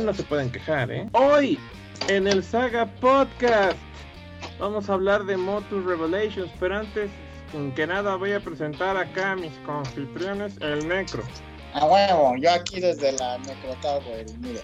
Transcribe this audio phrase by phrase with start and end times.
[0.00, 1.08] no se pueden quejar, ¿eh?
[1.12, 1.58] Hoy,
[2.08, 3.76] en el Saga Podcast,
[4.58, 7.10] vamos a hablar de Motus Revelations, pero antes
[7.74, 11.22] que nada voy a presentar acá a mis confitriones, el Necro.
[11.74, 14.60] A huevo, yo aquí desde la Necro Tower, mire.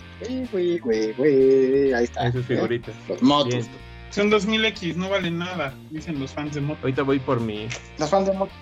[0.51, 2.29] Güey, güey, güey, ahí está.
[2.29, 2.95] Esas figuritas.
[3.21, 3.69] Los.
[4.11, 6.79] Son 2000X, no valen nada, dicen los fans de moto.
[6.83, 7.67] Ahorita voy por mi...
[7.99, 8.55] Los fans de Motus.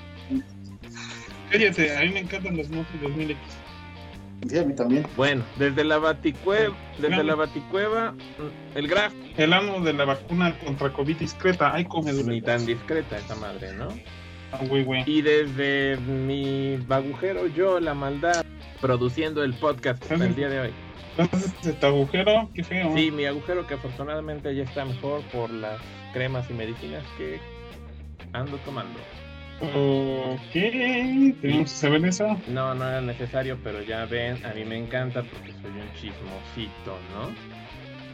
[1.51, 3.37] Cállate, a mí me encantan los motos 2000X.
[4.49, 5.07] Sí, a mí también.
[5.17, 10.59] Bueno, desde la Baticueva, desde la Baticueva, mm, el Graf, El amo de la vacuna
[10.59, 13.89] contra COVID discreta, ay, come ni tan discreta esa madre, ¿no?
[14.53, 15.05] Ah, güey, güey.
[15.07, 18.45] Y desde mi agujero, yo, la maldad,
[18.81, 20.71] produciendo el podcast hasta el día de hoy.
[21.17, 22.93] Entonces, este agujero, qué feo.
[22.95, 25.81] Sí, mi agujero que afortunadamente ya está mejor por las
[26.13, 27.39] cremas y medicinas que
[28.33, 28.99] ando tomando.
[29.63, 30.53] Ok,
[31.41, 32.37] tenemos que saber eso.
[32.49, 36.99] No, no era necesario, pero ya ven, a mí me encanta porque soy un chismosito,
[37.15, 37.31] ¿no?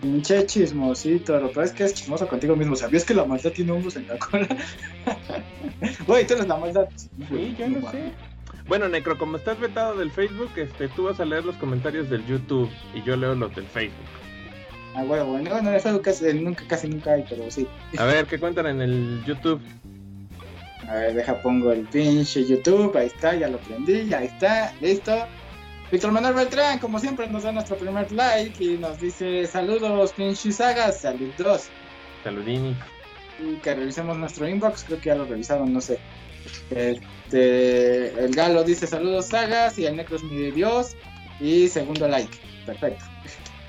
[0.02, 2.76] Pinche chismosito, lo peor es que es chismoso contigo mismo.
[2.76, 4.46] ¿Sabías que la maldad tiene hongos en la cola?
[6.06, 6.88] Güey, tú eres la maldad.
[7.28, 8.12] Sí, ya lo sé.
[8.66, 12.26] Bueno, Necro, como estás vetado del Facebook, este, tú vas a leer los comentarios del
[12.26, 14.04] YouTube y yo leo los del Facebook.
[14.94, 17.66] Ah, bueno, bueno, de Facebook casi, nunca, casi nunca hay, pero sí.
[17.98, 19.60] A ver, ¿qué cuentan en el YouTube?
[20.88, 25.26] A ver, deja pongo el pinche YouTube, ahí está, ya lo prendí, ahí está, listo.
[25.92, 30.50] Víctor Manuel Beltrán, como siempre, nos da nuestro primer like y nos dice saludos, pinche
[30.50, 31.68] sagas, saludos.
[32.24, 32.74] Saludini.
[33.38, 35.98] Y que revisemos nuestro inbox, creo que ya lo revisaron, no sé.
[36.70, 40.96] Este, el Galo dice saludos sagas y el Necro es mi dios
[41.40, 42.36] y segundo like.
[42.64, 43.04] Perfecto.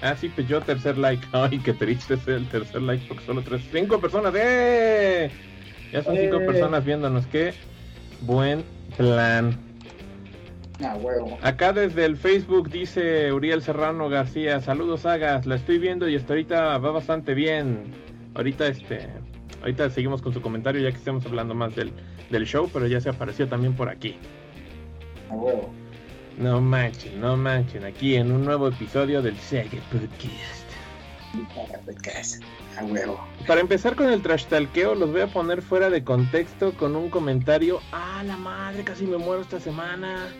[0.01, 1.25] Ah, sí, pues yo tercer like.
[1.33, 4.33] Ay, qué triste es el tercer like porque solo tres, cinco personas.
[4.35, 5.29] ¡Eh!
[5.91, 6.45] Ya son cinco Eh.
[6.45, 7.25] personas viéndonos.
[7.27, 7.53] Qué
[8.21, 8.63] buen
[8.97, 9.57] plan.
[10.83, 11.37] Ah, huevo.
[11.41, 16.33] Acá desde el Facebook dice Uriel Serrano García, saludos Sagas, la estoy viendo y hasta
[16.33, 17.85] ahorita va bastante bien.
[18.35, 19.07] Ahorita este,
[19.61, 21.91] ahorita seguimos con su comentario ya que estamos hablando más del,
[22.29, 24.15] del show, pero ya se apareció también por aquí.
[25.29, 25.69] A huevo.
[26.37, 30.58] No manchen, no manchen, aquí en un nuevo episodio del Saga Podcast.
[32.77, 33.19] A huevo.
[33.47, 37.09] Para empezar con el trash talqueo, los voy a poner fuera de contexto con un
[37.09, 37.81] comentario.
[37.91, 40.33] Ah, la madre, casi me muero esta semana.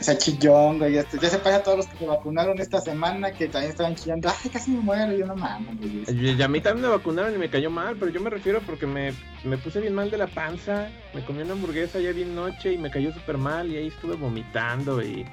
[0.00, 0.94] Esa chillón, güey.
[0.94, 3.94] Ya, ya se pasa a todos los que se vacunaron esta semana que también estaban
[3.94, 4.28] chillando.
[4.28, 5.12] Ay, casi me muero.
[5.12, 6.36] Yo no mames, güey.
[6.36, 8.86] Y a mí también me vacunaron y me cayó mal, pero yo me refiero porque
[8.86, 9.12] me,
[9.44, 12.78] me puse bien mal de la panza, me comí una hamburguesa ya bien noche y
[12.78, 15.24] me cayó súper mal y ahí estuve vomitando y,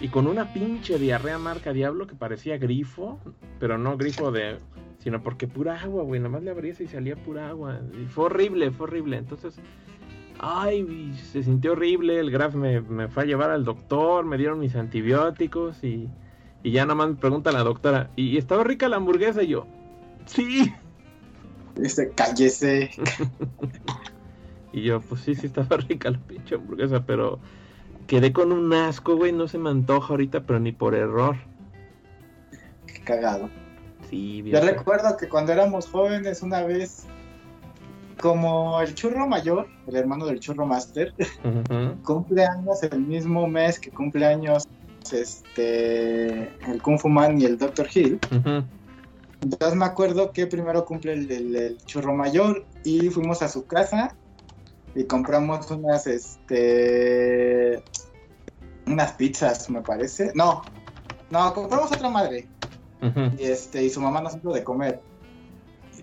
[0.00, 3.18] y con una pinche diarrea marca diablo que parecía grifo,
[3.58, 4.58] pero no grifo de...
[4.98, 7.80] sino porque pura agua, güey, nomás le abrías y salía pura agua.
[8.00, 9.18] Y fue horrible, fue horrible.
[9.18, 9.56] Entonces,
[10.38, 14.58] ay, se sintió horrible, el Graf me, me fue a llevar al doctor, me dieron
[14.58, 16.08] mis antibióticos y...
[16.62, 19.42] Y ya nada más me pregunta la doctora, ¿y y estaba rica la hamburguesa?
[19.42, 19.66] Y yo,
[20.26, 20.70] sí.
[21.76, 22.90] Este, cállese.
[24.72, 27.40] Y yo, pues sí, sí estaba rica la pinche hamburguesa, pero
[28.10, 31.36] quedé con un asco, güey, no se me antoja ahorita, pero ni por error.
[32.86, 33.48] Qué cagado.
[34.10, 34.66] Sí, Yo viejo.
[34.66, 37.04] recuerdo que cuando éramos jóvenes, una vez,
[38.20, 42.02] como el churro mayor, el hermano del churro master, Ujú.
[42.02, 44.64] cumple años el mismo mes que cumple años
[45.12, 47.86] este, el Kung Fu Man y el Dr.
[47.94, 48.18] Hill.
[48.32, 48.64] Ujú.
[49.42, 53.66] Entonces me acuerdo que primero cumple el, el- el churro mayor y fuimos a su
[53.66, 54.16] casa
[54.96, 57.80] y compramos unas, este,
[58.92, 60.32] unas pizzas, me parece.
[60.34, 60.64] No,
[61.30, 62.48] no, compramos otra madre
[63.02, 63.30] Ujú.
[63.38, 65.00] y este y su mamá nos hizo de comer.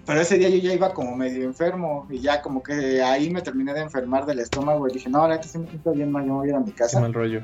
[0.05, 3.41] Pero ese día yo ya iba como medio enfermo y ya como que ahí me
[3.41, 6.23] terminé de enfermar del estómago y dije, no, ahora que sí me siento bien mal,
[6.25, 6.99] yo me voy a ir a mi Qué casa.
[7.01, 7.41] mal rollo.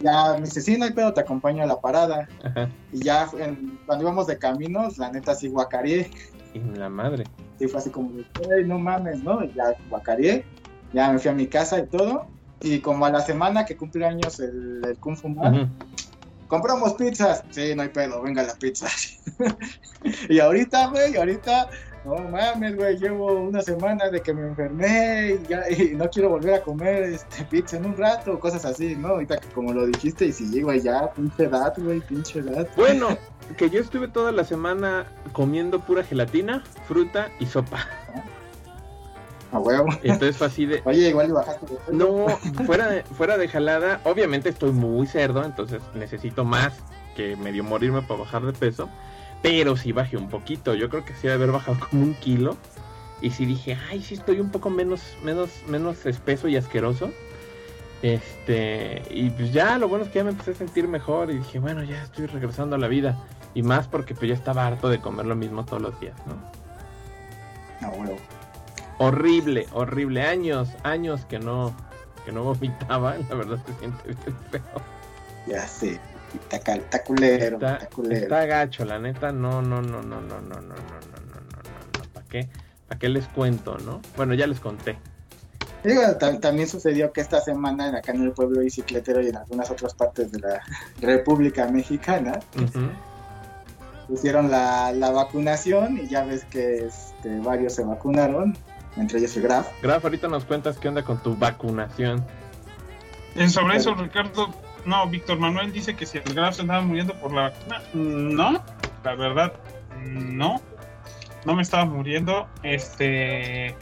[0.00, 2.28] Ya me dice, sí, no hay pedo, te acompaño a la parada.
[2.42, 2.68] Ajá.
[2.92, 6.10] Y ya en- cuando íbamos de caminos, la neta sí guacareé.
[6.54, 7.24] Y la madre.
[7.58, 8.10] Sí, fue así como,
[8.56, 9.44] "Ey, no mames, ¿no?
[9.44, 10.44] Y ya guacareé.
[10.92, 12.26] Ya me fui a mi casa y todo.
[12.62, 15.70] Y como a la semana que cumple años el, el Kung Fu Man,
[16.52, 17.42] compramos pizzas.
[17.50, 18.86] Sí, no hay pedo, venga la pizza.
[20.28, 21.68] y ahorita, güey, ahorita,
[22.04, 26.28] no mames, güey, llevo una semana de que me enfermé y, ya, y no quiero
[26.28, 29.08] volver a comer este, pizza en un rato, cosas así, ¿no?
[29.08, 32.68] Ahorita que como lo dijiste, y sí, güey, ya, pinche edad, güey, pinche edad.
[32.76, 33.16] Bueno,
[33.56, 37.88] que yo estuve toda la semana comiendo pura gelatina, fruta y sopa.
[39.52, 39.86] A huevo.
[40.02, 41.66] Entonces fue así de, Oye, igual bajaste.
[41.92, 42.26] No,
[42.66, 46.72] fuera de, fuera de jalada, obviamente estoy muy cerdo, entonces necesito más
[47.14, 48.88] que medio morirme para bajar de peso.
[49.42, 52.56] Pero sí bajé un poquito, yo creo que sí de haber bajado como un kilo.
[53.20, 57.10] Y sí dije, ay, sí estoy un poco menos, menos, menos espeso y asqueroso.
[58.02, 61.38] Este, y pues ya, lo bueno es que ya me empecé a sentir mejor y
[61.38, 63.16] dije, bueno, ya estoy regresando a la vida.
[63.54, 66.34] Y más porque pues ya estaba harto de comer lo mismo todos los días, ¿no?
[67.80, 68.16] No, huevo.
[68.98, 70.22] Horrible, horrible.
[70.22, 71.74] Años, años que no,
[72.24, 73.16] que no vomitaba.
[73.28, 74.62] La verdad se siente bien feo.
[75.46, 75.98] Ya sé.
[76.50, 78.22] Está, está culero, Está, está, culero.
[78.22, 81.40] está gacho, la neta, no, no, no, no, no, no, no, no, no, no, no,
[81.40, 82.12] no, no.
[82.14, 82.48] ¿Para qué?
[82.88, 84.00] ¿Para qué les cuento, no?
[84.16, 84.96] Bueno, ya les conté.
[85.84, 89.70] Digo, ta- también sucedió que esta semana acá en el pueblo bicicletero y en algunas
[89.70, 90.62] otras partes de la
[91.02, 92.88] República Mexicana Ujú.
[94.08, 98.56] pusieron la, la vacunación y ya ves que este, varios se vacunaron,
[98.96, 99.68] entre ellos el Graf.
[99.82, 102.24] Graf, ahorita nos cuentas qué onda con tu vacunación.
[103.34, 104.54] Eh, sobre eso, Ricardo,
[104.84, 108.64] no, Víctor Manuel dice que si el Graf se andaba muriendo por la vacuna, no,
[109.04, 109.52] la verdad,
[110.02, 110.60] no,
[111.44, 113.74] no me estaba muriendo, este,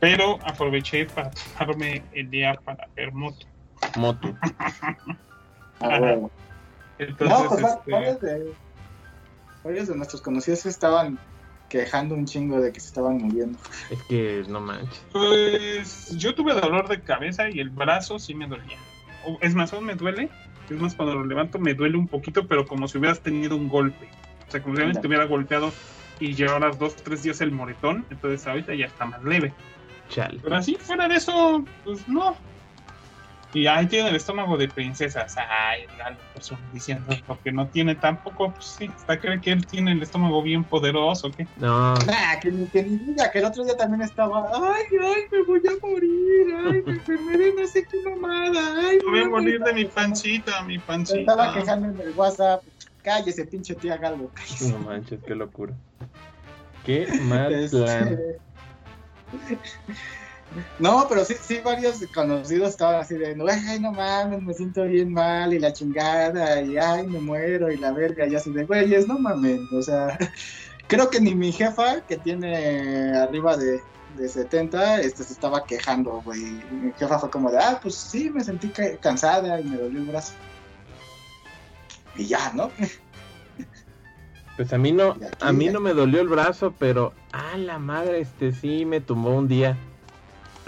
[0.00, 3.46] pero aproveché para tomarme el día para ver moto.
[3.96, 4.34] Motu.
[5.80, 6.16] Ah.
[6.98, 8.52] Entonces, no, pues este, varios, de,
[9.62, 11.16] varios de nuestros conocidos estaban
[11.68, 13.58] quejando un chingo de que se estaban muriendo.
[13.90, 15.00] Es que no manches.
[15.12, 18.78] Pues yo tuve dolor de cabeza y el brazo sí me dolía.
[19.26, 20.30] O- Es más, aún me duele.
[20.70, 23.68] Es más, cuando lo levanto me duele un poquito, pero como si hubieras tenido un
[23.68, 24.08] golpe.
[24.46, 25.72] O sea, como si alguien te hubiera golpeado
[26.20, 28.04] y llevaras dos, tres días el moretón.
[28.10, 29.52] Entonces ahorita ya está más leve.
[30.08, 30.40] Chale.
[30.42, 32.36] Pero así, fuera de eso, pues no.
[33.54, 35.34] Y ahí tiene el estómago de princesas.
[35.38, 39.92] Ay, Lalo, pues, diciendo, porque no tiene tampoco, pues sí, hasta cree que él tiene
[39.92, 41.46] el estómago bien poderoso, ¿qué?
[41.56, 45.22] No, Nah, que ni, que ni diga, que el otro día también estaba, ay, ay,
[45.32, 49.28] me voy a morir, ay, me enfermé, no sé qué mamada, ay, Me voy a
[49.30, 49.90] morir de mi no".
[49.90, 51.20] pancita, mi Se pancita.
[51.20, 52.62] estaba quejando en el WhatsApp,
[53.02, 54.72] cállese, pinche tía Galo, cállese.
[54.72, 55.72] no manches, qué locura.
[56.84, 58.18] Qué mal Este, plan.
[60.78, 63.36] No, pero sí, sí, varios conocidos estaban así de,
[63.68, 67.76] ay, no mames, me siento bien mal, y la chingada, y ay, me muero, y
[67.76, 70.18] la verga, y así de, güeyes, no mames, o sea,
[70.86, 73.82] creo que ni mi jefa, que tiene arriba de,
[74.16, 76.40] de 70, este, se estaba quejando, güey.
[76.70, 80.00] Mi jefa fue como de, ah, pues sí, me sentí ca- cansada y me dolió
[80.00, 80.32] el brazo.
[82.16, 82.70] Y ya, ¿no?
[84.56, 87.78] Pues a mí no, aquí, a mí no me dolió el brazo, pero a la
[87.78, 89.76] madre, este sí me tumbó un día.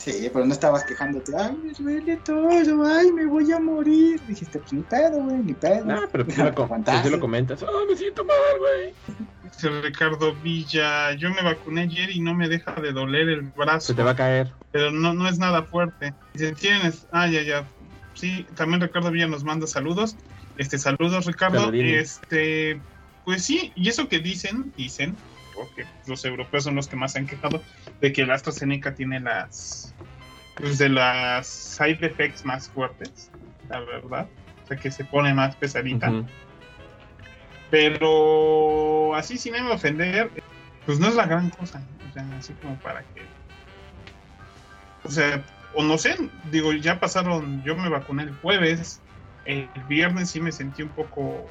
[0.01, 2.49] Sí, pero no estabas quejándote, ay, me duele todo,
[2.87, 4.21] ay, me voy a morir.
[4.27, 5.85] Dijiste, pues ni pedo, güey, ni pedo.
[5.85, 6.55] No, pero sí lo,
[6.85, 7.63] pues lo comentas.
[7.63, 8.95] Oh, me siento mal, güey.
[9.45, 13.89] Dice Ricardo Villa, yo me vacuné ayer y no me deja de doler el brazo,
[13.89, 14.53] Se te va a caer.
[14.73, 16.15] pero no, no es nada fuerte.
[16.33, 17.65] Dice, tienes, ah, ya, ya.
[18.15, 20.17] Sí, también Ricardo Villa nos manda saludos.
[20.57, 21.61] Este, saludos Ricardo.
[21.61, 22.21] Saludines.
[22.23, 22.81] Este,
[23.25, 25.15] pues sí, y eso que dicen, dicen,
[25.61, 27.63] porque los europeos son los que más se han quejado,
[28.01, 29.95] de que el AstraZeneca tiene las,
[30.57, 33.31] pues de las side effects más fuertes,
[33.69, 34.27] la verdad.
[34.65, 36.25] O sea, que se pone más pesadita.
[37.71, 40.31] Pero así sin me ofender,
[40.87, 41.83] pues no es la gran cosa.
[42.09, 43.23] O sea, así como para que.
[45.05, 46.17] O sea, o no sé,
[46.51, 49.01] digo, ya pasaron, yo me vacuné el jueves,
[49.45, 51.47] el viernes sí me sentí un poco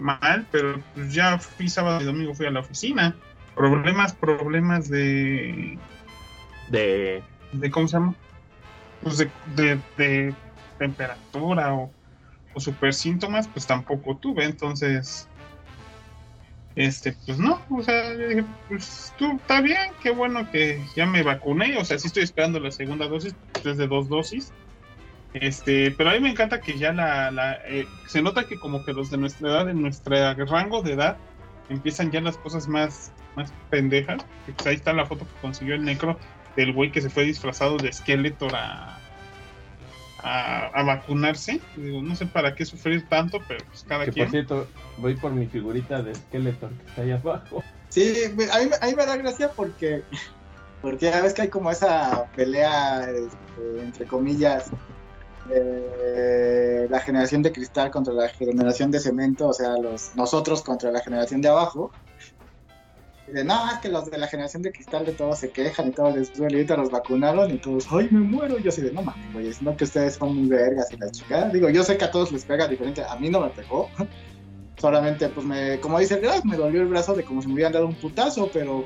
[0.00, 3.16] mal, pero pues ya fui sábado y domingo fui a la oficina.
[3.54, 5.78] Problemas, problemas de.
[6.68, 7.22] De.
[7.52, 8.14] de ¿Cómo se llama?
[9.02, 10.34] Pues de, de, de
[10.78, 11.92] temperatura o,
[12.54, 15.28] o super síntomas, pues tampoco tuve, entonces.
[16.76, 18.14] Este, pues no, o sea,
[18.68, 22.60] pues tú, está bien, qué bueno que ya me vacuné, o sea, sí estoy esperando
[22.60, 24.52] la segunda dosis, pues de dos dosis.
[25.34, 28.84] Este, pero a mí me encanta que ya la, la eh, se nota que como
[28.84, 31.16] que los de nuestra edad, en nuestro rango de edad,
[31.68, 34.24] empiezan ya las cosas más, más pendejas.
[34.56, 36.18] Pues ahí está la foto que consiguió el necro
[36.56, 38.98] del güey que se fue disfrazado de Skeletor a,
[40.22, 41.60] a, a vacunarse.
[41.76, 44.26] Digo, no sé para qué sufrir tanto, pero pues cada Que quien.
[44.26, 44.68] por cierto,
[44.98, 47.62] voy por mi figurita de Skeletor que está ahí abajo.
[47.88, 48.34] Sí, a mí,
[48.66, 50.02] me- a mí me da gracia porque,
[50.82, 54.70] porque ya ves que hay como esa pelea, este, entre comillas,
[55.52, 60.90] eh, la generación de cristal contra la generación de cemento, o sea, los nosotros contra
[60.90, 61.90] la generación de abajo.
[63.28, 65.88] Y de, no, es que los de la generación de cristal de todos se quejan
[65.88, 68.58] y todos les duele, ahorita los vacunaron y todos, ay, me muero.
[68.58, 71.10] Y yo así de, no mames, güey, no que ustedes son muy vergas y la
[71.10, 71.48] chica.
[71.48, 73.88] Digo, yo sé que a todos les pega diferente, a mí no me pegó.
[74.76, 77.54] Solamente, pues, me, como dice el Graf, me dolió el brazo de como si me
[77.54, 78.84] hubieran dado un putazo, pero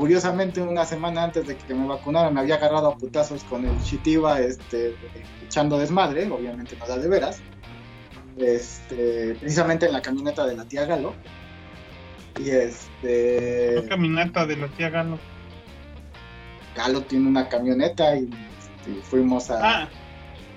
[0.00, 3.82] curiosamente una semana antes de que me vacunaran me había agarrado a putazos con el
[3.82, 4.96] Chitiba, este,
[5.44, 7.42] echando desmadre, obviamente no da de veras,
[8.38, 11.12] este, precisamente en la camioneta de la tía Galo.
[12.38, 15.18] Y este, La caminata de la tía Galo.
[16.74, 19.82] Galo tiene una camioneta y este, fuimos a...
[19.82, 19.88] Ah,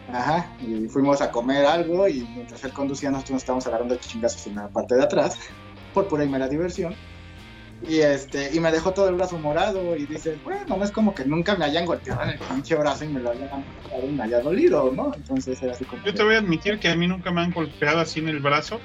[0.08, 4.48] Ajá, y fuimos a comer algo y mientras él conducía nosotros nos estábamos agarrando chingazos
[4.48, 5.38] en la parte de atrás,
[5.94, 6.96] por pura y mera diversión.
[7.82, 11.14] Y este, y me dejó todo el brazo morado y dice, bueno, no es como
[11.14, 13.50] que nunca me hayan golpeado en el pinche brazo y me lo hayan
[14.02, 15.14] y me haya dolido, ¿no?
[15.14, 16.04] Entonces era así como.
[16.06, 18.40] Yo te voy a admitir que a mí nunca me han golpeado así en el
[18.40, 18.80] brazo,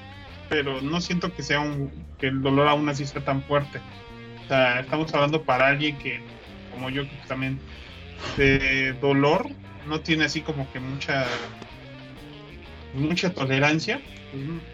[0.49, 3.80] pero no siento que sea un, que el dolor aún así sea tan fuerte.
[4.45, 6.21] O sea, estamos hablando para alguien que,
[6.73, 7.61] como yo, que también
[8.37, 9.49] de dolor
[9.87, 11.25] no tiene así como que mucha
[12.95, 14.00] mucha tolerancia.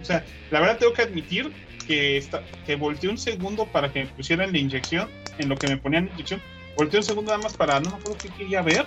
[0.01, 1.53] O sea, la verdad tengo que admitir
[1.85, 5.69] que, está, que volteé un segundo para que me pusieran la inyección, en lo que
[5.69, 6.41] me ponían la inyección,
[6.77, 8.87] volteé un segundo nada más para, no me acuerdo qué quería ver.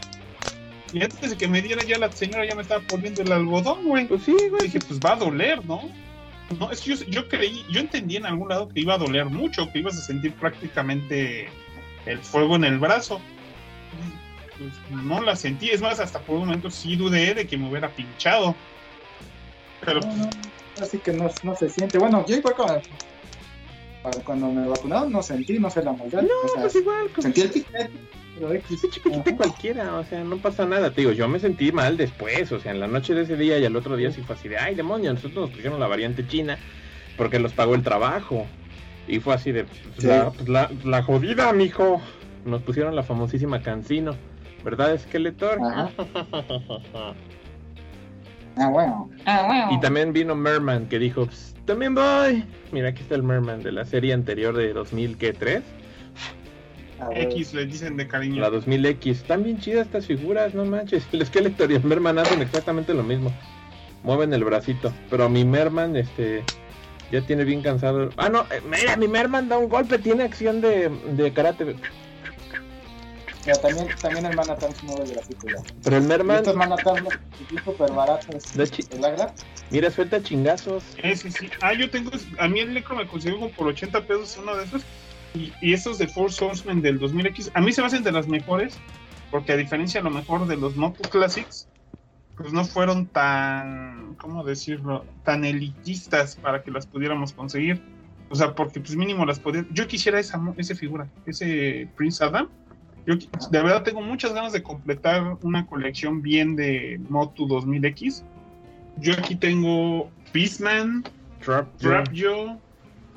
[0.94, 3.86] Y antes de que me diera ya la señora ya me estaba poniendo el algodón,
[3.86, 4.08] güey.
[4.08, 4.64] Pues sí, güey.
[4.64, 5.82] Dije, pues va a doler, ¿no?
[6.58, 9.26] No, es que yo, yo creí, yo entendí en algún lado que iba a doler
[9.26, 11.50] mucho, que ibas a sentir prácticamente
[12.06, 13.20] el fuego en el brazo.
[14.58, 17.70] Pues no la sentí, es más, hasta por un momento sí dudé de que me
[17.70, 18.56] hubiera pinchado.
[19.84, 20.30] Pero no,
[20.82, 21.98] así que no, no se siente.
[21.98, 22.82] Bueno, yo igual cuando,
[24.24, 26.22] cuando me vacunaron no sentí, no sé la maldad.
[26.22, 27.08] No, o sea, pues igual.
[27.10, 27.90] Como sentí el piquete,
[28.36, 28.72] pero X.
[28.78, 29.36] Ese chiquitito Ajá.
[29.38, 30.92] cualquiera, o sea, no pasa nada.
[30.92, 33.58] Te digo, yo me sentí mal después, o sea, en la noche de ese día
[33.60, 36.26] y al otro día sí fue así de, ay, demonio, nosotros nos pusieron la variante
[36.28, 36.58] china
[37.18, 38.46] porque los pagó el trabajo.
[39.08, 40.08] Y fue así de, pues, Sí.
[40.08, 42.02] la, pues, la, la jodida, mijo.
[42.46, 44.16] Nos pusieron la famosísima Cancino,
[44.64, 45.60] ¿verdad, Skeletor?
[45.62, 45.90] Ajá.
[48.58, 49.10] Ah, bueno.
[49.26, 49.68] Ah, bueno.
[49.72, 52.44] Y también vino Merman que dijo, "Ps, también voy.
[52.72, 55.62] Mira, aquí está el Merman de la serie anterior de 2003,
[57.00, 57.20] A ver.
[57.24, 58.42] X le dicen de cariño.
[58.42, 59.12] la 2000X.
[59.12, 61.08] Están bien chidas estas figuras, no manches.
[61.12, 63.32] El Skeletor y el Merman hacen exactamente lo mismo.
[64.04, 64.92] Mueven el bracito.
[65.10, 66.44] Pero mi Merman, este,
[67.12, 68.10] ya tiene bien cansado.
[68.18, 71.76] Ah, no, eh, mira, mi Merman da un golpe, tiene acción de, de karate.
[73.48, 75.64] Pero también, también el Manhattan el grafito ya.
[75.82, 77.14] Pero el Merman, estos Manhattan son
[77.64, 78.54] súper baratos.
[78.54, 79.34] De chi- ¿El Agra?
[79.72, 80.84] mira, suelta chingazos.
[81.02, 81.50] Ese sí.
[81.62, 82.12] Ah, yo tengo.
[82.40, 84.82] A mí el Necro me consiguió como por 80 pesos uno de esos.
[85.34, 88.28] Y, y esos de Force Horsemen del 2000X, a mí se me hacen de las
[88.28, 88.78] mejores.
[89.32, 91.70] Porque a diferencia a lo mejor de los Moto Classics,
[92.36, 94.16] pues no fueron tan.
[94.20, 95.06] ¿Cómo decirlo?
[95.24, 97.82] Tan elitistas para que las pudiéramos conseguir.
[98.30, 99.66] O sea, porque pues mínimo las podía.
[99.72, 102.50] Yo quisiera esa, esa figura, ese Prince Adam.
[103.08, 108.22] Yo de verdad tengo muchas ganas de completar una colección bien de Moto 2000X.
[108.98, 111.06] Yo aquí tengo Beastman,
[111.40, 112.58] Trap, Trap Joe,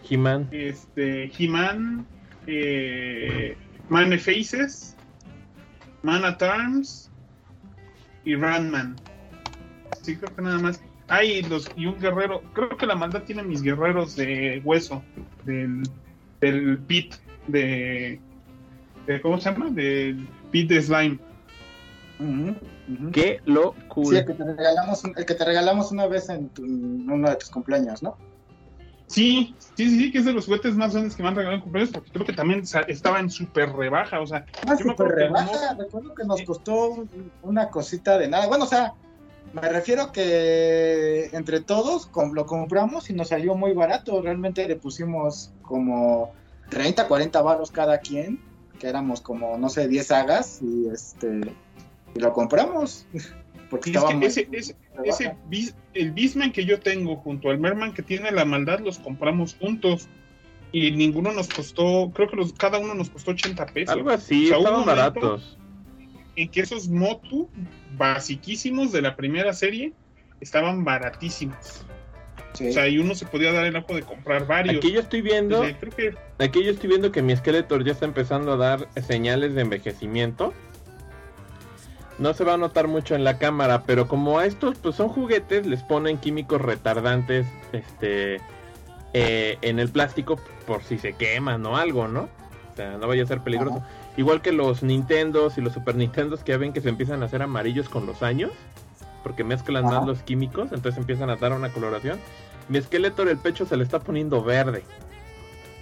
[0.08, 0.48] He-Man.
[0.52, 2.06] este, He-Man,
[2.46, 3.56] eh,
[3.88, 4.96] Man Faces,
[6.04, 7.10] Man at Arms
[8.24, 8.94] y Ranman.
[10.02, 10.80] Sí, creo que nada más.
[11.08, 12.42] Ah, y, los, y un guerrero.
[12.52, 15.02] Creo que la maldad tiene mis guerreros de hueso.
[15.44, 15.82] Del,
[16.40, 17.16] del pit.
[17.48, 18.20] De,
[19.14, 19.20] de.
[19.20, 19.70] ¿Cómo se llama?
[19.70, 20.16] De
[20.82, 21.18] slime.
[22.18, 22.56] Ujú,
[22.88, 23.10] ujú.
[23.12, 24.18] Qué Sí, locura.
[24.18, 27.36] el que, te regalamos, el que te regalamos una vez en, tu- en uno de
[27.36, 28.16] tus cumpleaños, ¿no?
[29.06, 31.56] Sí, sí, sí, sí, que es de los juguetes más grandes que me han regalado
[31.56, 31.92] en cumpleaños.
[31.92, 34.20] Porque creo que también estaba en súper rebaja.
[34.20, 35.74] O sea, Ah, Yo me súper que rebaja.
[35.76, 38.46] Recuerdo que nos costó un- una cosita de nada.
[38.46, 38.92] Bueno, o sea,
[39.52, 44.22] me refiero que entre todos lo compramos y nos salió muy barato.
[44.22, 46.30] Realmente le pusimos como
[46.68, 48.38] 30, 40 baros cada quien,
[48.80, 51.40] que éramos como, no sé, 10 sagas y este
[52.14, 53.06] y lo compramos.
[53.70, 55.36] Porque es que ese, ese, ese
[55.94, 60.08] el Beastman que yo tengo junto al Merman que tiene la maldad los compramos juntos
[60.72, 63.94] y ninguno nos costó, creo que los, cada uno nos costó 80 pesos.
[63.94, 65.58] Algo así, O estaban un momento baratos.
[66.34, 67.48] En que esos Motu
[67.96, 69.92] basiquísimos de la primera serie
[70.40, 71.84] estaban baratísimos.
[72.54, 72.68] Sí.
[72.68, 74.76] O sea, y uno se podía dar el ojo de comprar varios.
[74.76, 78.06] Aquí yo estoy viendo, creo que aquí yo estoy viendo que mi Skeletor ya está
[78.06, 80.52] empezando a dar señales de envejecimiento.
[82.18, 85.08] No se va a notar mucho en la cámara, pero como a estos pues son
[85.08, 88.40] juguetes, les ponen químicos retardantes este
[89.12, 92.28] eh, en el plástico por si se queman o algo, ¿no?
[92.72, 93.82] O sea, no vaya a ser peligroso.
[94.16, 97.26] Igual que los Nintendos y los Super Nintendos que ya ven que se empiezan a
[97.26, 98.52] hacer amarillos con los años,
[99.22, 99.98] porque mezclan Ajá.
[100.00, 102.18] más los químicos, entonces empiezan a dar una coloración.
[102.68, 104.84] Mi Skeletor el pecho se le está poniendo verde.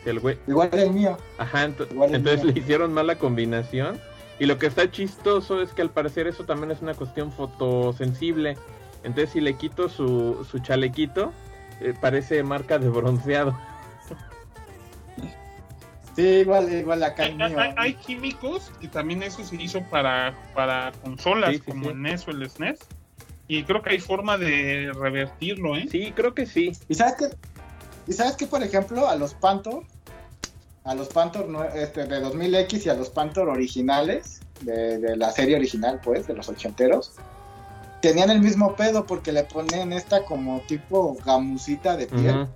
[0.04, 1.18] El güey, Igual el mío.
[1.38, 2.52] Ajá, Igual entonces mío.
[2.54, 3.98] le hicieron mala combinación.
[4.38, 8.56] Y lo que está chistoso es que al parecer eso también es una cuestión fotosensible.
[9.02, 11.32] Entonces si le quito su, su chalequito,
[11.80, 13.58] eh, parece marca de bronceado.
[16.16, 17.46] Sí, igual, igual acá hay, mío.
[17.58, 21.90] hay- hay químicos que también eso se hizo para, para consolas Sí, sí, como sí.
[21.90, 22.78] el NES o el SNES.
[23.48, 25.88] Y creo que hay forma de revertirlo, ¿eh?
[25.90, 26.72] Sí, creo que sí.
[26.88, 27.26] ¿Y sabes qué?
[28.06, 29.80] ¿Y sabes qué, por ejemplo, a los Panther,
[30.84, 35.30] a los Panther nue- este, de 2000X y a los Panther originales, de, de la
[35.32, 37.12] serie original, pues, de los ochenteros,
[38.02, 42.46] tenían el mismo pedo porque le ponen esta como tipo gamusita de piel.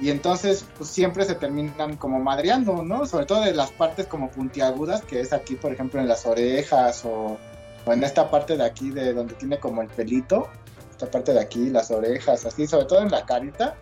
[0.00, 3.06] Y entonces pues siempre se terminan como madreando, ¿no?
[3.06, 7.04] Sobre todo de las partes como puntiagudas, que es aquí, por ejemplo, en las orejas
[7.04, 7.38] o, o
[7.86, 10.48] en esta parte de aquí de donde tiene como el pelito,
[10.90, 13.74] esta parte de aquí, las orejas, así, sobre todo en la carita,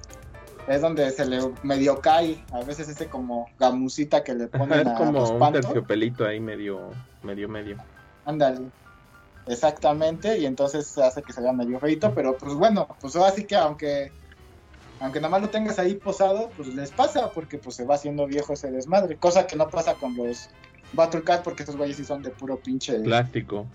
[0.68, 4.80] es donde se le medio cae, a veces ese como gamusita que le Ajá, ponen
[4.80, 6.90] es a como los un terciopelito ahí medio,
[7.22, 7.76] medio, medio.
[8.24, 8.60] Ándale.
[9.46, 13.56] Exactamente, y entonces hace que se vea medio feito, pero pues bueno, pues así que
[13.56, 14.12] aunque
[15.00, 18.26] aunque nada más lo tengas ahí posado, pues les pasa porque pues se va haciendo
[18.26, 20.50] viejo ese desmadre, cosa que no pasa con los
[20.92, 23.66] Battle Cat porque esos güeyes sí son de puro pinche Plástico.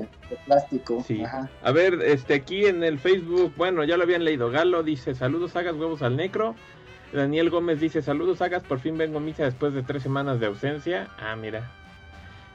[0.00, 1.02] De plástico.
[1.06, 1.22] Sí.
[1.22, 1.50] Ajá.
[1.62, 4.50] A ver, este aquí en el Facebook, bueno, ya lo habían leído.
[4.50, 6.54] Galo dice, saludos, hagas huevos al necro.
[7.12, 10.46] Daniel Gómez dice, saludos, hagas, por fin vengo a misa después de tres semanas de
[10.46, 11.08] ausencia.
[11.18, 11.70] Ah, mira.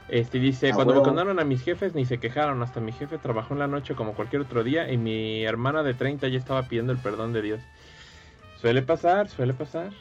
[0.08, 3.18] Este dice, Ah, cuando me contaron a mis jefes ni se quejaron, hasta mi jefe
[3.18, 6.62] trabajó en la noche como cualquier otro día y mi hermana de 30 ya estaba
[6.62, 7.60] pidiendo el perdón de Dios.
[8.60, 9.92] Suele pasar, suele pasar.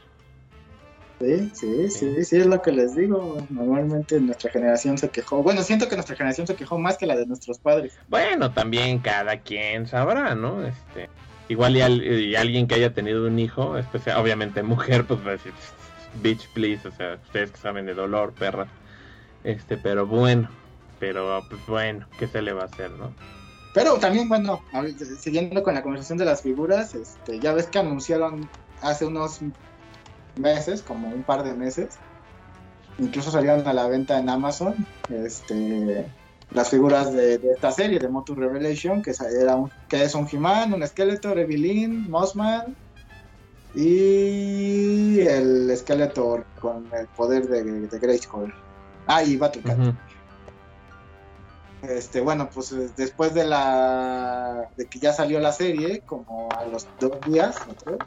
[1.20, 3.38] Sí, sí, sí, sí, es lo que les digo.
[3.50, 5.42] Normalmente nuestra generación se quejó.
[5.42, 7.98] Bueno, siento que nuestra generación se quejó más que la de nuestros padres.
[8.08, 10.64] Bueno, también cada quien sabrá, ¿no?
[10.64, 11.10] Este,
[11.50, 15.30] igual y, al- y alguien que haya tenido un hijo, especial, obviamente mujer, pues va
[15.30, 15.54] a decir,
[16.22, 18.70] bitch, please, o sea, ustedes que saben de dolor, perras.
[19.44, 20.50] Este, pero bueno,
[21.00, 23.12] pero pues bueno, ¿qué se le va a hacer, no?
[23.74, 24.64] Pero también, bueno,
[25.20, 28.48] siguiendo con la conversación de las figuras, este, ya ves que anunciaron
[28.82, 29.40] hace unos
[30.40, 31.98] meses, como un par de meses,
[33.00, 34.76] incluso salieron a la venta en Amazon,
[35.10, 36.06] este,
[36.52, 40.16] las figuras de, de esta serie de Motu Revelation, que, es- era un- que es
[40.16, 42.76] un He-Man, un Skeletor, Evelyn, Mossman
[43.76, 48.54] y el Skeletor con el poder de, de Grayskull.
[49.06, 49.78] Ah, y Battlecat.
[49.78, 49.94] Ujú.
[51.84, 56.66] Este, bueno, pues eh, después de la de que ya salió la serie, como a
[56.66, 57.98] los dos días, ¿no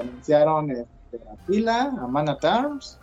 [0.00, 0.84] anunciaron a
[1.46, 2.98] Pila, a Man at Arms,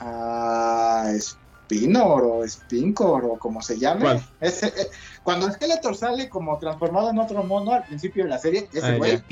[0.00, 4.20] a Spinor o Spincor o como se llame.
[4.40, 4.86] Ese, eh,
[5.22, 8.96] cuando Skeletor sale como transformado en otro mono al principio de la serie, ese Ah,
[8.96, 9.22] güey.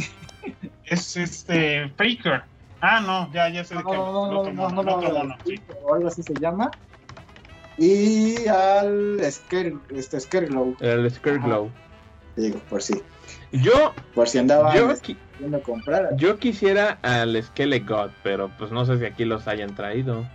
[0.84, 2.42] Es este Faker.
[2.80, 3.96] Ah, no, ya, ya sé de No, qué.
[3.96, 5.60] no, no, no, no, no, no, mono, sí.
[5.82, 6.70] o algo así se llama.
[7.76, 11.70] Y al Scare, este, Scareglow, El Scareglow.
[12.36, 13.02] digo, por si,
[13.52, 16.16] Yo, por si andaban yo, qui- queriendo comprar.
[16.16, 20.26] yo quisiera al Skelegod, pero pues no sé si aquí los hayan traído.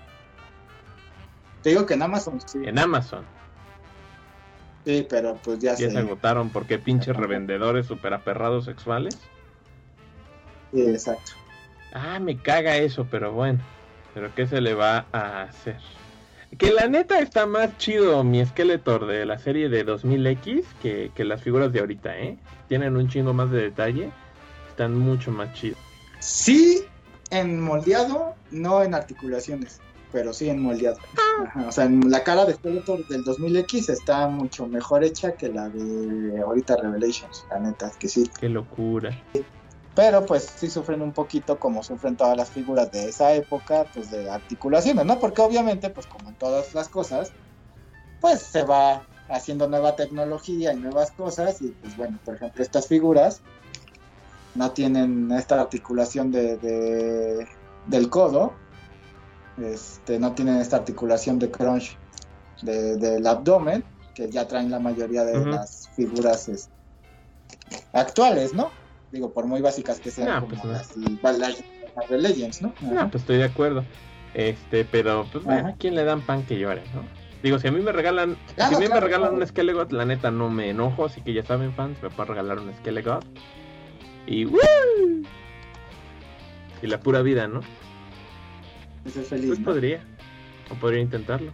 [1.62, 3.26] Te digo que en Amazon sí, En Amazon.
[4.84, 5.91] sí, pero pues ya Ya sé.
[5.91, 9.17] se agotaron porque pinches revendedores super aperrados sexuales.
[10.73, 11.32] Sí, exacto.
[11.93, 13.60] Ah, me caga eso, pero bueno.
[14.15, 15.80] Pero ¿qué se le va a hacer?
[16.58, 21.24] Que la neta está más chido mi Skeletor de la serie de 2000X que, que
[21.24, 22.38] las figuras de ahorita, ¿eh?
[22.68, 24.12] Tienen un chingo más de detalle.
[24.70, 25.78] Están mucho más chidos.
[26.20, 26.84] Sí,
[27.30, 30.98] en moldeado, no en articulaciones, pero sí en moldeado.
[31.44, 35.50] Ajá, o sea, en la cara de Skeletor del 2000X está mucho mejor hecha que
[35.50, 38.30] la de ahorita Revelations, la neta, es que sí.
[38.39, 39.12] Qué locura.
[39.96, 44.10] Pero pues sí sufren un poquito como sufren todas las figuras de esa época, pues
[44.10, 45.20] de articulaciones, ¿no?
[45.20, 47.32] Porque obviamente, pues como en todas las cosas,
[48.20, 52.88] pues se va haciendo nueva tecnología y nuevas cosas y pues bueno, por ejemplo, estas
[52.88, 53.42] figuras
[54.56, 57.48] no tienen esta articulación de, de-
[57.88, 58.54] del codo,
[59.58, 61.98] este, no tienen esta articulación de crunch
[62.62, 63.84] de- del abdomen,
[64.16, 66.72] que ya traen la mayoría de las figuras este,
[67.94, 68.72] actuales, ¿no?
[69.13, 70.71] Digo, por muy básicas que sean, No, como pues no.
[70.71, 70.97] las,
[71.39, 71.63] las-
[71.95, 72.73] las de Legends, ¿no?
[72.82, 73.10] No, Ajá.
[73.12, 73.86] pues estoy de acuerdo.
[74.34, 75.67] Este, pero pues bueno.
[75.69, 77.04] ¿a quién le dan pan que llore, no?
[77.43, 79.36] Digo, si a mí me regalan, si a mí me regalan claro.
[79.36, 82.58] un Skelegot, la neta no me enojo, así que ya saben fans, me pueden regalar
[82.60, 83.23] un Skelegot.
[84.26, 84.58] Y ¡woo!
[86.82, 87.60] Y la pura vida, ¿no?
[89.06, 89.65] Ese es feliz, Pues ¿no?
[89.65, 90.04] podría.
[90.71, 91.52] O podría intentarlo.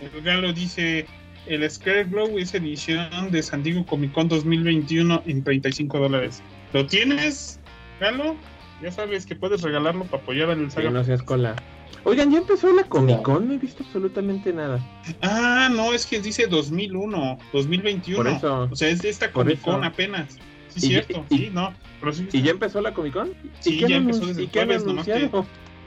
[0.00, 1.06] El Galo dice:
[1.46, 6.42] El Scareglow es edición de San Diego Comic Con 2021 en 35 dólares.
[6.72, 7.58] ¿Lo tienes,
[8.00, 8.36] Galo?
[8.82, 10.90] Ya sabes que puedes regalarlo para apoyar al saga.
[10.90, 11.56] no seas cola.
[12.04, 14.78] Oigan, ya empezó la Comic Con, no he visto absolutamente nada.
[15.22, 18.16] Ah, no, es que dice 2001, 2021.
[18.22, 18.68] Por eso.
[18.70, 20.38] O sea, es de esta Comic Con apenas.
[20.68, 21.24] Sí, cierto.
[21.30, 21.72] y- sí, no.
[21.98, 23.32] Pero sí, ¿Y ya empezó la Comic Con?
[23.58, 25.30] Sí, ¿Y qué ya empezó desde ¿Y qué han jueves, nomás que-?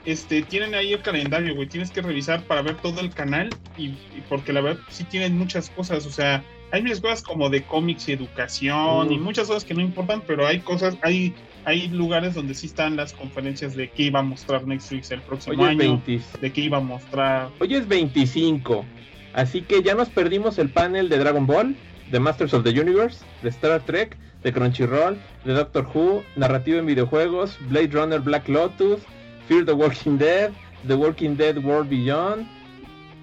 [0.04, 1.68] Este, tienen ahí el calendario, güey.
[1.68, 5.38] Tienes que revisar para ver todo el canal y, y porque la verdad sí tienen
[5.38, 6.06] muchas cosas.
[6.06, 9.82] O sea, hay muchas cosas como de cómics y educación y muchas cosas que no
[9.82, 11.34] importan, pero hay cosas, hay,
[11.66, 15.62] hay lugares donde sí están las conferencias de qué iba a mostrar Netflix el próximo
[15.62, 17.50] Hoy es, año, 20 de qué iba a mostrar.
[17.60, 18.86] hoy es 25.
[19.34, 21.76] Así que ya nos perdimos el panel de Dragon Ball,
[22.10, 26.86] de Masters of the Universe, de Star Trek, de Crunchyroll, de Doctor Who, narrativa en
[26.86, 29.00] videojuegos, Blade Runner Black Lotus,
[29.48, 30.52] Fear the Walking Dead,
[30.86, 32.46] The Walking Dead World Beyond.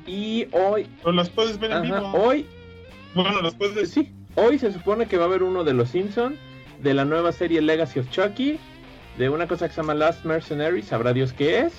[0.05, 0.87] Y hoy.
[1.03, 2.11] O las puedes ver en ajá, vivo.
[2.13, 2.45] hoy.
[3.15, 3.87] Bueno, las puedes ver.
[3.87, 6.37] Sí, hoy se supone que va a haber uno de los Simpsons,
[6.81, 8.59] de la nueva serie Legacy of Chucky,
[9.17, 11.73] de una cosa que se llama Last Mercenary, sabrá Dios qué es.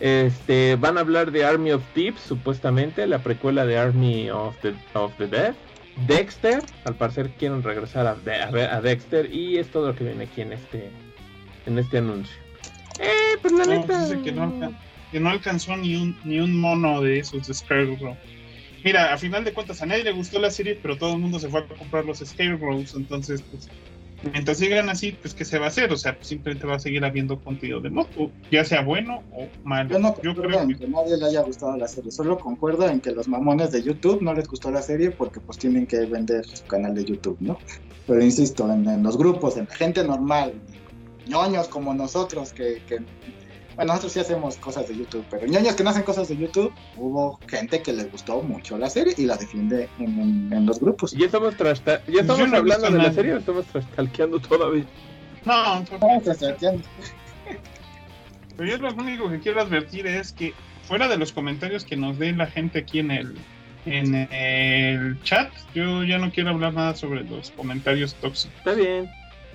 [0.00, 4.74] Este, van a hablar de Army of Thieves, supuestamente, la precuela de Army of the,
[4.94, 5.54] of the Dead.
[6.06, 10.24] Dexter, al parecer quieren regresar a, a a Dexter y es todo lo que viene
[10.24, 10.90] aquí en este
[11.66, 12.36] en este anuncio.
[12.98, 14.22] Eh, pues la No, neta.
[14.22, 14.72] que no,
[15.12, 18.16] que no alcanzó ni un, ni un mono de esos de Scarecrow.
[18.84, 21.38] Mira, a final de cuentas a nadie le gustó la serie, pero todo el mundo
[21.38, 23.68] se fue a comprar los Scarecrows, entonces pues
[24.32, 25.92] mientras sigan así, pues ¿qué se va a hacer?
[25.92, 29.48] O sea, pues, simplemente va a seguir habiendo contenido de moto, ya sea bueno o
[29.64, 29.90] malo.
[29.90, 32.88] Yo no Yo creo en que que nadie le haya gustado la serie, solo concuerdo
[32.88, 35.98] en que los mamones de YouTube no les gustó la serie porque pues tienen que
[36.06, 37.58] vender su canal de YouTube, ¿no?
[38.06, 40.54] Pero insisto, en, en los grupos, en la gente normal,
[41.28, 42.98] ñoños como nosotros que, que-
[43.76, 46.72] bueno, nosotros sí hacemos cosas de YouTube, pero ñoños que no hacen cosas de YouTube,
[46.96, 50.80] hubo gente que les gustó mucho la serie y la defiende en, en- en los
[50.80, 51.12] grupos.
[51.12, 54.84] Ya estamos, trasta- ya estamos no hablando de la serie o estamos trastalqueando todavía.
[55.44, 55.84] no,
[56.34, 56.82] se entiende.
[58.56, 60.52] pero yo lo único que quiero advertir es que
[60.88, 63.36] fuera de los comentarios que nos dé la gente aquí en el
[63.86, 68.54] en el chat, yo ya no quiero hablar nada sobre los comentarios tóxicos.
[68.58, 69.08] Está bien.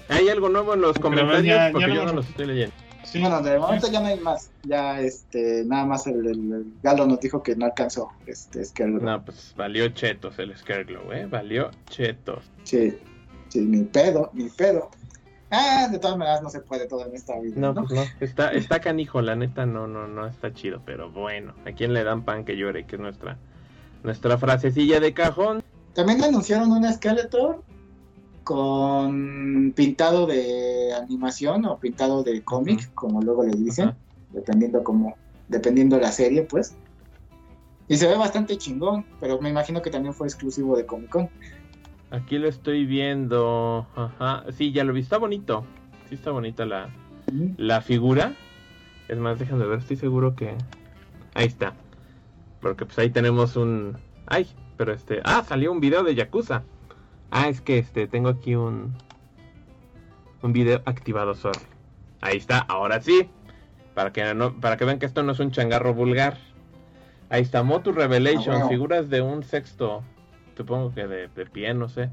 [0.10, 1.44] ¿Hay algo nuevo en los Pero comentarios?
[1.46, 2.76] ya- Porque yo no los estoy leyendo.
[3.04, 4.50] Sí, Bueno, de momento ya no hay más.
[4.64, 8.10] Ya, este, nada más el, el- el Galo nos dijo que no alcanzó.
[8.26, 11.26] Este, es que No, pues valió chetos el Scareglow, ¿eh?
[11.30, 12.44] Valió chetos.
[12.64, 12.98] Sí,
[13.50, 14.90] sí, ni pedo, ni pedo.
[15.52, 17.54] Ah, de todas maneras no se puede todo en esta vida.
[17.58, 17.84] No, ¿no?
[17.86, 18.04] pues no.
[18.26, 21.54] Está, está canijo, la neta no, no, no está chido, pero bueno.
[21.68, 22.86] ¿A quién le dan pan que llore?
[22.88, 23.38] Que es nuestra,
[24.02, 25.62] nuestra frasecilla de cajón.
[25.94, 27.62] También anunciaron un Skeletor
[28.44, 33.94] con pintado de animación o pintado de cómic, como luego le dicen,
[34.32, 35.16] dependiendo como,
[35.48, 36.76] dependiendo la serie, pues.
[37.88, 41.30] Y se ve bastante chingón, pero me imagino que también fue exclusivo de Comic Con.
[42.12, 43.88] Aquí lo estoy viendo.
[43.96, 44.46] Ajá.
[44.56, 45.02] Sí, ya lo vi.
[45.02, 45.66] Está bonito.
[46.08, 46.90] Sí, está bonita la,
[47.58, 48.36] la figura.
[49.08, 50.56] Es más, déjame ver, estoy seguro que.
[51.34, 51.74] Ahí está.
[52.62, 53.98] Porque pues ahí tenemos un.
[54.28, 55.22] Ay, pero este.
[55.24, 56.64] Ah, salió un video de Yakuza.
[57.36, 58.96] Ah, es que este, tengo aquí un.
[60.44, 61.60] Un video activado, sorry.
[62.22, 63.30] Ahí está, ahora sí.
[63.96, 66.38] Para que, no, para que vean que esto no es un changarro vulgar.
[67.30, 68.70] Ahí está, Motu Revelation, Ah, bueno.
[68.70, 70.04] figuras de un sexto.
[70.56, 72.10] Supongo que de, de pie, no sé.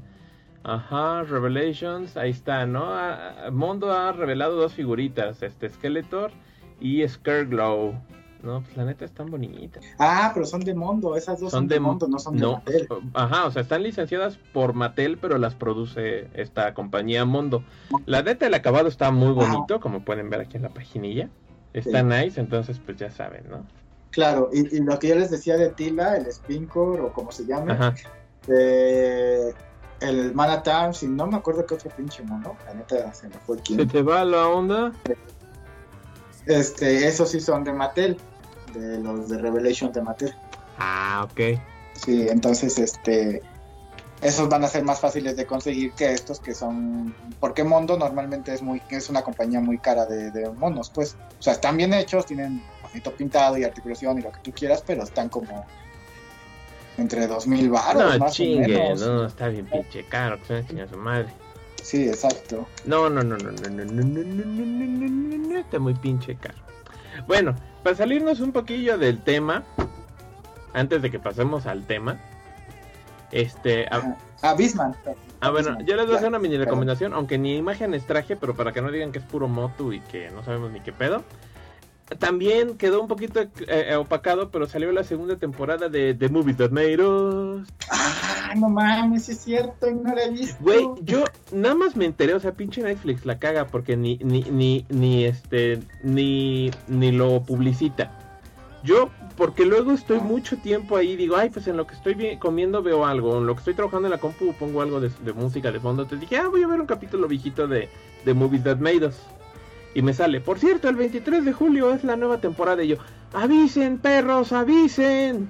[0.63, 2.85] Ajá, Revelations, ahí está, ¿no?
[2.85, 6.31] Ah, ah, Mondo ha revelado dos figuritas, este Skeletor
[6.79, 7.93] y Scareglow.
[8.43, 9.83] No, pues la neta están bonitas.
[9.99, 12.87] Ah, pero son de Mondo, esas dos son, de, Mondo, no son de no, Mattel.
[13.13, 17.63] Ajá, o sea, están licenciadas por Mattel, pero las produce esta compañía Mondo.
[18.05, 21.29] La neta, el acabado está muy bonito, como pueden ver aquí en la paginilla.
[21.73, 22.05] Está Sí.
[22.05, 23.63] nice, entonces pues ya saben, ¿no?
[24.09, 27.45] Claro, y, y lo que yo les decía de Tila, el Spincor o como se
[27.45, 27.77] llame,
[28.47, 29.53] eh,
[30.01, 33.57] el Manatams y no me acuerdo qué otro pinche mono, la neta se me fue
[33.57, 33.87] ¿Se quién.
[33.87, 34.91] te va la onda?
[36.47, 38.17] Este, esos sí son de Mattel,
[38.73, 40.33] de los de Revelation de Mattel.
[40.77, 41.59] Ah, ok.
[41.93, 43.41] Sí, entonces este
[44.21, 48.53] esos van a ser más fáciles de conseguir que estos que son porque Mondo normalmente
[48.53, 51.93] es muy es una compañía muy cara de, de monos, pues, o sea, están bien
[51.93, 55.65] hechos, tienen bonito pintado y articulación y lo que tú quieras, pero están como
[56.97, 59.01] entre dos mil baros No, más o chingue, menos.
[59.01, 61.27] no, está bien pinche caro, que se su madre.
[61.81, 62.67] Sí, exacto.
[62.85, 65.79] No, no, no, no, no, no, no, no, no, no, no, no, no, no, está
[65.79, 66.70] muy pinche caro.
[67.27, 69.63] Bueno, para salirnos un poquillo del tema,
[70.73, 72.17] antes de que pasemos al tema,
[73.31, 74.95] este, a- Ah, Bisman.
[75.39, 78.55] ah, bueno, yo les voy a hacer una mini recomendación, aunque ni imágenes traje, pero
[78.55, 81.23] para que no digan que es puro motu y que no sabemos ni qué pedo.
[82.19, 86.71] También quedó un poquito eh, opacado, pero salió la segunda temporada de The Movies That
[86.71, 87.67] Made Us.
[88.51, 90.55] Ah, no mames, es cierto, no la he.
[90.59, 94.41] Güey, yo nada más me enteré, o sea, pinche Netflix la caga porque ni, ni,
[94.43, 98.11] ni, ni este, ni, ni lo publicita.
[98.83, 102.83] Yo, porque luego estoy mucho tiempo ahí, digo, ay, pues en lo que estoy comiendo
[102.83, 105.79] veo algo, en lo que estoy trabajando en la compu pongo algo de, música de
[105.79, 106.03] fondo.
[106.03, 107.87] Entonces dije, ah, voy a ver un capítulo viejito de,
[108.25, 109.15] de Movies That Made Us.
[109.95, 112.83] Y me sale, por cierto, el 23 de julio es la nueva temporada.
[112.83, 112.97] Y yo,
[113.31, 115.49] avisen, perros, avisen.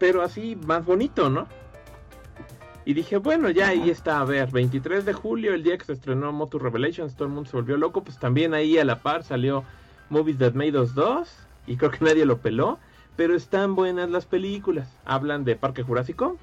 [0.00, 1.46] Pero así, más bonito, ¿no?
[2.88, 5.92] Y dije, bueno, ya ahí está, a ver, 23 de julio, el día que se
[5.92, 9.24] estrenó Motu Revelations, todo el mundo se volvió loco, pues también ahí a la par
[9.24, 9.62] salió
[10.08, 11.28] Movies That Made Us 2,
[11.66, 12.78] y creo que nadie lo peló,
[13.14, 14.88] pero están buenas las películas.
[15.04, 16.38] Hablan de Parque Jurásico,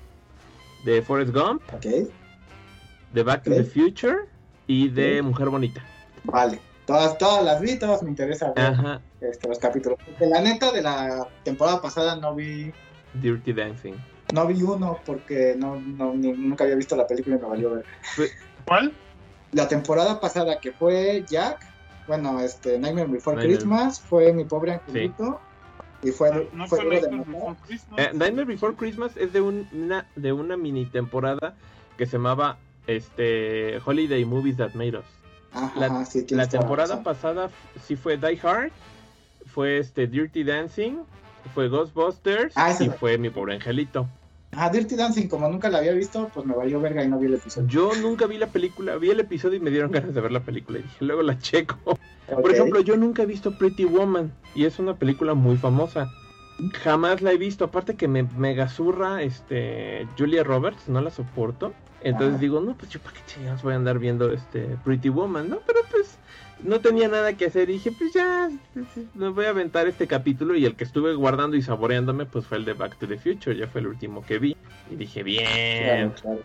[0.85, 1.63] de Forrest Gump,
[3.11, 4.17] de Back to the Future
[4.67, 5.23] y de.
[5.23, 5.83] Mujer Bonita.
[6.25, 6.59] vale.
[6.85, 9.97] Todas, todas las vi, todas me interesa ver Ajá, este, los capítulos.
[10.05, 12.71] Porque la neta de la temporada pasada no vi,
[13.15, 13.95] Dirty Dancing.
[14.33, 17.71] No vi uno porque no, no, ni- nunca había visto la película y me valió
[17.71, 17.85] ver.
[18.65, 18.93] ¿Cuál?
[19.51, 21.65] La temporada pasada que fue Jack,
[22.07, 23.57] bueno, este Nightmare Before Nightmare.
[23.57, 25.39] Christmas, fue mi pobre angelito
[26.03, 27.07] y fue, No, no fue de.
[27.07, 27.99] Before Christmas.
[27.99, 31.55] Eh, Nightmare Before Christmas es de un- una de una mini temporada
[31.97, 32.57] que se llamaba
[32.87, 35.05] este Holiday Movies That Made Us.
[35.53, 37.03] Ajá, La, sí, la temporada razón.
[37.03, 37.49] pasada
[37.85, 38.71] sí fue Die Hard,
[39.45, 40.97] fue este Dirty Dancing,
[41.53, 42.97] fue Ghostbusters Ah, y fue.
[42.97, 44.07] fue Mi Pobre Angelito.
[44.51, 47.25] Ajá, Dirty Dancing, como nunca la había visto, pues me valió verga y no vi
[47.25, 47.67] el episodio.
[47.67, 50.39] Yo nunca vi la película, vi el episodio y me dieron ganas de ver la
[50.39, 51.77] película y dije, luego la checo.
[52.29, 56.09] Por ejemplo, yo nunca he visto Pretty Woman y es una película muy famosa.
[56.83, 61.73] Jamás la he visto, aparte que me mega zurra este Julia Roberts, no la soporto.
[62.01, 65.49] Entonces digo, no, pues yo para qué chingados voy a andar viendo este Pretty Woman,
[65.49, 65.59] ¿no?
[65.65, 66.17] Pero pues
[66.65, 68.49] no tenía nada que hacer y dije, pues ya,
[69.13, 72.57] me voy a aventar este capítulo y el que estuve guardando y saboreándome pues fue
[72.57, 74.55] el de Back to the Future, ya fue el último que vi.
[74.89, 75.45] Y dije, bien,
[75.79, 76.39] Claro, claro.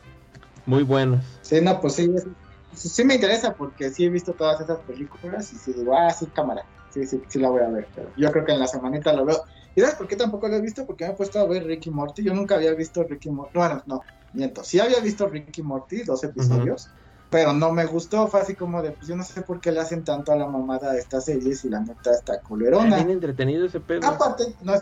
[0.66, 1.24] muy buenos.
[1.42, 2.26] Sí, no, pues sí, es-
[2.74, 6.10] sí, sí me interesa porque sí he visto todas esas películas y sí digo, ah,
[6.10, 7.88] sí, cámara, sí, sí, sí la voy a ver.
[7.94, 9.42] Pero yo creo que en la semanita lo veo.
[9.74, 10.86] ¿Y sabes por qué tampoco lo he visto?
[10.86, 12.24] Porque me he puesto a ver Ricky Morty.
[12.24, 13.58] Yo nunca había visto Ricky Morty.
[13.58, 14.00] Bueno, no,
[14.32, 14.64] miento.
[14.64, 16.88] Sí había visto Ricky Morty, dos episodios,
[17.30, 18.26] pero no me gustó.
[18.26, 20.46] Fue así como de, pues yo no sé por qué le hacen tanto a la
[20.46, 22.96] mamada a estas series y la neta está culerona.
[22.96, 24.06] Bien entretenido ese pedo.
[24.06, 24.74] Aparte, no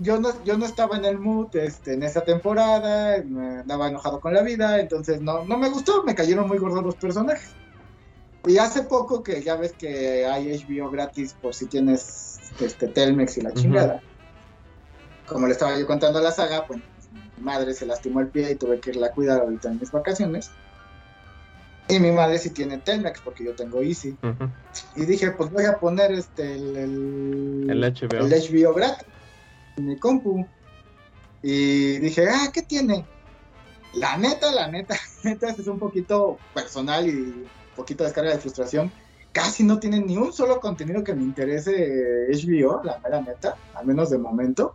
[0.00, 4.20] yo no, yo no estaba en el mood este, en esa temporada, me andaba enojado
[4.20, 7.50] con la vida, entonces no, no me gustó, me cayeron muy gordos los personajes.
[8.46, 13.38] Y hace poco que ya ves que hay HBO gratis por si tienes este Telmex
[13.38, 14.00] y la chingada.
[15.26, 16.80] Como le estaba yo contando a la saga, pues
[17.36, 19.90] mi madre se lastimó el pie y tuve que irla a cuidar ahorita en mis
[19.90, 20.50] vacaciones.
[21.88, 24.16] Y mi madre sí tiene Telmex porque yo tengo Easy.
[24.96, 28.26] Y dije, pues voy a poner este el, el, El HBO.
[28.26, 29.06] el HBO gratis
[29.78, 30.46] en mi compu.
[31.42, 33.06] Y dije, ah, ¿qué tiene?
[33.94, 38.32] La neta, la neta, neta, este es un poquito personal y un poquito de descarga
[38.32, 38.92] de frustración.
[39.32, 43.86] Casi no tiene ni un solo contenido que me interese HBO, la mera neta, al
[43.86, 44.74] menos de momento.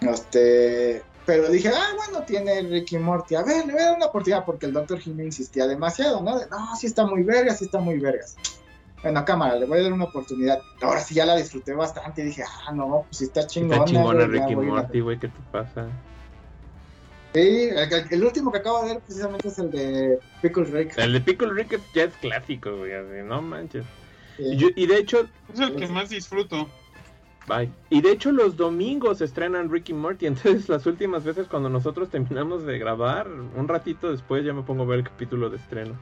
[0.00, 3.34] Este, pero dije, ah, bueno, tiene Ricky Morty.
[3.34, 4.98] A ver, le voy a dar una oportunidad porque el Dr.
[4.98, 6.38] Jimmy insistía demasiado, ¿no?
[6.38, 8.34] De, no, sí está muy vergas, sí está muy vergas.
[9.02, 10.58] Bueno, cámara, le voy a dar una oportunidad.
[10.80, 13.74] Ahora sí ya la disfruté bastante y dije, ah, no, pues sí está chingona.
[13.76, 15.86] Está chingona güey, ya Ricky Morty, güey, ¿qué te pasa?
[17.34, 20.96] Sí, el, el- el último que acabo de ver precisamente es el de Pickle Rick.
[20.96, 23.84] El de Pickle Rick es- ya es clásico, güey, así, no manches.
[24.38, 24.44] Sí.
[24.44, 26.68] Y, yo- y de hecho, Es el que más disfruto.
[27.48, 27.70] Bye.
[27.90, 32.64] Y de hecho los domingos estrenan Ricky Morty, entonces las últimas veces cuando nosotros terminamos
[32.64, 35.94] de grabar, un ratito después ya me pongo a ver el capítulo de estreno.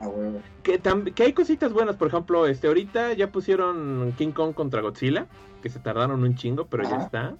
[0.00, 0.42] Ah, huevo.
[0.62, 0.80] Que,
[1.22, 5.26] hay cositas buenas, por ejemplo, este ahorita ya pusieron King Kong contra Godzilla,
[5.62, 7.34] que se tardaron un chingo, pero ya está.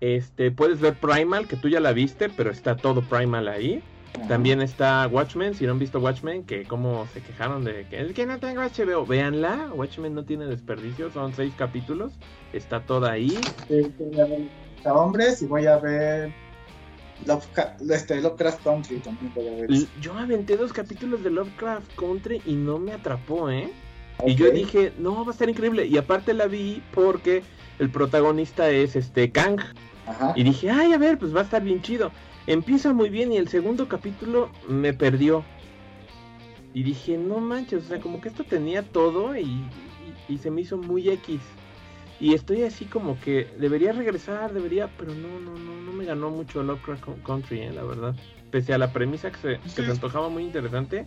[0.00, 3.82] Este, puedes ver Primal, que tú ya la viste, pero está todo Primal ahí.
[4.28, 8.12] También está Watchmen, si no han visto Watchmen, que como se quejaron de que es
[8.12, 12.12] que no tengo HBO, véanla, Watchmen no tiene desperdicio, son seis capítulos,
[12.52, 13.38] está toda ahí.
[13.68, 14.48] Sí, voy a ver
[14.84, 16.32] a hombres y voy a ver
[17.24, 19.70] Lovecraft, este, Lovecraft Country también voy a ver.
[20.00, 23.72] Yo aventé dos capítulos de Lovecraft Country y no me atrapó, ¿eh?
[24.24, 25.86] Y yo dije, no, va a estar increíble.
[25.86, 27.42] Y aparte la vi porque
[27.78, 29.60] el protagonista es este Kang.
[30.06, 30.32] Ajá.
[30.36, 32.10] Y dije, ay, a ver, pues va a estar bien chido.
[32.46, 35.44] Empieza muy bien y el segundo capítulo me perdió.
[36.74, 39.68] Y dije, no manches, o sea, como que esto tenía todo y, y-
[40.28, 41.40] y se me hizo muy X.
[42.20, 46.30] Y estoy así como que debería regresar, debería, pero no, no, no, no me ganó
[46.30, 48.14] mucho Lovecraft Co- Country, eh, la verdad.
[48.50, 51.06] Pese a la premisa que se, que se antojaba muy interesante.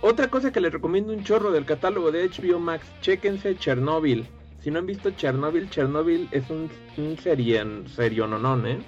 [0.00, 4.26] Otra cosa que les recomiendo un chorro del catálogo de HBO Max, chéquense Chernobyl.
[4.60, 8.78] Si no han visto Chernobyl, Chernobyl es un, un serien, seriononón, ¿eh?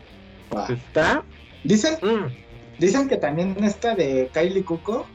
[0.69, 1.25] Está...
[1.63, 5.07] Dicen, mm, dicen que también esta de Kylie Cuoco,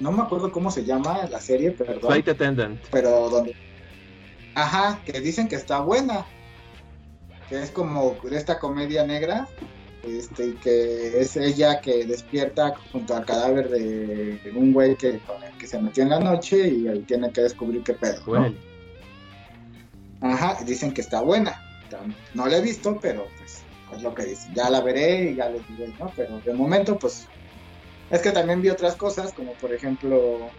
[0.00, 2.80] no me acuerdo cómo se llama la serie, perdón, Flight Attendant.
[2.90, 3.54] pero donde...
[4.54, 6.24] Ajá, que dicen que está buena,
[7.48, 9.48] que es como de esta comedia negra,
[10.02, 15.20] este, que es ella que despierta junto al cadáver de un güey que,
[15.58, 18.54] que se metió en la noche y ahí tiene que descubrir qué pedo, ¿no?
[20.20, 21.60] Ajá, dicen que está buena.
[22.34, 23.62] No la he visto, pero pues
[23.94, 24.54] es lo que dicen.
[24.54, 26.10] Ya la veré y ya les diré, ¿no?
[26.16, 27.26] Pero de momento, pues
[28.10, 30.50] es que también vi otras cosas, como por ejemplo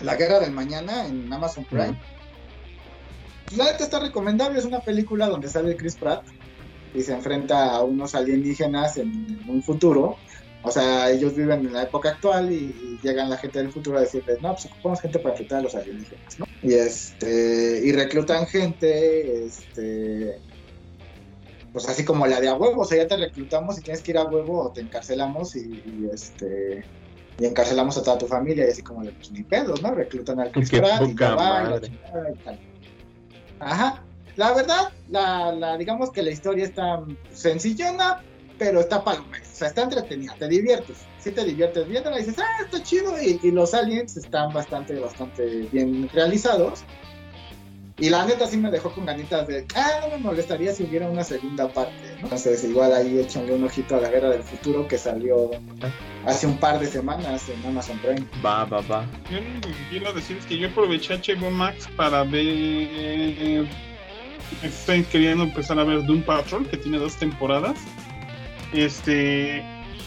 [0.00, 1.98] La Guerra del Mañana en Amazon Prime.
[3.46, 6.24] pues, la neta está recomendable, es una película donde sale Chris Pratt
[6.94, 10.16] y se enfrenta a unos alienígenas en, un futuro.
[10.62, 14.00] O sea, ellos viven en la época actual y, llegan la gente del futuro a
[14.00, 16.46] decirles, no, pues ocupamos gente para enfrentar a los alienígenas, ¿no?
[16.62, 20.40] Y este, y reclutan gente, este,
[21.76, 24.12] pues así como la de a huevo, o sea, ya te reclutamos y tienes que
[24.12, 26.82] ir a huevo o te encarcelamos y, este
[27.38, 29.94] y encarcelamos a toda tu familia y así como de pues ni pedos, ¿no?
[29.94, 32.58] Reclutan al Chris Pratt y, va, y tal.
[33.60, 34.02] Ajá.
[34.36, 38.22] La verdad, la, la, digamos que la historia está sencillona,
[38.56, 39.44] pero está palomera.
[39.44, 40.96] O sea, está entretenida, te diviertes.
[41.18, 43.20] Si te diviertes viéndola y dices, ah, está chido.
[43.20, 46.84] Y, y los aliens están bastante, bastante bien realizados.
[47.98, 51.08] Y la neta sí me dejó con ganitas de, ah, no me molestaría si hubiera
[51.08, 51.94] una segunda parte.
[52.16, 52.24] ¿no?
[52.24, 55.50] Entonces, igual ahí échenle un ojito a la Guerra del Futuro que salió
[56.26, 58.26] hace un par de semanas en Amazon Prime.
[58.44, 59.06] Va, va, va.
[59.30, 63.66] Yo lo que quiero decir es que yo aproveché HBO Max para ver.
[64.62, 67.78] Estoy queriendo empezar a ver Doom Patrol, que tiene dos temporadas.
[68.74, 69.64] Este.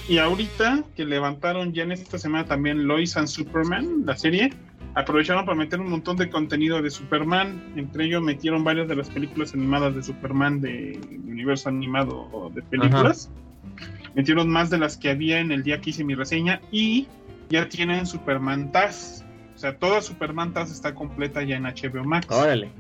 [0.08, 4.52] Y ahorita que levantaron ya en esta semana también Lois and Superman, la serie
[4.96, 7.74] aprovecharon para meter un montón de contenido de Superman.
[7.76, 13.32] Entre ellos metieron varias de las películas animadas de Superman de, universo animado de películas.
[14.16, 17.08] Metieron más de las que había en el día que hice mi reseña y
[17.50, 19.26] ya tienen Superman Taz.
[19.56, 22.28] O sea, toda Superman Taz está completa ya en HBO Max.
[22.30, 22.72] Órale.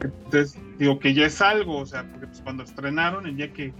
[0.00, 3.72] Entonces, digo que ya es algo, o sea, porque pues cuando estrenaron, el día que,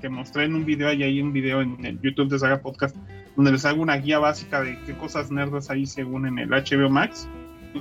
[0.00, 2.96] que, mostré en un video, hay ahí un video en el YouTube de Saga Podcast,
[3.36, 6.88] donde les hago una guía básica de qué cosas nerdas hay según en el HBO
[6.88, 7.28] Max.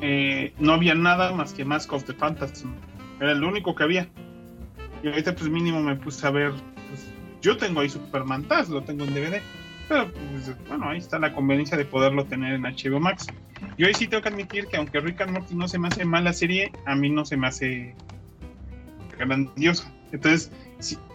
[0.02, 2.72] Eh, no había nada más que Mask of the Phantasm.
[3.20, 4.10] Era lo único que había.
[5.04, 6.52] Y ahorita pues mínimo me puse a ver.
[6.52, 7.08] Pues,
[7.42, 9.42] yo tengo ahí Superman Taz, lo tengo en DVD.
[9.88, 13.28] Pero pues, bueno, ahí está la conveniencia de poderlo tener en HBO Max.
[13.78, 16.06] Yo ahí sí tengo que admitir que aunque Rick and Morty no se me hace
[16.06, 17.96] mala serie, a mí no se me hace
[19.18, 19.92] grandiosa.
[20.12, 20.52] Entonces,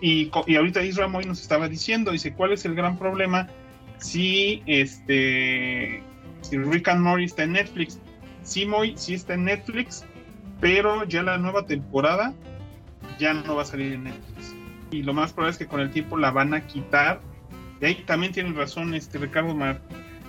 [0.01, 3.49] y, y ahorita Israel Moy nos estaba diciendo, dice, ¿cuál es el gran problema
[3.99, 6.03] si este
[6.43, 8.01] si Rick and Morty está en Netflix.
[8.43, 10.05] Sí, Moy, sí está en Netflix,
[10.61, 12.35] pero ya la nueva temporada
[13.19, 14.55] ya no va a salir en Netflix.
[14.91, 17.21] Y lo más probable es que con el tiempo la van a quitar.
[17.81, 19.81] Y ahí también tiene razón este Ricardo Mar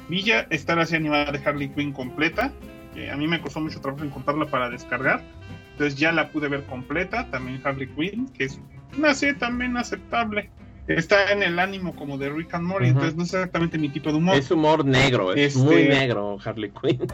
[0.10, 2.52] Villa, está la animada de Harley Quinn completa.
[2.94, 5.24] Que a mí me costó mucho trabajo encontrarla para descargar.
[5.72, 8.60] Entonces ya la pude ver completa, también Harley Quinn, que es
[8.98, 10.50] una serie también aceptable
[10.96, 14.12] está en el ánimo como de Rick and Morty, entonces no es exactamente mi tipo
[14.12, 14.36] de humor.
[14.36, 17.08] Es humor negro, es este, muy negro Harley Quinn.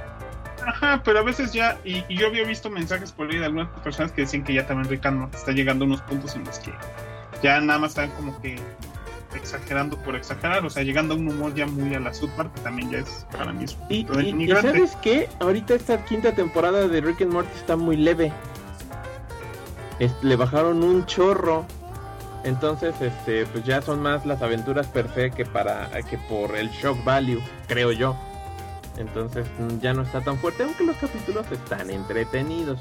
[0.65, 4.11] Ajá, pero a veces ya, y, yo había visto mensajes por ahí de algunas personas
[4.11, 6.57] que decían que ya también Rick and Morty está llegando a unos puntos en los
[6.59, 6.71] que
[7.43, 8.55] ya nada más están como que
[9.35, 12.61] exagerando por exagerar, o sea, llegando a un humor ya muy a la subpart, que
[12.61, 14.05] también ya es para mí es y,
[14.43, 15.27] y, ¿sabes qué?
[15.39, 18.31] Ahorita esta quinta temporada de Rick and Morty está muy leve.
[20.21, 21.65] le bajaron un chorro
[22.45, 26.69] entonces, este, pues ya son más las aventuras per se que para que por el
[26.69, 28.15] shock value, creo yo.
[28.97, 32.79] Entonces mm, ya no está tan fuerte, aunque los capítulos están entretenidos.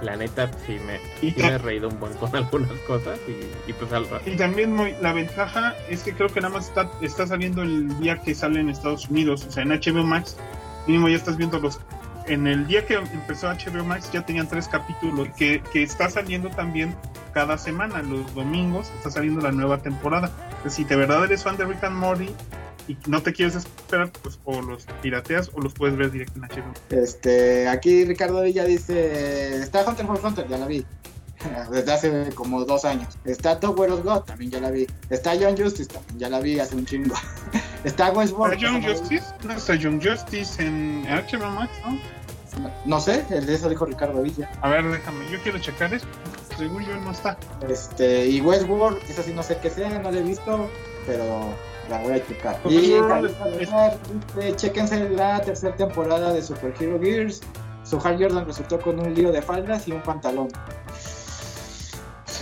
[0.00, 3.92] La neta sí me, sí me he reído un buen con algunas cosas y, pues
[3.92, 4.28] al rato.
[4.28, 8.22] Y también la ventaja es que creo que nada más está, está saliendo el día
[8.22, 10.38] que sale en Estados Unidos, o sea, en HBO Max,
[10.86, 11.78] mínimo ya estás viendo los
[12.26, 16.50] en el día que empezó HBO Max ya tenían tres capítulos que, que está saliendo
[16.50, 16.94] también
[17.32, 20.30] cada semana, los domingos está saliendo la nueva temporada.
[20.68, 22.30] Si de verdad eres fan de Rick and Morty
[22.86, 26.42] y no te quieres esperar, pues o los pirateas o los puedes ver directo en
[26.42, 26.72] HBO.
[26.90, 30.84] Este, aquí Ricardo Villa dice, está Hunter for Hunter, ya la vi.
[31.70, 33.16] Desde hace como dos años.
[33.24, 34.86] Está Tower of God, también ya la vi.
[35.10, 37.14] Está Young Justice, también ya la vi hace un chingo.
[37.84, 38.54] está Westworld.
[38.54, 39.24] ¿Está Young Justice?
[39.44, 41.98] ¿No está Young Justice en HBO Max, no?
[42.84, 44.50] No sé, el de eso dijo Ricardo Villa.
[44.62, 46.06] A ver, déjame, yo quiero checar eso.
[46.56, 47.36] Según yo no está.
[47.68, 50.68] Este, y Westworld, esa sí no sé qué sea, no la he visto,
[51.04, 51.52] pero
[51.90, 52.60] la voy a checar.
[52.68, 52.94] Y
[53.58, 57.40] este, chequense la tercera temporada de Super Hero Gears.
[57.82, 60.48] Su Hal Jordan resultó con un lío de faldas y un pantalón.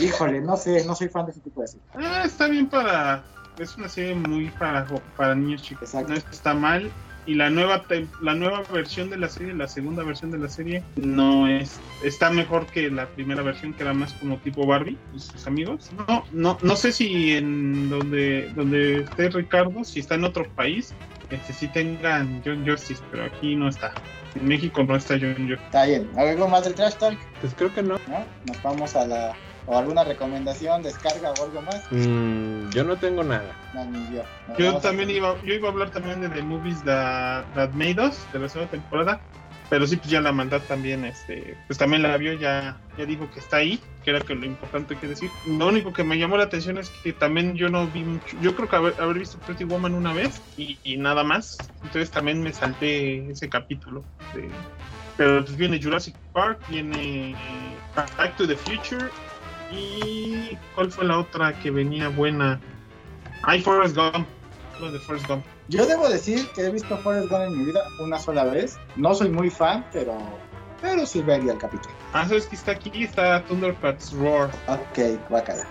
[0.00, 1.82] Híjole, no sé, no soy fan de ese tipo de serie.
[1.94, 3.24] Ah, está bien para.
[3.58, 4.86] Es una serie muy para,
[5.16, 5.94] para niños chicos.
[5.94, 6.12] Exacto.
[6.12, 6.90] No está mal
[7.26, 7.84] y la nueva
[8.20, 12.30] la nueva versión de la serie, la segunda versión de la serie, no es está
[12.30, 15.90] mejor que la primera versión que era más como tipo Barbie y sus amigos.
[16.08, 20.94] No, no, no sé si en donde donde esté Ricardo, si está en otro país,
[21.30, 23.92] este sí tengan John Justice, pero aquí no está.
[24.34, 25.64] En México no está John Justice.
[25.66, 26.10] Está bien.
[26.16, 27.18] ¿Algo más del Trash Talk?
[27.40, 27.98] Pues creo que no.
[28.08, 28.24] ¿No?
[28.46, 29.36] Nos vamos a la
[29.66, 31.84] ¿O alguna recomendación, descarga o algo más?
[31.90, 33.54] Mm, yo no tengo nada.
[34.58, 34.78] yo.
[34.78, 38.48] también iba, yo iba a hablar también de The Movies That, Made Us, de la
[38.48, 39.20] segunda temporada.
[39.70, 43.30] Pero sí, pues ya la maldad también, este, pues también la vio, ya, ya dijo
[43.30, 45.30] que está ahí, que era que lo importante que decir.
[45.46, 48.54] Lo único que me llamó la atención es que también yo no vi mucho, yo
[48.54, 51.56] creo que haber, haber visto Pretty Woman una vez y, y, nada más.
[51.82, 54.04] Entonces también me salté ese capítulo.
[54.34, 54.50] De,
[55.16, 57.34] pero pues viene Jurassic Park, viene
[57.94, 59.08] Back to the Future
[59.72, 62.60] y ¿cuál fue la otra que venía buena?
[63.44, 64.26] Hay Forrest Gump,
[64.80, 65.44] lo de Forrest Gump.
[65.68, 68.78] Yo debo decir que he visto Forrest Gump en mi vida una sola vez.
[68.96, 70.16] No soy muy fan, pero
[70.82, 71.94] pero sí vería el capítulo.
[72.12, 73.04] Ah, ¿sabes que está aquí?
[73.04, 74.50] Está Thundercats Roar.
[74.66, 75.64] Ok, guácala.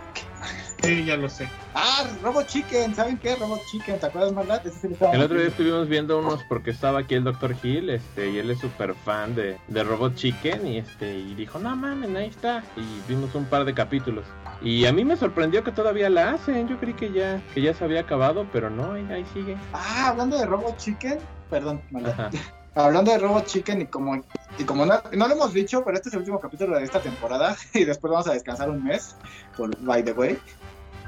[0.82, 1.48] Sí, ya lo sé.
[1.76, 3.36] Ah, Robot Chicken, ¿saben qué?
[3.36, 4.66] Robot Chicken, ¿te acuerdas, Maldad?
[4.66, 5.44] Ese sí El otro día viendo.
[5.44, 7.56] estuvimos viendo unos porque estaba aquí el Dr.
[7.62, 11.60] Hill, este, y él es súper fan de, de Robot Chicken, y este, y dijo,
[11.60, 12.64] no mames, ahí está.
[12.76, 14.26] Y vimos un par de capítulos.
[14.62, 16.68] Y a mí me sorprendió que todavía la hacen.
[16.68, 19.58] Yo creí que ya, que ya se había acabado, pero no, ahí, ahí sigue.
[19.74, 21.20] Ah, hablando de Robot Chicken,
[21.50, 22.32] perdón, Maldad.
[22.74, 24.24] Hablando de Robot Chicken y como,
[24.58, 27.02] y como no, no lo hemos dicho, pero este es el último capítulo de esta
[27.02, 29.18] temporada y después vamos a descansar un mes,
[29.58, 30.40] por, by the way.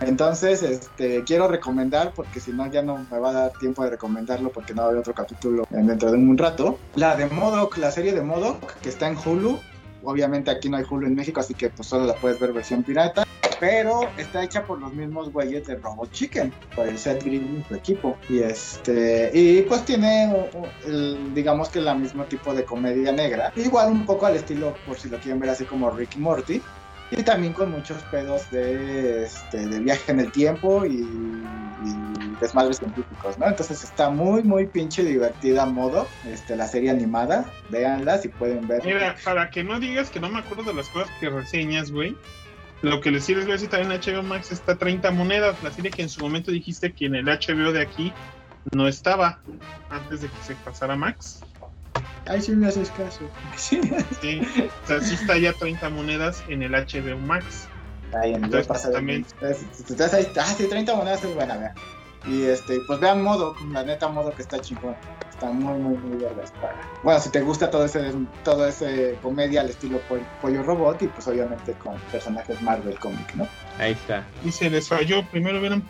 [0.08, 3.92] Entonces, este, quiero recomendar, porque si no ya no me va a dar tiempo de
[3.92, 6.78] recomendarlo porque no va a haber otro capítulo en- dentro de un rato.
[6.96, 9.60] La de Modoc, la serie de Modoc, que está en Hulu.
[10.04, 12.84] Obviamente aquí no hay Hulu en México, así que pues solo la puedes ver versión
[12.84, 13.24] pirata.
[13.60, 17.64] Pero está hecha por los mismos güeyes de Robot Chicken, por el Seth Green y
[17.70, 18.18] su equipo.
[18.28, 20.36] Y este, y pues tiene,
[20.86, 23.54] el- digamos que la mismo tipo de comedia negra.
[23.56, 26.62] Igual un poco al estilo, por si lo quieren ver así como Rick y Morty.
[27.18, 32.78] Y también con muchos pedos de, este, de viaje en el tiempo y, y desmadres
[32.78, 33.48] científicos, ¿no?
[33.48, 37.46] Entonces está muy, muy pinche divertida modo, este, la serie animada.
[37.70, 38.84] Véanla si pueden ver.
[38.84, 42.18] Mira, para que no digas que no me acuerdo de las cosas que reseñas, güey.
[42.82, 45.62] Lo que les sirve es ver si también HBO Max está 30 monedas.
[45.64, 48.12] La serie que en su momento dijiste que en el HBO de aquí
[48.74, 49.40] no estaba
[49.90, 51.44] antes de que se pasara a Max.
[52.26, 53.22] Ay, sí me haces caso.
[53.58, 53.82] Sí.
[54.22, 54.42] Sí,
[54.84, 57.68] o sea, sí está ya 30 monedas en el HBO Max.
[58.22, 59.26] Ahí en Entonces, pasa de- también-
[59.90, 61.74] estás ahí, ah, sí, 30 monedas es buena, vean.
[62.26, 64.96] Y este, pues vean modo, la neta modo que está chingón.
[65.30, 66.54] Está muy, muy, muy vergas.
[67.02, 68.14] Bueno, si te gusta todo ese,
[68.46, 73.34] todo ese comedia al estilo Pol- Pollo Robot y pues obviamente con personajes Marvel Comic,
[73.36, 73.46] ¿no?
[73.78, 74.24] Ahí está.
[74.44, 75.28] Dice, les falló.
[75.32, 75.82] Primero hubieran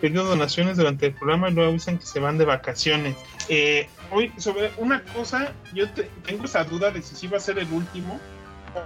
[0.00, 3.16] pedido donaciones durante el programa y luego dicen que se van de vacaciones.
[3.48, 7.40] Eh, hoy, sobre una cosa, yo te- tengo esa duda de si sí va a
[7.40, 8.18] ser el último.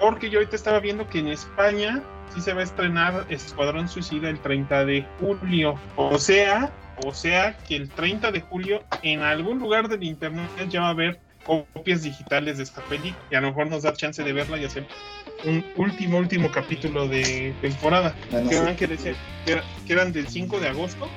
[0.01, 2.03] Porque yo ahorita estaba viendo que en España
[2.33, 5.75] sí se va a estrenar Escuadrón Suicida el 30 de julio.
[5.97, 6.73] O sea,
[7.05, 10.91] o sea que el 30 de julio en algún lugar del internet ya va a
[10.91, 14.57] haber copias digitales de esta peli y a lo mejor nos da chance de verla
[14.59, 14.87] y hacer
[15.45, 18.15] un último, último capítulo de temporada.
[18.31, 21.09] Bueno, que, eran, que, decía- que era- que eran del 5 de agosto,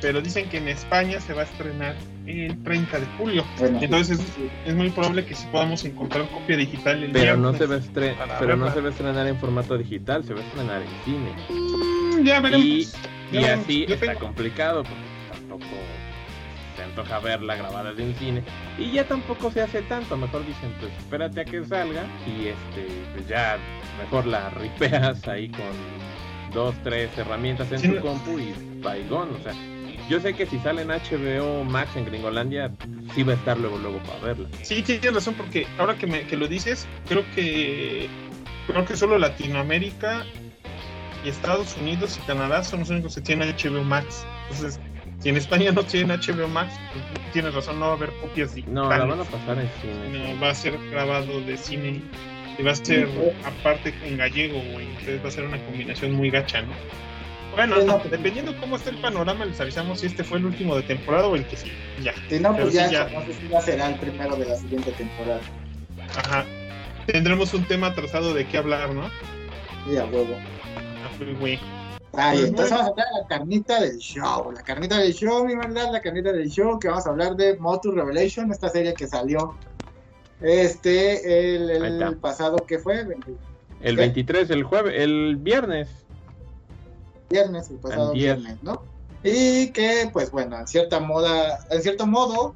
[0.00, 1.94] pero dicen que en España se va a estrenar
[2.26, 3.44] el 30 de julio.
[3.58, 4.20] Bueno, Entonces
[4.66, 8.38] es muy probable que sí podamos encontrar copia digital el Pero no se va a
[8.38, 11.32] pero no se va a estrenar en formato digital, se va a estrenar en cine.
[11.48, 12.66] Mm, ya veremos.
[12.66, 13.64] Y, Ya y veremos.
[13.64, 15.64] así Yo está tengo- complicado, porque tampoco
[16.76, 18.42] se antoja verla grabada de un cine.
[18.78, 22.86] Y ya tampoco se hace tanto, mejor dicen, pues espérate a que salga y este,
[23.14, 23.58] pues ya
[23.98, 25.60] mejor la ripeas ahí con
[26.54, 29.52] dos, tres herramientas en Sí, tu no- compu y baigón, o sea.
[30.10, 32.72] Yo sé que si sale en HBO Max en Gringolandia,
[33.14, 34.48] sí va a estar luego luego para verla.
[34.62, 38.08] Sí, tienes razón, porque ahora que, me, que lo dices, creo que
[38.66, 40.26] creo que solo Latinoamérica
[41.24, 44.26] y Estados Unidos y Canadá son los únicos que tienen HBO Max.
[44.50, 44.80] Entonces,
[45.20, 48.50] si en España no tienen HBO Max, pues, tienes razón, no va a haber copias
[48.50, 48.98] No, digitales.
[48.98, 50.34] la van a pasar en cine.
[50.34, 52.02] No, va a ser grabado de cine
[52.58, 53.08] y va a ser
[53.44, 54.86] aparte en gallego, güey.
[54.88, 56.72] Entonces va a ser una combinación muy gacha, ¿no?
[57.54, 60.38] Bueno, Sí, no, no, pues- dependiendo cómo esté el panorama, les avisamos si este fue
[60.38, 61.70] el último de temporada o el que sí.
[62.02, 62.14] Ya.
[62.28, 63.08] si no, pero pues ya, sí, ya.
[63.08, 65.40] no sé si ya será el primero de la siguiente temporada.
[66.16, 66.44] Ajá.
[67.06, 69.10] Tendremos un tema trazado de qué hablar, ¿no?
[69.90, 70.36] Y a huevo.
[70.76, 71.58] Ah, pues, güey.
[72.12, 72.70] Ay, Pues entonces bueno.
[72.70, 74.52] vamos a hablar de la carnita del show.
[74.52, 77.56] La carnita del show, mi verdad, la carnita del show, que vamos a hablar de
[77.58, 79.56] Motu Revelation, esta serie que salió
[80.40, 83.12] este el, pasado que fue el
[83.82, 84.00] El ¿Qué?
[84.00, 85.88] 23, el jueves, el viernes.
[87.30, 88.82] Viernes, el pasado viernes, ¿no?
[89.22, 92.54] Y que, pues bueno, en cierta moda, en cierto modo,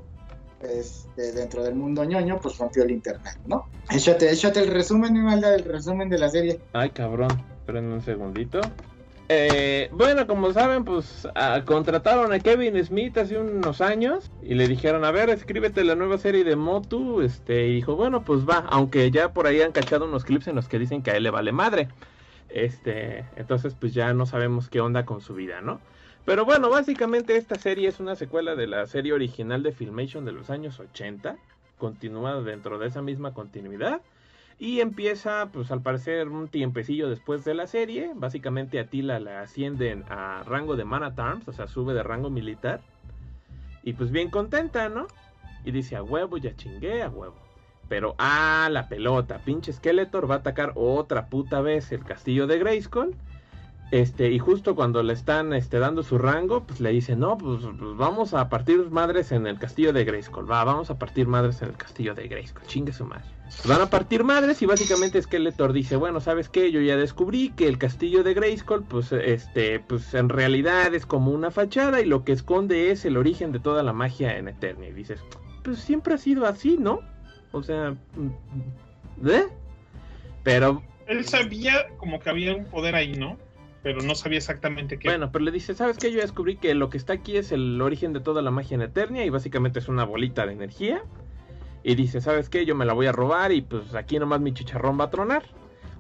[0.62, 3.66] este, dentro del mundo ñoño, pues rompió el internet, ¿no?
[3.91, 6.61] Échate, échate el resumen, mi maldad, el resumen de la serie.
[6.72, 7.31] Ay, cabrón.
[7.61, 8.61] Esperen un segundito.
[9.31, 14.68] Eh, bueno, como saben, pues ah, contrataron a Kevin Smith hace unos años y le
[14.68, 17.22] dijeron, a ver, escríbete la nueva serie de Motu.
[17.22, 20.57] Este, y dijo, bueno, pues va, aunque ya por ahí han cachado unos clips en
[20.57, 21.89] los que dicen que a él le vale madre.
[22.55, 25.80] Este, entonces pues ya no sabemos qué onda con su vida, ¿no?
[26.24, 30.30] Pero bueno, básicamente esta serie es una secuela de la serie original de Filmation de
[30.30, 31.36] los años 80,
[31.78, 34.02] continúa dentro de esa misma continuidad.
[34.61, 38.12] Y empieza, pues al parecer, un tiempecillo después de la serie.
[38.14, 42.05] Básicamente a Tila la ascienden a rango de Man at Arms, o sea, sube de
[42.05, 42.82] rango militar.
[43.82, 45.09] Y pues bien contenta, ¿no?
[45.64, 47.43] Y dice, a huevo, ya chingué, a huevo.
[47.95, 52.59] Pero, ah, la pelota, pinche Skeletor va a atacar otra puta vez el castillo de
[52.59, 53.14] Grayskull.
[53.92, 57.61] Este, y justo cuando le están este, dando su rango, pues le dice, no, pues,
[57.62, 60.51] pues, vamos a partir madres en el castillo de Grayskull.
[60.51, 62.66] Va, vamos a partir madres en el castillo de Grayskull.
[62.66, 63.26] Chingue su madre.
[63.64, 66.72] Van a partir madres y básicamente Skeletor dice, bueno, ¿sabes qué?
[66.72, 71.30] Yo ya descubrí que el castillo de Grayskull, pues, este, pues en realidad es como
[71.30, 74.88] una fachada y lo que esconde es el origen de toda la magia en Eternia.
[74.88, 75.20] Y dices,
[75.62, 77.14] pues siempre ha sido así, ¿no?
[77.55, 79.46] O sea, mm, ¿eh?
[80.42, 80.82] Pero...
[81.07, 83.38] Él sabía como que había un poder ahí, ¿no?
[83.84, 85.09] Pero no sabía exactamente qué.
[85.09, 86.11] Bueno, pero le dice, ¿sabes qué?
[86.11, 88.82] Yo descubrí que lo que está aquí es el origen de toda la magia en
[88.82, 91.02] Eternia y básicamente es una bolita de energía.
[91.84, 92.66] Y dice, ¿sabes qué?
[92.66, 95.44] Yo me la voy a robar y pues aquí nomás mi chicharrón va a tronar.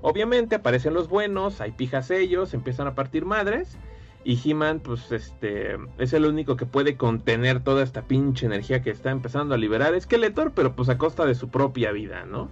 [0.00, 3.78] Obviamente aparecen los buenos, hay pijas ellos, empiezan a partir madres.
[4.24, 8.90] Y He-Man, pues este, es el único que puede contener toda esta pinche energía que
[8.90, 12.48] está empezando a liberar Skeletor, pero pues a costa de su propia vida, ¿no?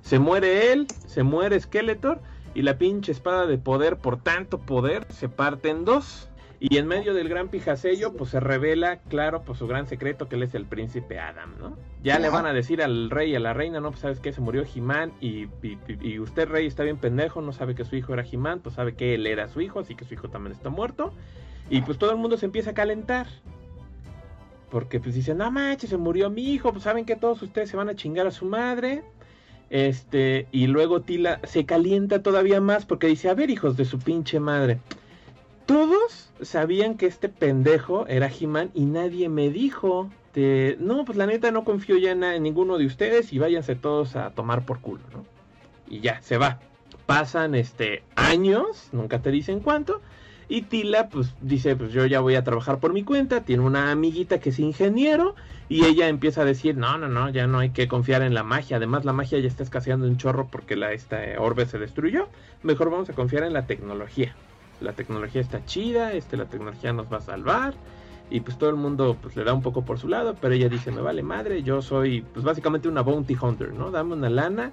[0.00, 2.20] Se muere él, se muere Skeletor,
[2.54, 6.30] y la pinche espada de poder, por tanto poder, se parte en dos.
[6.68, 10.34] Y en medio del gran pijasello, pues se revela, claro, pues su gran secreto que
[10.34, 11.76] él es el príncipe Adam, ¿no?
[12.02, 14.32] Ya le van a decir al rey y a la reina, no, pues sabes que
[14.32, 18.14] se murió Jimán y, y, usted rey está bien pendejo, no sabe que su hijo
[18.14, 20.68] era Jimán, pues sabe que él era su hijo, así que su hijo también está
[20.68, 21.12] muerto.
[21.70, 23.28] Y pues todo el mundo se empieza a calentar.
[24.68, 27.76] Porque pues dicen, no manches, se murió mi hijo, pues saben que todos ustedes se
[27.76, 29.04] van a chingar a su madre.
[29.70, 34.00] Este, y luego Tila se calienta todavía más porque dice, a ver hijos de su
[34.00, 34.80] pinche madre
[35.66, 40.10] todos sabían que este pendejo era He-Man y nadie me dijo.
[40.78, 44.30] no, pues la neta no confío ya en, ninguno de ustedes y váyanse todos a
[44.30, 45.24] tomar por culo, ¿no?
[45.88, 46.60] Y ya, se va.
[47.06, 50.00] Pasan este años, nunca te dicen cuánto.
[50.48, 53.40] Y Tila, pues dice, pues yo ya voy a trabajar por mi cuenta.
[53.40, 55.34] Tiene una amiguita que es ingeniero.
[55.68, 58.44] Y ella empieza a decir, no, no, no, ya no hay que confiar en la
[58.44, 58.76] magia.
[58.76, 62.28] Además, la magia ya está escaseando un chorro porque la, esta orbe se destruyó.
[62.62, 64.36] Mejor vamos a confiar en la tecnología
[64.80, 67.74] la tecnología está chida, este, la tecnología nos va a salvar.
[68.28, 70.68] Y pues todo el mundo pues le da un poco por su lado, pero ella
[70.68, 73.92] dice, me vale madre, yo soy pues básicamente una bounty hunter, ¿no?
[73.92, 74.72] Dame una lana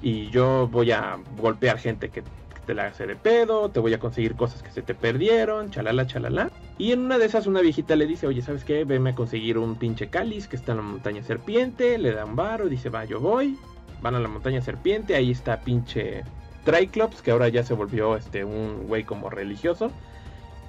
[0.00, 2.22] y yo voy a golpear gente que,
[2.66, 6.06] te la hace de pedo, te voy a conseguir cosas que se te perdieron, chalala,
[6.06, 6.50] chalala.
[6.78, 8.84] Y en una de esas una viejita le dice, oye, ¿sabes qué?
[8.84, 12.36] Veme a conseguir un pinche cáliz que está en la montaña serpiente, le da un
[12.36, 13.58] varo, dice, va, yo voy.
[14.00, 16.24] Van a la montaña serpiente, ahí está pinche
[16.64, 19.90] Triclops, que ahora ya se volvió este un güey como religioso,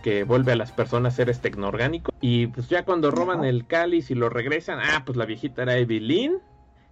[0.03, 2.13] que vuelve a las personas seres tecnoorgánicos.
[2.21, 5.77] Y pues ya cuando roban el cáliz y lo regresan, ah, pues la viejita era
[5.77, 6.37] Evelyn.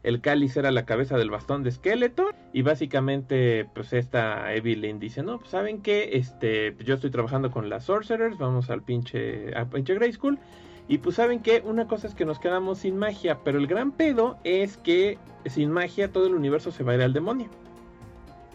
[0.04, 2.34] El cáliz era la cabeza del bastón de Skeletor.
[2.54, 7.70] Y básicamente, pues esta Evelyn dice, no, pues saben que este, yo estoy trabajando con
[7.70, 10.40] las Sorcerers, vamos al pinche, a pinche Grey School.
[10.88, 13.92] Y pues saben que una cosa es que nos quedamos sin magia, pero el gran
[13.92, 17.50] pedo es que sin magia todo el universo se va a ir al demonio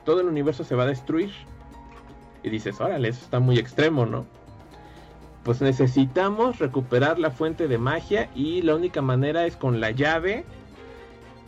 [0.07, 1.31] todo el universo se va a destruir.
[2.43, 4.25] Y dices, órale, eso está muy extremo, ¿no?
[5.43, 10.47] Pues necesitamos recuperar la fuente de magia y la única manera es con la llave.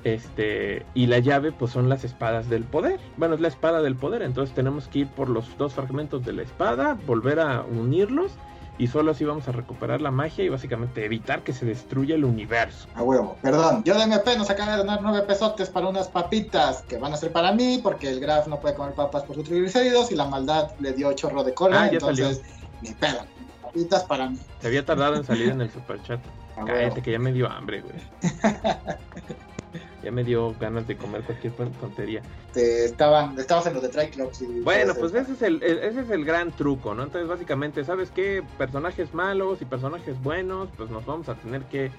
[0.05, 3.01] Este, y la llave pues son las espadas del poder.
[3.17, 6.33] Bueno, es la espada del poder, entonces tenemos que ir por los dos fragmentos de
[6.33, 8.33] la espada, volver a unirlos
[8.79, 12.25] y solo así vamos a recuperar la magia y básicamente evitar que se destruya el
[12.25, 12.89] universo.
[12.95, 13.83] A huevo, perdón.
[13.85, 17.17] Yo de MP nos acaba de donar nueve pesotes para unas papitas que van a
[17.17, 20.27] ser para mí porque el Graf no puede comer papas por sus triglicéridos y la
[20.27, 21.83] maldad le dio chorro de cola.
[21.83, 22.43] Ah, entonces,
[22.81, 23.21] ni pedo.
[23.63, 24.39] Papitas para mí.
[24.61, 26.21] Se había tardado en salir en el superchat.
[26.67, 27.95] Cállate, que ya me dio hambre, güey.
[30.03, 32.23] ya me dio ganas de comer cualquier tontería.
[32.53, 34.43] Te estaban, estabas en los de Triclops.
[34.43, 37.03] Y bueno, pues ese es, el, ese es el gran truco, ¿no?
[37.03, 38.43] Entonces, básicamente, ¿sabes qué?
[38.57, 41.91] Personajes malos y personajes buenos, pues nos vamos a tener que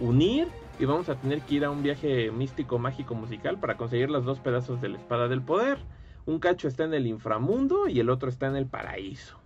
[0.00, 0.48] unir
[0.78, 4.24] y vamos a tener que ir a un viaje místico, mágico, musical para conseguir los
[4.24, 5.78] dos pedazos de la espada del poder.
[6.26, 9.38] Un cacho está en el inframundo y el otro está en el paraíso.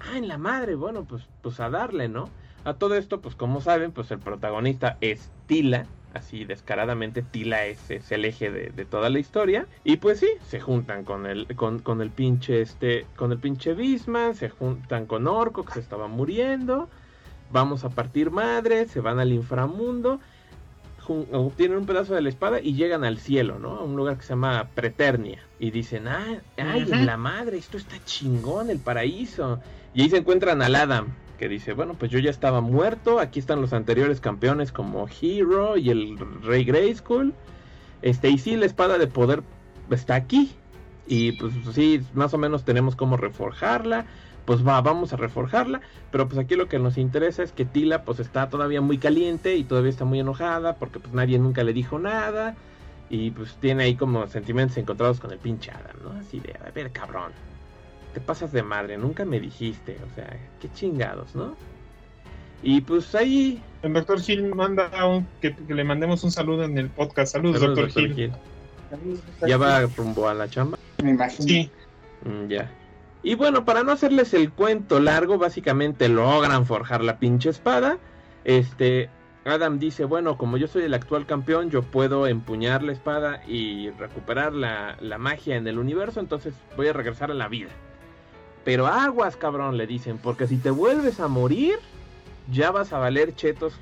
[0.00, 2.28] Ah, en la madre, bueno, pues, pues a darle, ¿no?
[2.64, 7.90] A todo esto, pues como saben, pues el protagonista es Tila, así descaradamente Tila es,
[7.90, 12.00] es el eje de, toda la historia y pues sí se juntan con el con,
[12.00, 16.88] el pinche este con el pinche Bisman se juntan con Orco que se estaba muriendo
[17.52, 20.20] vamos a partir madre se van al inframundo
[21.32, 23.78] obtienen un pedazo de la espada y llegan al cielo, ¿no?
[23.78, 25.42] A un lugar que se llama Preternia.
[25.58, 29.60] Y dicen, ah, ay, la madre, esto está chingón, el paraíso.
[29.94, 31.08] Y ahí se encuentran al Adam,
[31.40, 35.78] que dice, bueno, pues yo ya estaba muerto, aquí están los anteriores campeones como Hero
[35.78, 37.32] y el Rey Grayskull,
[38.02, 39.42] este, y sí, la espada de poder
[39.90, 40.52] está aquí,
[41.06, 44.04] y pues sí, más o menos tenemos cómo reforjarla,
[44.44, 45.80] pues va, vamos a reforjarla,
[46.12, 49.56] pero pues aquí lo que nos interesa es que Tila pues está todavía muy caliente
[49.56, 52.54] y todavía está muy enojada porque pues nadie nunca le dijo nada.
[53.08, 56.20] Y pues tiene ahí como sentimientos encontrados con el pinche Adam, ¿no?
[56.20, 57.32] Así de, a ver, cabrón,
[58.12, 61.56] te pasas de madre, nunca me dijiste, o sea, qué chingados, ¿no?
[62.62, 63.62] Y pues ahí...
[63.82, 67.32] El doctor Gil manda un, que, le mandemos un saludo en el podcast.
[67.32, 68.32] Saludos, doctor, Gil.
[69.46, 70.78] ¿Ya va rumbo a la chamba?
[71.02, 71.48] Me imagino.
[71.48, 71.70] Sí.
[72.24, 72.70] Mm, ya.
[73.22, 77.98] Y bueno, para no hacerles el cuento largo, básicamente logran forjar la pinche espada.
[78.44, 79.08] Este,
[79.44, 83.90] Adam dice, bueno, como yo soy el actual campeón, yo puedo empuñar la espada y
[83.90, 87.70] recuperar la, la magia en el universo, entonces voy a regresar a la vida.
[88.64, 91.78] Pero aguas, cabrón, le dicen, porque si te vuelves a morir,
[92.50, 93.74] ya vas a valer chetos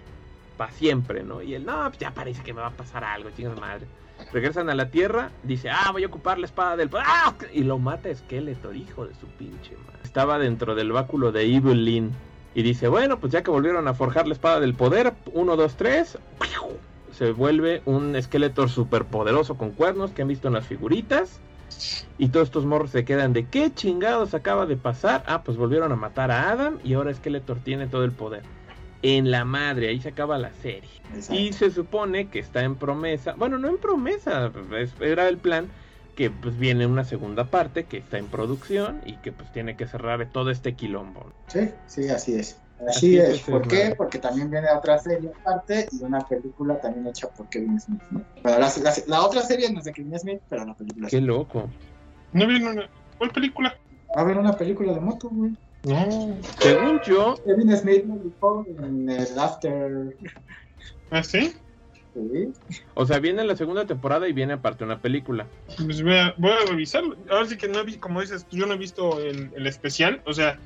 [0.57, 1.43] para siempre, ¿no?
[1.43, 3.87] Y él, no, pues ya parece que me va a pasar algo, chingada madre
[4.33, 6.91] regresan a la tierra, dice, ah, voy a ocupar la espada del...
[6.95, 7.35] ¡Ah!
[7.53, 10.01] Y lo mata Esqueleto, hijo de su pinche madre.
[10.05, 12.13] Estaba dentro del báculo de Evil Lynn.
[12.55, 15.77] Y dice, bueno, pues ya que volvieron a forjar la espada del poder, 1, 2,
[15.77, 16.19] 3,
[17.13, 21.41] se vuelve un esqueleto super poderoso con cuernos que han visto en las figuritas.
[22.19, 25.23] Y todos estos morros se quedan de qué chingados acaba de pasar.
[25.27, 28.43] Ah, pues volvieron a matar a Adam y ahora Skeletor tiene todo el poder
[29.03, 30.91] en la madre, ahí se acaba la serie.
[31.31, 34.51] Y se supone que está en promesa, bueno, no en promesa,
[35.01, 35.69] era el plan
[36.17, 39.87] que pues viene una segunda parte que está en producción y que pues tiene que
[39.87, 41.33] cerrar todo este quilombo.
[41.47, 42.59] Sí, sí, así es.
[42.87, 43.41] Así, es.
[43.41, 43.95] ¿Por qué?
[43.97, 48.01] Porque también viene otra serie aparte y una película también hecha por Kevin Smith.
[49.07, 51.69] la, otra serie no es de Kevin Smith, pero la película Qué loco.
[52.33, 52.89] No vi una...
[53.19, 53.77] ¿Cuál película?
[54.17, 55.57] Va a haber una película de moto, güey.
[55.85, 57.37] No, según yo.
[57.45, 60.17] Kevin Smith me dijo en el After.
[61.11, 61.55] ¿Ah, sí?
[62.15, 62.53] Sí.
[62.95, 65.47] O sea, viene la segunda temporada y viene aparte una película.
[65.77, 67.17] Pues voy a, voy a revisarlo.
[67.31, 70.21] Ahora sí que no vi, como dices, yo no he visto el, el, especial.
[70.27, 70.59] O sea,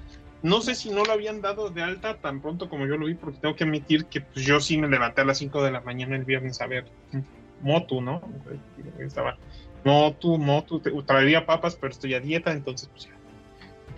[0.43, 3.15] no sé si no lo habían dado de alta tan pronto como yo lo vi,
[3.15, 5.81] porque tengo que admitir que pues, yo sí me levanté a las 5 de la
[5.81, 6.85] mañana el viernes a ver
[7.61, 8.21] Motu, ¿no?
[8.99, 9.39] Estaba
[9.85, 13.13] Motu, Motu, traería papas, pero estoy a dieta, entonces pues ya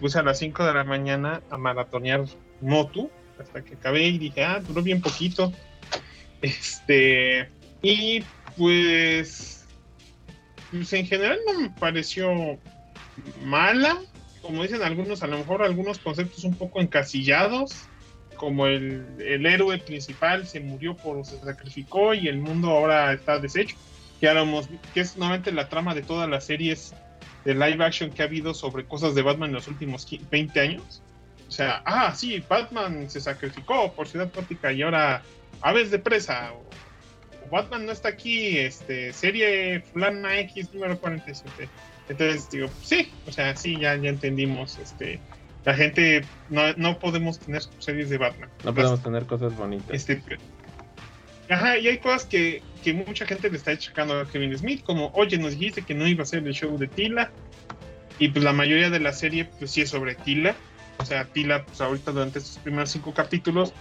[0.00, 2.24] puse a las 5 de la mañana a maratonear
[2.60, 5.52] Motu hasta que acabé y dije, ah, duró bien poquito.
[6.42, 7.48] Este,
[7.82, 8.22] y
[8.56, 9.66] pues,
[10.70, 12.58] pues en general no me pareció
[13.42, 13.98] mala.
[14.44, 17.86] Como dicen algunos, a lo mejor algunos conceptos un poco encasillados,
[18.36, 23.38] como el, el héroe principal se murió por, se sacrificó y el mundo ahora está
[23.38, 23.74] deshecho.
[24.20, 24.28] Que,
[24.92, 26.94] que es normalmente la trama de todas las series
[27.46, 31.02] de live action que ha habido sobre cosas de Batman en los últimos 20 años.
[31.48, 35.22] O sea, ah, sí, Batman se sacrificó por Ciudad Gótica y ahora
[35.62, 36.52] Aves de Presa.
[36.52, 41.68] O, Batman no está aquí, este, serie Fulana X número 47.
[42.08, 44.78] Entonces digo, sí, o sea, sí, ya, ya entendimos.
[44.78, 45.20] Este,
[45.64, 48.50] la gente, no, no podemos tener series de Batman.
[48.64, 49.88] No podemos tener cosas bonitas.
[49.90, 50.22] Este,
[51.48, 55.10] Ajá, y hay cosas que, que mucha gente le está echando a Kevin Smith, como,
[55.14, 57.30] oye, nos dijiste que no iba a ser el show de Tila,
[58.18, 60.54] y pues la mayoría de la serie, pues sí es sobre Tila,
[60.98, 63.72] o sea, Tila, pues ahorita durante estos primeros cinco capítulos,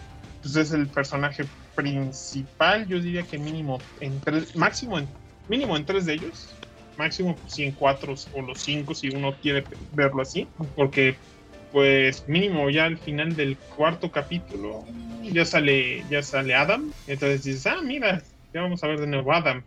[0.41, 1.45] pues es el personaje
[1.75, 5.07] principal, yo diría que mínimo en tres, máximo en,
[5.47, 6.53] mínimo en tres de ellos,
[6.97, 11.15] máximo pues, sí en cuatro o los cinco si uno quiere verlo así, porque
[11.71, 14.85] pues mínimo ya al final del cuarto capítulo
[15.23, 16.91] ya sale, ya sale Adam.
[17.07, 18.21] Entonces dices, ah, mira,
[18.53, 19.63] ya vamos a ver de nuevo Adam.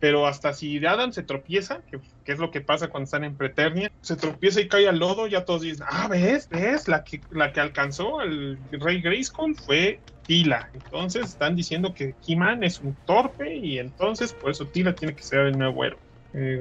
[0.00, 2.00] Pero hasta si Adam se tropieza, que,
[2.32, 5.44] es lo que pasa cuando están en Preternia, se tropieza y cae al lodo, ya
[5.44, 10.68] todos dicen, ah, ves, ves, la que, la que alcanzó el rey Grayskull fue Tila.
[10.74, 15.22] Entonces están diciendo que He-Man es un torpe y entonces por eso Tila tiene que
[15.22, 16.03] ser el nuevo héroe.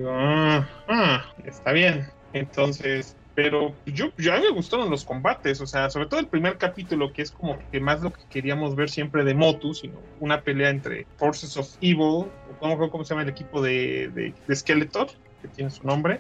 [0.08, 2.08] Ah, ah, está bien.
[2.34, 7.12] Entonces, pero yo ya me gustaron los combates, o sea, sobre todo el primer capítulo,
[7.14, 10.70] que es como que más lo que queríamos ver siempre de Motu, sino una pelea
[10.70, 12.28] entre Forces of Evil,
[12.60, 15.08] o cómo se llama el equipo de, de, Skeletor,
[15.42, 16.20] que tiene su nombre,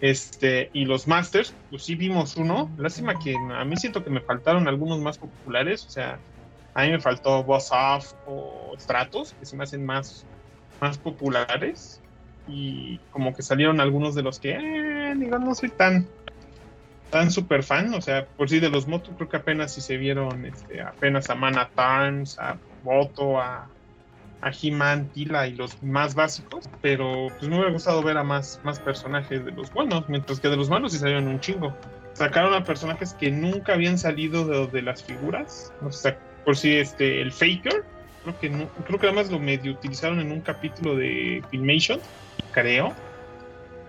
[0.00, 2.70] este, y los Masters, pues sí vimos uno.
[2.76, 6.18] Lástima que a mí siento que me faltaron algunos más populares, o sea,
[6.74, 10.24] a mí me faltó Boss Off o Stratos, que se me hacen más,
[10.80, 12.01] más populares
[12.48, 16.08] y como que salieron algunos de los que, eh, no soy tan
[17.10, 19.98] tan super fan, o sea, por si de los motos creo que apenas si se
[19.98, 23.68] vieron este, apenas a Mana Tarns, a Moto, a,
[24.40, 28.60] a He-Man, Tila y los más básicos, pero pues me hubiera gustado ver a más,
[28.64, 31.76] más personajes de los buenos, mientras que de los malos sí salieron un chingo.
[32.14, 35.70] sacaron a personajes que nunca habían salido de, de las figuras.
[35.82, 37.84] O sea, por si este, el Faker,
[38.22, 42.00] creo que no, creo que además lo medio utilizaron en un capítulo de Filmation,
[42.52, 42.92] creo.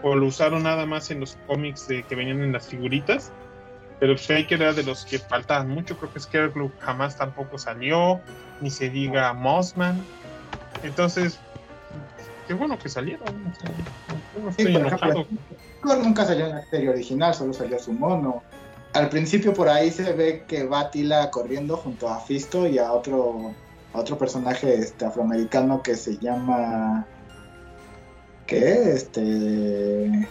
[0.01, 3.31] O lo usaron nada más en los cómics de, que venían en las figuritas.
[3.99, 5.97] Pero Faker era de los que faltaban mucho.
[5.97, 8.19] Creo que Scarecrow jamás tampoco salió.
[8.59, 10.01] Ni se diga Mossman.
[10.83, 11.39] Entonces,
[12.47, 13.29] qué bueno que salieron.
[13.29, 13.71] O sea,
[14.41, 15.21] no estoy Sí, por enojado.
[15.21, 15.37] ejemplo,
[15.81, 18.43] Thor nunca salió en la serie original, solo salió su mono.
[18.93, 22.91] Al principio por ahí se ve que va Tila corriendo junto a Fisto y a
[22.91, 23.53] otro,
[23.93, 27.05] otro personaje este, afroamericano que se llama...
[28.47, 28.93] ¿Qué?
[28.93, 30.27] Este...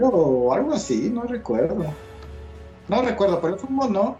[0.00, 1.84] O algo así, no recuerdo.
[2.88, 4.18] No recuerdo, pero es un mono.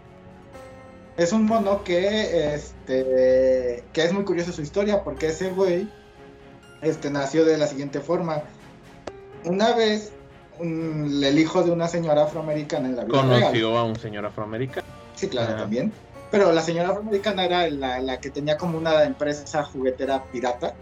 [1.17, 5.89] Es un mono que, este, que es muy curioso su historia porque ese güey
[6.81, 8.41] este, nació de la siguiente forma.
[9.45, 10.11] Una vez,
[10.59, 13.41] un- el hijo de una señora afroamericana en la vida real.
[13.41, 14.87] Conoció a un señor afroamericano.
[15.15, 15.59] Sí, claro, Ah.
[15.59, 15.91] también.
[16.31, 20.73] Pero la señora afroamericana era la, la que tenía como una empresa juguetera pirata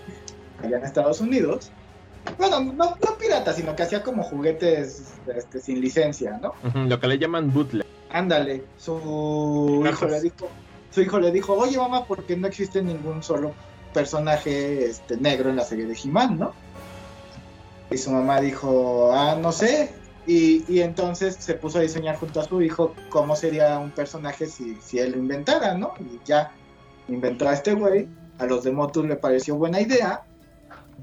[0.62, 1.70] allá en Estados Unidos.
[2.38, 6.54] Bueno, no, no pirata, sino que hacía como juguetes este, sin licencia, ¿no?
[6.74, 7.86] Lo que le llaman bootleg.
[8.10, 10.48] Ándale, su hijo le dijo,
[10.90, 13.52] su hijo le dijo, oye mamá, ¿por qué no existe ningún solo
[13.92, 16.52] personaje este, negro en la serie de He-Man, no?
[17.90, 19.90] Y su mamá dijo, ah, no sé.
[20.26, 24.46] Y, y entonces se puso a diseñar junto a su hijo cómo sería un personaje
[24.46, 25.92] si, si él lo inventara, ¿no?
[26.00, 26.52] Y ya
[27.08, 28.08] inventó a este güey,
[28.38, 30.24] a los de Motu le pareció buena idea.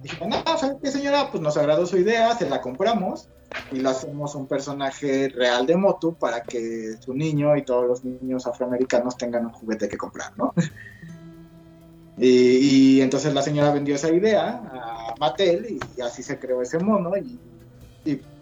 [0.01, 1.29] Dijo, no, ¿sabes qué señora?
[1.31, 3.29] Pues nos agradó su idea, se la compramos
[3.71, 8.03] y lo hacemos un personaje real de Motu para que su niño y todos los
[8.03, 10.53] niños afroamericanos tengan un juguete que comprar, ¿no?
[12.15, 16.77] Y, y entonces la señora vendió esa idea a Mattel y, así se creó ese
[16.77, 17.39] mono y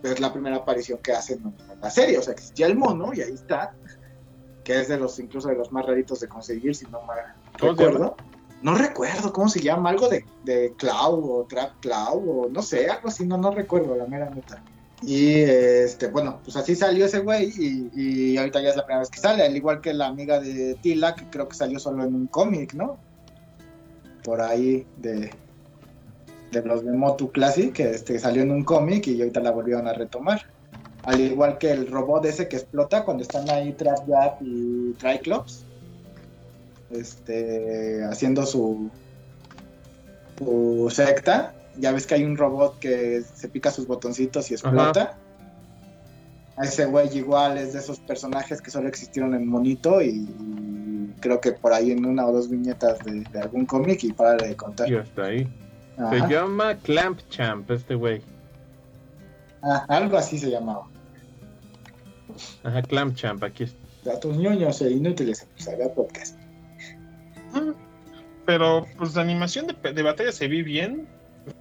[0.04, 3.14] es la primera aparición que hacen en la serie, o sea, que existía el mono
[3.14, 3.74] y ahí está,
[4.64, 7.20] que es de los incluso de los más raritos de conseguir, si no mal
[7.60, 8.16] ¿Cómo se recuerdo.
[8.62, 12.90] No recuerdo cómo se llama, algo de, de Cloud o Trap Cloud o no sé,
[12.90, 14.62] algo así, no, no recuerdo la mera neta.
[15.02, 19.00] Y este, bueno, pues así salió ese güey y, y ahorita ya es la primera
[19.00, 22.04] vez que sale, al igual que la amiga de Tila, que creo que salió solo
[22.04, 23.00] en un cómic, ¿no?
[24.24, 25.32] Por ahí de,
[26.52, 29.94] de los Motu Classic, que este, salió en un cómic y ahorita la volvieron a
[29.94, 30.46] retomar.
[31.04, 35.66] Al igual que el robot ese que explota cuando están ahí Trap Jab y Triclops,
[36.92, 38.90] este, haciendo su,
[40.38, 41.56] su secta.
[41.78, 45.18] Ya ves que hay un robot que se pica sus botoncitos y explota.
[46.58, 50.28] A ese güey igual es de esos personajes que solo existieron en Monito y
[51.22, 54.36] creo que por ahí en una o dos viñetas de, de algún cómic y para
[54.36, 54.92] de contar.
[54.92, 55.48] Y hasta ahí.
[55.98, 56.28] Ajá.
[56.28, 58.22] Se llama Clamp Champ, este güey.
[59.62, 60.88] Ah, algo así se llamaba.
[62.64, 63.82] Ajá, Clamp Champ, aquí está.
[64.04, 66.36] Datos ñoños e inútiles en Saga Podcast.
[68.46, 71.08] Pero pues la animación de, de batalla se ve bien.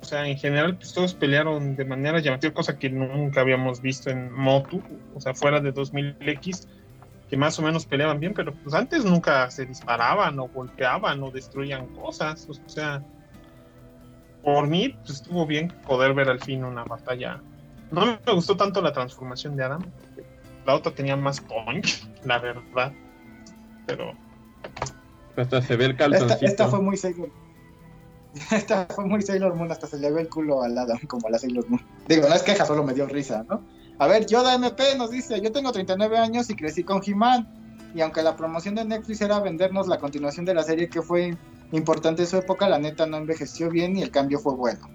[0.01, 4.11] O sea, en general, pues todos pelearon de manera llamativa, cosa que nunca habíamos visto
[4.11, 4.83] en Motu,
[5.14, 6.66] o sea, fuera de 2000X,
[7.31, 11.31] que más o menos peleaban bien, pero pues antes nunca se disparaban o golpeaban o
[11.31, 12.47] destruían cosas.
[12.49, 13.03] O sea,
[14.43, 17.41] por mí, pues estuvo bien poder ver al fin una batalla.
[17.91, 19.82] No me gustó tanto la transformación de Adam,
[20.66, 22.93] la otra tenía más punch, la verdad.
[23.86, 24.12] Pero
[25.36, 26.47] Hasta se ve el Esta, calzoncito.
[26.47, 27.30] esta fue muy Sailor
[28.53, 31.30] Esta fue muy Sailor Moon, hasta se le ve el culo al lado, como a
[31.30, 31.82] la Sailor Moon.
[32.09, 33.62] Digo, no es queja, solo me dio risa, ¿no?
[33.99, 37.47] A ver, Yoda MP nos dice, yo tengo 39 años y crecí con He-Man.
[37.95, 41.36] Y aunque la promoción de Netflix era vendernos la continuación de la serie que fue
[41.73, 44.89] importante en su época, la neta no envejeció bien y el cambio fue bueno.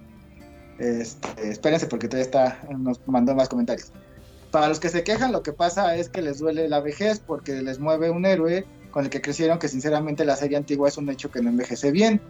[0.78, 3.92] Este, espérense porque todavía está, nos mandó más comentarios.
[4.50, 7.62] Para los que se quejan, lo que pasa es que les duele la vejez porque
[7.62, 11.08] les mueve un héroe con el que crecieron, que sinceramente la serie antigua es un
[11.10, 12.20] hecho que no envejece bien.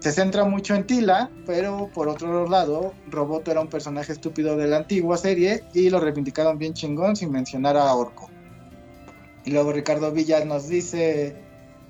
[0.00, 4.66] Se centra mucho en Tila, pero por otro lado, Roboto era un personaje estúpido de
[4.66, 8.28] la antigua serie y lo reivindicaron bien chingón sin mencionar a Orco.
[9.44, 11.36] Y luego Ricardo Villas nos dice,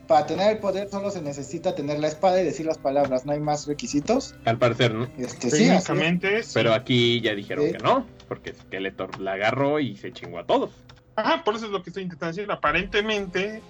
[0.07, 3.32] para tener el poder solo se necesita tener la espada y decir las palabras, no
[3.32, 4.34] hay más requisitos.
[4.44, 5.09] Al parecer, ¿no?
[5.18, 6.42] Este, sí, técnicamente.
[6.52, 7.72] Pero aquí ya dijeron Sí.
[7.72, 10.70] que no, porque Skeletor la agarró y se chingó a todos.
[11.16, 12.50] Ajá, por eso es lo que estoy intentando decir.
[12.50, 13.62] Aparentemente,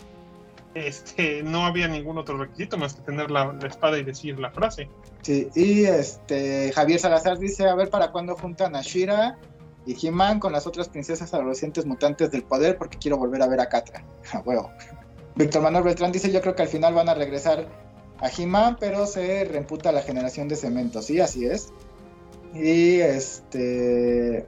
[0.75, 4.51] este, no había ningún otro requisito más que tener la, la espada y decir la
[4.51, 4.89] frase.
[5.23, 9.39] Sí, y este Javier Salazar dice, a ver para cuándo juntan a Shira
[9.87, 13.61] y He-Man con las otras princesas adolescentes mutantes del poder porque quiero volver a ver
[13.61, 14.05] a Catra.
[14.33, 14.71] A huevo.
[15.37, 17.67] Víctor Manuel Beltrán dice, yo creo que al final van a regresar
[18.19, 21.03] a He-Man, pero se reemputa la generación de cemento.
[21.03, 21.73] Sí, así es.
[22.55, 24.47] Y este...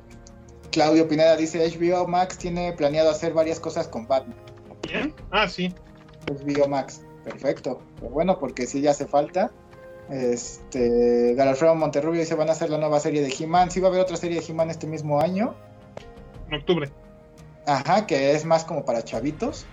[0.70, 4.37] Claudio Pineda dice, HBO Max tiene planeado hacer varias cosas con Batman.
[4.82, 5.14] ¿Bien?
[5.30, 5.74] Ah, sí.
[6.26, 7.80] HBO Max, perfecto.
[7.99, 9.51] Pero bueno, porque sí ya hace falta.
[10.11, 13.70] Este, Galafredo Monterrubio dice, van a hacer la nueva serie de He-Man.
[13.70, 15.55] Sí va a haber otra serie de He-Man este mismo año.
[16.49, 16.91] En octubre.
[17.66, 19.66] Ajá, que es más como para chavitos.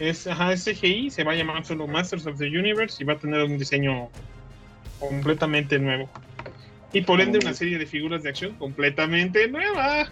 [0.00, 3.12] Es, ajá, es CGI, se va a llamar solo Masters of the Universe y va
[3.12, 4.08] a tener un diseño
[4.98, 6.08] completamente nuevo.
[6.92, 10.08] Y por ende una serie de figuras de acción completamente nueva.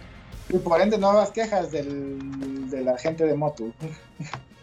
[0.49, 3.73] Y por ende nuevas quejas del, de la gente de Motu.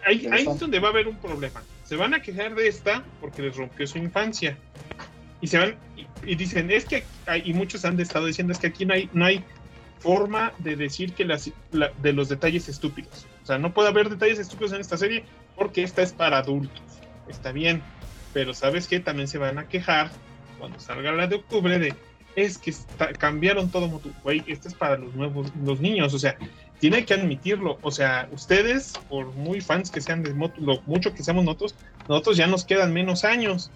[0.06, 1.62] Ahí, ahí es donde va a haber un problema.
[1.84, 4.56] Se van a quejar de esta porque les rompió su infancia.
[5.40, 7.04] Y se van y, y dicen, es que,
[7.44, 9.44] y muchos han estado diciendo, es que aquí no hay, no hay
[9.98, 13.26] forma de decir que las, la, de los detalles estúpidos.
[13.46, 15.24] O sea, no puede haber detalles estúpidos en esta serie
[15.54, 16.82] porque esta es para adultos.
[17.28, 17.80] Está bien.
[18.32, 20.10] Pero sabes que también se van a quejar
[20.58, 21.94] cuando salga la de octubre de
[22.34, 22.74] es que
[23.20, 24.10] cambiaron todo Motu.
[24.24, 26.12] Güey, esto es para los nuevos, los niños.
[26.12, 26.36] O sea,
[26.80, 27.78] tiene que admitirlo.
[27.82, 31.76] O sea, ustedes, por muy fans que sean de Motu, lo mucho que seamos nosotros,
[32.08, 33.70] nosotros ya nos quedan menos años.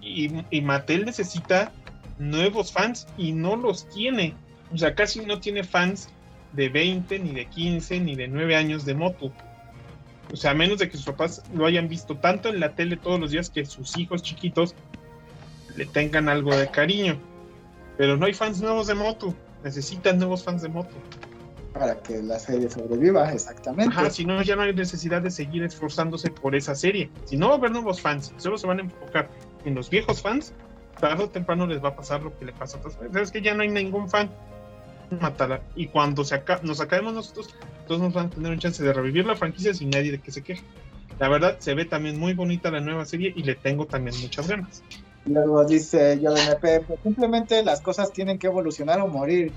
[0.00, 1.70] Y, y Mattel necesita
[2.18, 4.32] nuevos fans y no los tiene.
[4.72, 6.08] O sea, casi no tiene fans
[6.54, 9.32] de 20, ni de 15, ni de 9 años de Motu.
[10.32, 12.96] O sea, a menos de que sus papás lo hayan visto tanto en la tele
[12.96, 14.74] todos los días que sus hijos chiquitos
[15.76, 17.18] le tengan algo de cariño.
[17.96, 19.34] Pero no hay fans nuevos de Motu.
[19.62, 20.94] Necesitan nuevos fans de Motu.
[21.72, 23.94] Para que la serie sobreviva, exactamente.
[23.94, 27.10] Ajá, si no, ya no hay necesidad de seguir esforzándose por esa serie.
[27.24, 29.28] Si no va a haber nuevos fans, solo se van a enfocar
[29.64, 30.52] en los viejos fans,
[31.00, 33.22] tarde o temprano les va a pasar lo que le pasa a otras veces.
[33.22, 34.30] Es que ya no hay ningún fan.
[35.20, 35.60] Matarla.
[35.76, 37.54] Y cuando se aca nos acabemos nosotros,
[37.86, 40.32] todos nos van a tener un chance de revivir la franquicia sin nadie de que
[40.32, 40.62] se queje.
[41.18, 44.48] La verdad, se ve también muy bonita la nueva serie y le tengo también muchas
[44.48, 44.82] ganas.
[45.26, 49.52] Luego dice yo de MP, pues simplemente las cosas tienen que evolucionar o morir.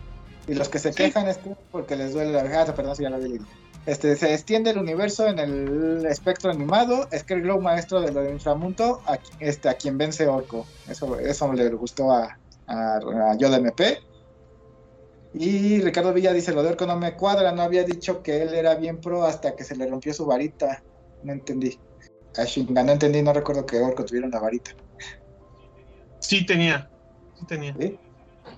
[0.48, 0.98] Y los que se Sí.
[1.04, 3.43] quejan es que porque les duele la ah, perdón, si ya lo leído.
[3.86, 7.08] Este, se extiende el universo en el espectro animado.
[7.18, 10.66] Scareglow, maestro de lo de inframundo, a, este, a quien vence Orco.
[10.89, 12.38] Eso, eso le gustó a,
[12.68, 14.00] a, a Yoda MP.
[15.40, 17.52] Y Ricardo Villa dice: Lo de Orco no me cuadra.
[17.52, 20.84] No había dicho que él era bien pro hasta que se le rompió su varita.
[21.24, 21.78] No entendí.
[22.38, 22.46] Ah,
[22.84, 24.72] no entendí, no recuerdo que Orco tuviera una varita.
[26.20, 26.90] Sí tenía.
[27.40, 27.76] Sí tenía.
[27.80, 27.98] ¿sí?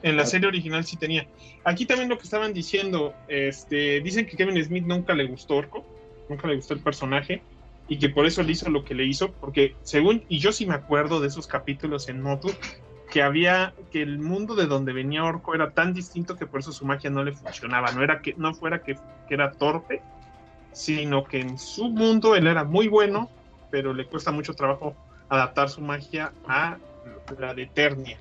[0.04, 1.28] En la serie original sí tenía.
[1.66, 5.86] Aquí también lo que estaban diciendo, este, dicen que Kevin Smith nunca le gustó Orco,
[6.30, 7.42] nunca le gustó el personaje
[7.88, 10.66] y que por eso le hizo lo que le hizo, porque según, y yo sí
[10.66, 12.50] me acuerdo de esos capítulos en Motu,
[13.10, 16.72] que había, que el mundo de donde venía Orco era tan distinto que por eso
[16.72, 18.98] su magia no le funcionaba, no era que, no fuera que,
[19.30, 20.02] era torpe,
[20.72, 23.30] sino que en su mundo él era muy bueno,
[23.72, 24.96] pero le cuesta mucho trabajo
[25.28, 26.78] adaptar su magia a
[27.38, 28.18] la de Eternia.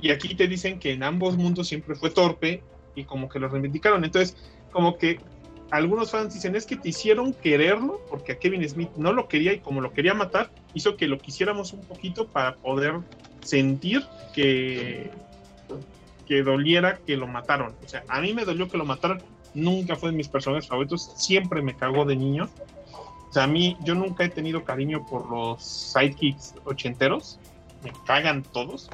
[0.00, 2.62] Y aquí te dicen que en ambos mundos siempre fue torpe
[2.94, 4.02] y como que lo reivindicaron.
[4.02, 4.34] Entonces,
[4.72, 5.20] como que
[5.70, 9.52] algunos fans dicen, es que te hicieron quererlo porque a Kevin Smith no lo quería
[9.52, 13.00] y como lo quería matar, hizo que lo quisiéramos un poquito para poder
[13.42, 15.10] sentir que,
[16.26, 17.74] que doliera que lo mataron.
[17.84, 19.22] O sea, a mí me dolió que lo mataron.
[19.54, 21.12] Nunca fue de mis personajes favoritos.
[21.16, 22.48] Siempre me cagó de niño.
[23.28, 27.38] O sea, a mí, yo nunca he tenido cariño por los sidekicks ochenteros.
[27.82, 28.90] Me cagan todos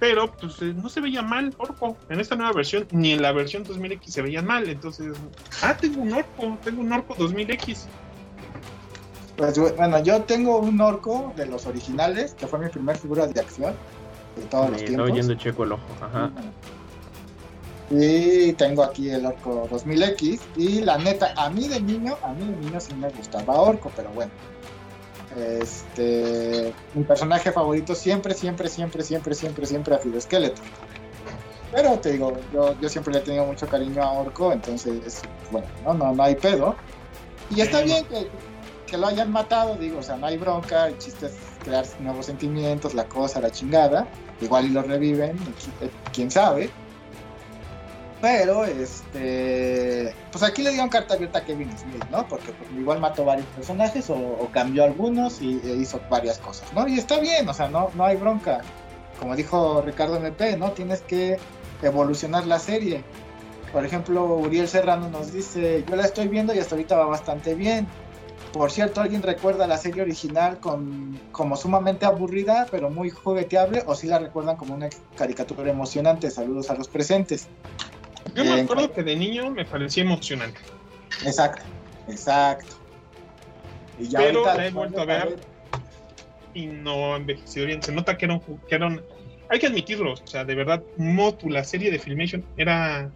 [0.00, 3.32] pero pues eh, no se veía mal Orco en esta nueva versión, ni en la
[3.32, 5.14] versión 2000X se veían mal, entonces,
[5.62, 7.86] ah, tengo un Orco, tengo un Orco 2000X.
[9.40, 13.40] Pues bueno, yo tengo un orco de los originales, que fue mi primer figura de
[13.40, 13.74] acción
[14.36, 15.10] de todos los Me está tiempos.
[15.10, 15.82] oyendo checo el ojo.
[16.02, 16.30] Ajá.
[17.88, 20.40] Y tengo aquí el orco 2000X.
[20.56, 23.90] Y la neta, a mí de niño, a mí de niño sí me gustaba orco,
[23.96, 24.30] pero bueno.
[25.38, 30.66] Este, mi personaje favorito siempre, siempre, siempre, siempre, siempre, siempre ha sido Skeletor.
[31.72, 35.66] Pero te digo, yo, yo siempre le he tenido mucho cariño a Orco, entonces, bueno,
[35.86, 36.74] no, no, no hay pedo.
[37.48, 38.28] Y está bien que,
[38.90, 41.34] que lo hayan matado, digo, o sea, no hay bronca, el chiste es
[41.64, 44.06] crear nuevos sentimientos, la cosa, la chingada.
[44.40, 45.36] Igual y lo reviven,
[45.80, 46.70] eh, quién sabe.
[48.20, 52.26] Pero, este, pues aquí le dieron carta abierta a Kevin Smith, ¿no?
[52.28, 56.86] Porque pues, igual mató varios personajes o, cambió algunos y e hizo varias cosas, ¿no?
[56.86, 58.60] Y está bien, o sea, no, no hay bronca.
[59.18, 60.72] Como dijo Ricardo MP, ¿no?
[60.72, 61.38] Tienes que
[61.82, 63.04] evolucionar la serie.
[63.72, 67.54] Por ejemplo, Uriel Serrano nos dice, yo la estoy viendo y hasta ahorita va bastante
[67.54, 67.86] bien.
[68.52, 73.82] Por cierto, ¿alguien recuerda la serie original con, como sumamente aburrida, pero muy jugueteable?
[73.86, 76.30] ¿O si la recuerdan como una caricatura emocionante?
[76.30, 77.48] Saludos a los presentes.
[78.34, 80.60] Yo me Bien, acuerdo que de niño me parecía emocionante,
[81.24, 81.64] Exacto,
[82.08, 82.74] exacto.
[83.98, 85.38] Y ya Pero ahorita, la he vuelto a ver.
[86.52, 87.82] y no envejeció bien.
[87.82, 89.04] Se nota que era, un ju- que era un-
[89.48, 93.12] hay que admitirlo, o sea, de verdad, Motu, la serie de Filmation, era.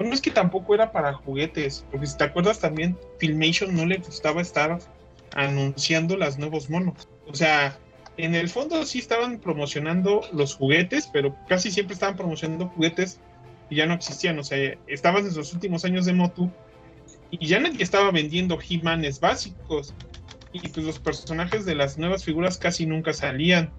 [0.00, 3.98] Bueno, es que tampoco era para juguetes, porque si te acuerdas también, Filmation no le
[3.98, 4.78] gustaba estar
[5.34, 7.06] anunciando las nuevos monos.
[7.28, 7.78] O sea,
[8.16, 13.20] en el fondo sí estaban promocionando los juguetes, pero casi siempre estaban promocionando juguetes
[13.68, 14.38] y ya no existían.
[14.38, 16.50] O sea, estaban en los últimos años de Motu
[17.30, 19.92] y ya nadie estaba vendiendo He-Manes básicos.
[20.54, 23.70] Y pues los personajes de las nuevas figuras casi nunca salían.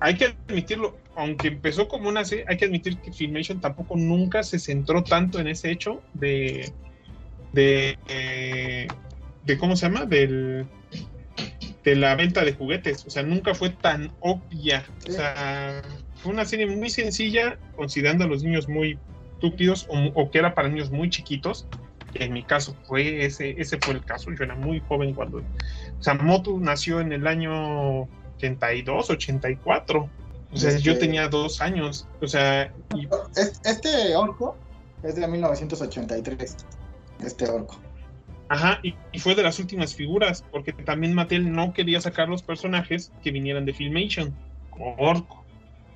[0.00, 4.42] Hay que admitirlo, aunque empezó como una serie, hay que admitir que Filmation tampoco nunca
[4.42, 6.72] se centró tanto en ese hecho de.
[7.52, 7.98] de.
[8.08, 8.88] eh,
[9.44, 10.06] de ¿cómo se llama?
[10.06, 10.66] Del.
[11.84, 13.06] de la venta de juguetes.
[13.06, 14.84] O sea, nunca fue tan obvia.
[15.06, 15.82] O sea,
[16.16, 18.98] fue una serie muy sencilla, considerando a los niños muy
[19.34, 21.66] estúpidos o, o que era para niños muy chiquitos
[22.14, 26.02] en mi caso fue ese, ese fue el caso, yo era muy joven cuando, o
[26.02, 28.08] sea, Motu nació en el año
[28.40, 30.08] 82, 84,
[30.52, 33.06] o sea, Este- yo tenía dos años, o sea, y,
[33.64, 34.56] Este orco
[35.02, 36.56] es de 1983.
[37.24, 37.78] Este orco.
[38.48, 42.42] ajá, y, y fue de las últimas figuras, porque también Mattel no quería sacar los
[42.42, 44.34] personajes que vinieran de Filmation,
[44.70, 45.39] como Orco,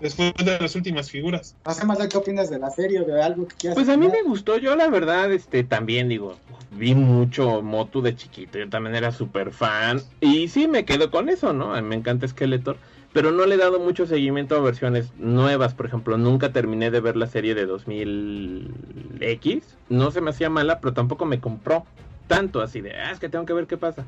[0.04, 1.56] después de las últimas figuras.
[1.70, 3.74] Sé más de qué opinas de la serie o de algo que quieras.
[3.74, 6.36] Pues a mí me gustó, yo la verdad, este, también digo,
[6.72, 11.30] vi mucho Motu de chiquito, yo también era súper fan, y sí me quedo con
[11.30, 11.74] eso, ¿no?
[11.74, 12.76] A mí me encanta Skeletor,
[13.14, 17.00] pero no le he dado mucho seguimiento a versiones nuevas, por ejemplo, nunca terminé de
[17.00, 21.86] ver la serie de 2000X, no se me hacía mala, pero tampoco me compró
[22.26, 24.04] tanto así de, ah, es que tengo que ver qué pasa.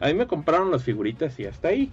[0.00, 1.90] A mí me compraron las figuritas y hasta ahí.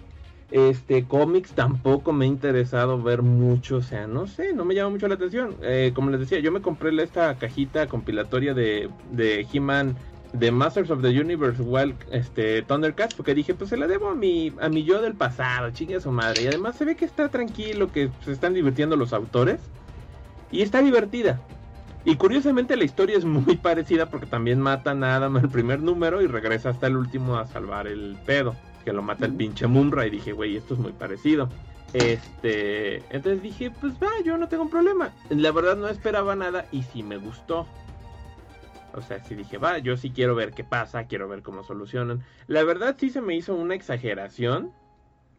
[0.50, 4.90] Este, cómics tampoco me ha interesado ver mucho, o sea, no sé, no me llama
[4.90, 5.56] mucho la atención.
[5.62, 9.96] Eh, como les decía, yo me compré esta cajita compilatoria de, de He-Man,
[10.32, 14.14] de Masters of the Universe Wild, este, Thundercats, porque dije, pues se la debo a
[14.14, 16.42] mi, a mi yo del pasado, chingue a su madre.
[16.42, 19.60] Y además se ve que está tranquilo, que se están divirtiendo los autores,
[20.52, 21.40] y está divertida.
[22.04, 26.22] Y curiosamente la historia es muy parecida porque también matan a Adam el primer número
[26.22, 28.54] y regresa hasta el último a salvar el pedo.
[28.86, 31.48] Que lo mata el pinche Munra y dije, güey, esto es muy parecido.
[31.92, 35.10] Este, entonces dije, pues va, yo no tengo un problema.
[35.28, 37.66] La verdad no esperaba nada y sí me gustó.
[38.94, 42.22] O sea, sí dije, va, yo sí quiero ver qué pasa, quiero ver cómo solucionan.
[42.46, 44.70] La verdad sí se me hizo una exageración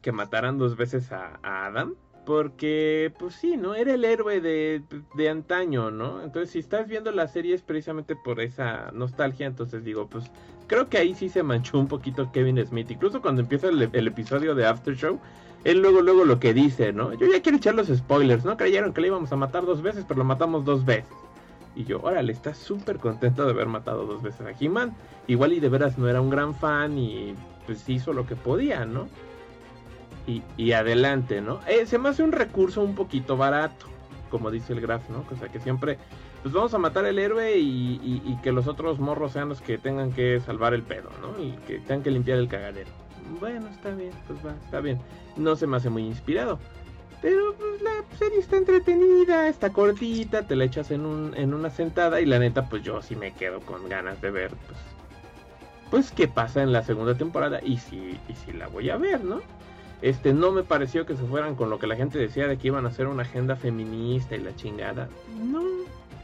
[0.01, 1.95] que mataran dos veces a, a Adam.
[2.25, 3.73] Porque, pues sí, ¿no?
[3.73, 4.83] Era el héroe de,
[5.15, 6.21] de antaño, ¿no?
[6.21, 9.47] Entonces, si estás viendo la serie es precisamente por esa nostalgia.
[9.47, 10.29] Entonces digo, pues
[10.67, 12.91] creo que ahí sí se manchó un poquito Kevin Smith.
[12.91, 15.19] Incluso cuando empieza el, episodio de After Show,
[15.63, 17.13] él luego, luego lo que dice, ¿no?
[17.13, 18.57] Yo ya quiero echar los spoilers, ¿no?
[18.57, 21.11] Creyeron que le íbamos a matar dos veces, pero lo matamos dos veces.
[21.75, 24.95] Y yo, órale, está súper contento de haber matado dos veces a He-Man.
[25.27, 28.85] Igual y de veras no era un gran fan y pues hizo lo que podía,
[28.85, 29.07] ¿no?
[30.25, 31.59] Y, y adelante, ¿no?
[31.67, 33.85] Eh, se me hace un recurso un poquito barato,
[34.29, 35.23] como dice el Graf, ¿no?
[35.31, 35.97] O sea, que siempre,
[36.43, 39.77] pues vamos a matar al héroe y, y- que los otros morros sean los que
[39.77, 41.41] tengan que salvar el pedo, ¿no?
[41.43, 42.89] Y que tengan que limpiar el cagadero.
[43.39, 44.99] Bueno, está bien, pues va, está bien.
[45.35, 46.59] No se me hace muy inspirado.
[47.21, 52.25] Pero pues la serie está entretenida, está cortita, te la echas en una sentada y
[52.25, 54.79] la neta pues yo sí me quedo con ganas de ver pues,
[55.89, 59.23] pues qué pasa en la segunda temporada y si, y si la voy a ver,
[59.23, 59.41] ¿no?
[60.03, 62.67] Este no me pareció que se fueran con lo que la gente decía de que
[62.67, 65.09] iban a hacer una agenda feminista y la chingada.
[65.43, 65.63] No,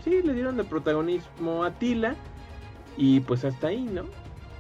[0.04, 2.16] sí, le dieron de protagonismo a Tila
[2.97, 4.04] y pues hasta ahí, ¿no?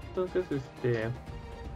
[0.09, 1.09] Entonces, este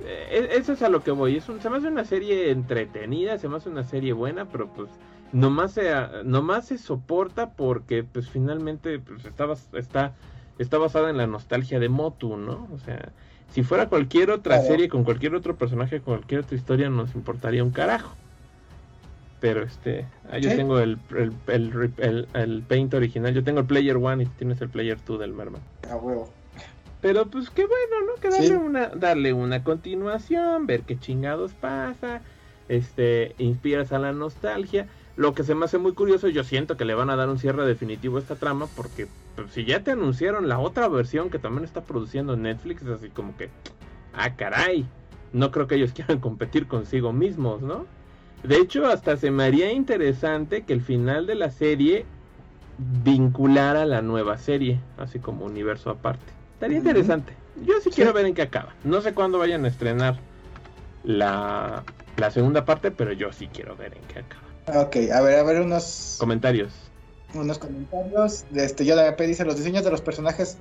[0.02, 1.38] eh, eso es a lo que voy.
[1.38, 4.68] Es un, se me hace una serie entretenida, se me hace una serie buena, pero
[4.68, 4.90] pues
[5.32, 5.92] nomás se,
[6.24, 10.14] nomás se soporta porque pues finalmente pues, está, está,
[10.60, 12.68] está basada en la nostalgia de Motu, ¿no?
[12.74, 13.12] O sea,
[13.50, 17.64] si fuera cualquier otra serie con cualquier otro personaje, con cualquier otra historia, nos importaría
[17.64, 18.16] un carajo.
[19.40, 20.56] Pero este, ah, yo Sí.
[20.56, 24.60] tengo el, el, el, el- el Paint original, yo tengo el Player One y tienes
[24.62, 25.62] el Player 2 del Merman.
[25.90, 26.32] A huevo.
[27.02, 28.20] Pero pues qué bueno, ¿no?
[28.20, 28.54] Que darle Sí.
[28.54, 32.22] una, darle una continuación, ver qué chingados pasa,
[32.68, 34.88] este, inspiras a la nostalgia.
[35.16, 37.38] Lo que se me hace muy curioso, yo siento que le van a dar un
[37.38, 41.38] cierre definitivo a esta trama, porque pues, si ya te anunciaron la otra versión que
[41.40, 43.50] también está produciendo Netflix, es así como que,
[44.14, 44.86] ah, caray,
[45.34, 47.86] no creo que ellos quieran competir consigo mismos, ¿no?
[48.44, 52.06] De hecho, hasta se me haría interesante que el final de la serie
[53.04, 56.32] vinculara la nueva serie, así como universo aparte.
[56.54, 57.34] Estaría interesante.
[57.66, 57.96] Yo sí, Sí.
[57.96, 58.74] quiero ver en qué acaba.
[58.84, 60.20] No sé cuándo vayan a estrenar
[61.04, 61.84] la,
[62.18, 64.82] la segunda parte, pero yo sí quiero ver en qué acaba.
[64.84, 66.74] Ok, a ver, a ver unos, Comentarios.
[67.34, 68.46] unos comentarios.
[68.52, 70.58] De Este, yo la dice, los diseños de los personajes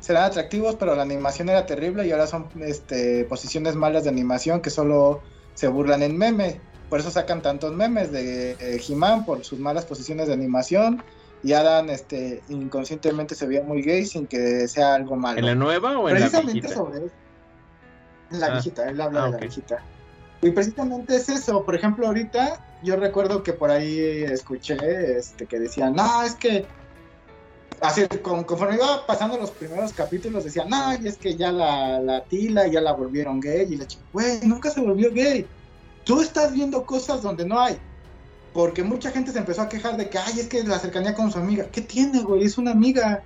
[0.00, 4.60] serán atractivos, pero la animación era terrible y ahora son este, posiciones malas de animación
[4.60, 5.20] que solo
[5.54, 6.60] se burlan en meme.
[6.88, 11.02] Por eso sacan tantos memes de eh, He-Man por sus malas posiciones de animación.
[11.42, 15.38] Y Adam este, inconscientemente se veía muy gay sin que sea algo malo.
[15.38, 16.74] ¿En la nueva o en la Precisamente viejita?
[16.74, 17.14] sobre eso.
[18.30, 18.50] En la Ah.
[18.52, 19.42] viejita, él habla Ah, de la ok.
[19.42, 19.82] viejita.
[20.42, 21.64] Y precisamente es eso.
[21.64, 24.76] Por ejemplo, ahorita yo recuerdo que por ahí escuché
[25.18, 26.66] este, que decían, no, es que.
[27.80, 32.00] Así, con- conforme iba pasando los primeros capítulos, decían, no, y es que ya la,
[32.00, 33.66] la tila ya la volvieron gay.
[33.70, 35.46] Y la chica, güey, nunca se volvió gay.
[36.06, 37.76] Tú estás viendo cosas donde no hay.
[38.54, 41.32] Porque mucha gente se empezó a quejar de que, ay, es que la cercanía con
[41.32, 41.66] su amiga.
[41.70, 42.44] ¿Qué tiene, güey?
[42.44, 43.24] Es una amiga.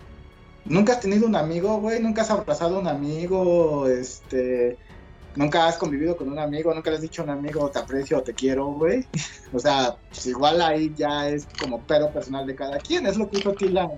[0.65, 2.01] Nunca has tenido un amigo, güey.
[2.01, 3.87] Nunca has abrazado a un amigo.
[3.87, 4.79] Este.
[5.37, 6.73] Nunca has convivido con un amigo.
[6.73, 9.07] Nunca le has dicho a un amigo, te aprecio te quiero, güey.
[9.53, 13.07] o sea, pues igual ahí ya es como pedo personal de cada quien.
[13.07, 13.91] Es lo que hizo Tila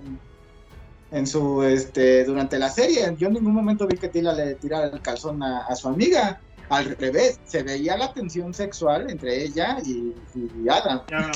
[1.09, 1.63] en, su.
[1.63, 2.25] Este.
[2.25, 3.15] Durante la serie.
[3.17, 6.41] Yo en ningún momento vi que Tila le tirara el calzón a su amiga.
[6.73, 11.01] Al revés, se veía la tensión sexual entre ella y, y Adam.
[11.11, 11.31] Ajá.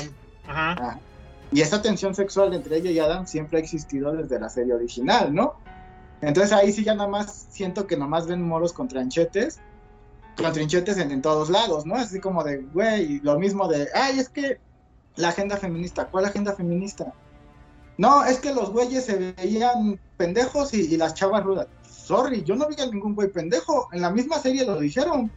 [0.48, 0.98] Ah,
[1.52, 5.32] Y esa tensión sexual entre ella y Adam siempre ha existido desde la serie original,
[5.34, 5.54] ¿no?
[6.20, 9.60] Entonces ahí sí ya nada más siento que nomás ven moros con tranchetes,
[10.36, 11.94] con trinchetes en, en todos lados, ¿no?
[11.94, 14.58] Así como de, güey, lo mismo de, ay, es que
[15.16, 17.12] la agenda feminista, ¿cuál agenda feminista?
[17.96, 21.66] No, es que los güeyes se veían pendejos y, y las chavas rudas.
[22.08, 23.88] Sorry, yo no vi a ningún güey pendejo.
[23.92, 25.30] En la misma serie lo dijeron.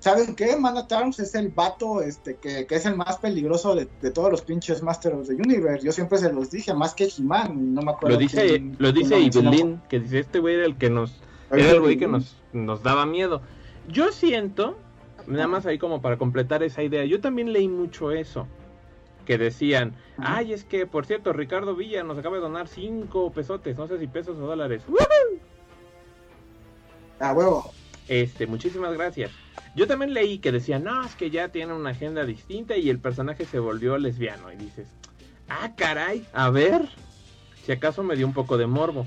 [0.00, 0.56] ¿Saben qué?
[0.56, 4.10] Man at Arms es el vato este, que, que es el más peligroso de, de
[4.12, 5.84] todos los pinches Masters of the Universe.
[5.84, 7.74] Yo siempre se los dije, más que He-Man.
[7.74, 8.14] No me acuerdo.
[8.14, 9.16] Lo dice, quién- lo dice
[9.90, 13.06] que dice este güey era el que nos, era el güey que nos, nos daba
[13.06, 13.42] miedo.
[13.88, 14.78] Yo siento,
[15.26, 18.46] nada más ahí como para completar esa idea, yo también leí mucho eso.
[19.26, 23.76] Que decían, ay, es que, por cierto, Ricardo Villa nos acaba de donar cinco pesotes,
[23.76, 24.82] no sé si pesos o dólares.
[27.20, 27.72] A huevo.
[28.08, 29.30] Este, muchísimas gracias.
[29.74, 32.98] Yo también leí que decían, no, es que ya tiene una agenda distinta y el
[32.98, 34.52] personaje se volvió lesbiano.
[34.52, 34.88] Y dices,
[35.48, 36.88] ah, caray, a ver,
[37.64, 39.06] si acaso me dio un poco de morbo.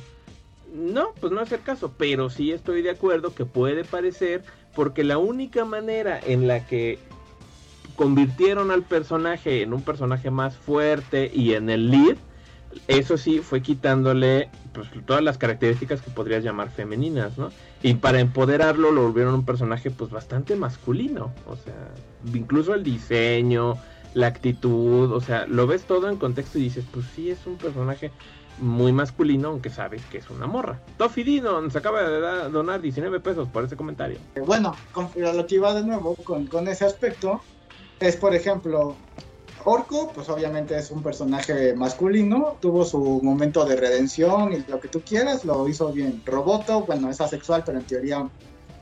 [0.73, 4.43] No, pues no es el caso, pero sí estoy de acuerdo que puede parecer,
[4.73, 6.99] porque la única manera en la que
[7.95, 12.17] convirtieron al personaje en un personaje más fuerte y en el lead,
[12.87, 17.49] eso sí fue quitándole pues, todas las características que podrías llamar femeninas, ¿no?
[17.83, 21.89] Y para empoderarlo lo volvieron un personaje pues bastante masculino, o sea,
[22.33, 23.77] incluso el diseño,
[24.13, 27.57] la actitud, o sea, lo ves todo en contexto y dices, pues sí es un
[27.57, 28.11] personaje
[28.59, 30.79] muy masculino, aunque sabes que es una morra.
[30.97, 34.19] Toffy Dino nos acaba de donar 19 pesos por ese comentario.
[34.45, 37.41] Bueno, con, lo que iba de nuevo con, con ese aspecto
[37.99, 38.95] es, por ejemplo,
[39.65, 44.87] Orco, pues obviamente es un personaje masculino, tuvo su momento de redención y lo que
[44.87, 46.21] tú quieras, lo hizo bien.
[46.25, 48.29] Roboto, bueno, es asexual, pero en teoría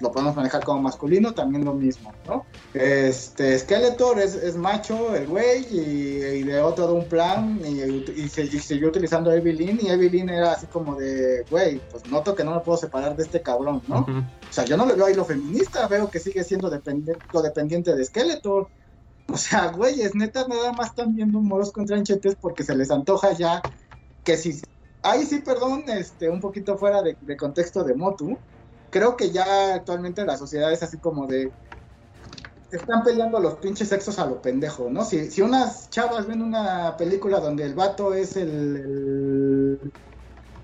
[0.01, 2.45] lo podemos manejar como masculino, también lo mismo, ¿no?
[2.73, 7.81] Este, Skeletor es, es macho, el güey, y, y ideó todo un plan y,
[8.21, 12.05] y se- y siguió utilizando a Evelyn, y Evelyn era así como de, güey, pues
[12.05, 13.99] noto que no me puedo separar de este cabrón, ¿no?
[14.01, 14.19] Ujú.
[14.19, 17.93] O sea, yo no le veo ahí lo feminista, veo que sigue siendo dependiente, dependiente
[17.93, 18.69] de Skeletor.
[19.33, 23.33] O sea, güeyes, neta, nada más están viendo moros con tranchetes porque se les antoja
[23.33, 23.61] ya
[24.23, 24.61] que si...
[25.01, 28.37] Ahí sí, perdón, este, un poquito fuera de, contexto de Motu.
[28.89, 31.51] Creo que ya actualmente la sociedad es así como de...
[32.71, 35.05] Están peleando los pinches sexos a lo pendejo, ¿no?
[35.05, 39.91] Si, si unas chavas ven una película donde el vato es el, el,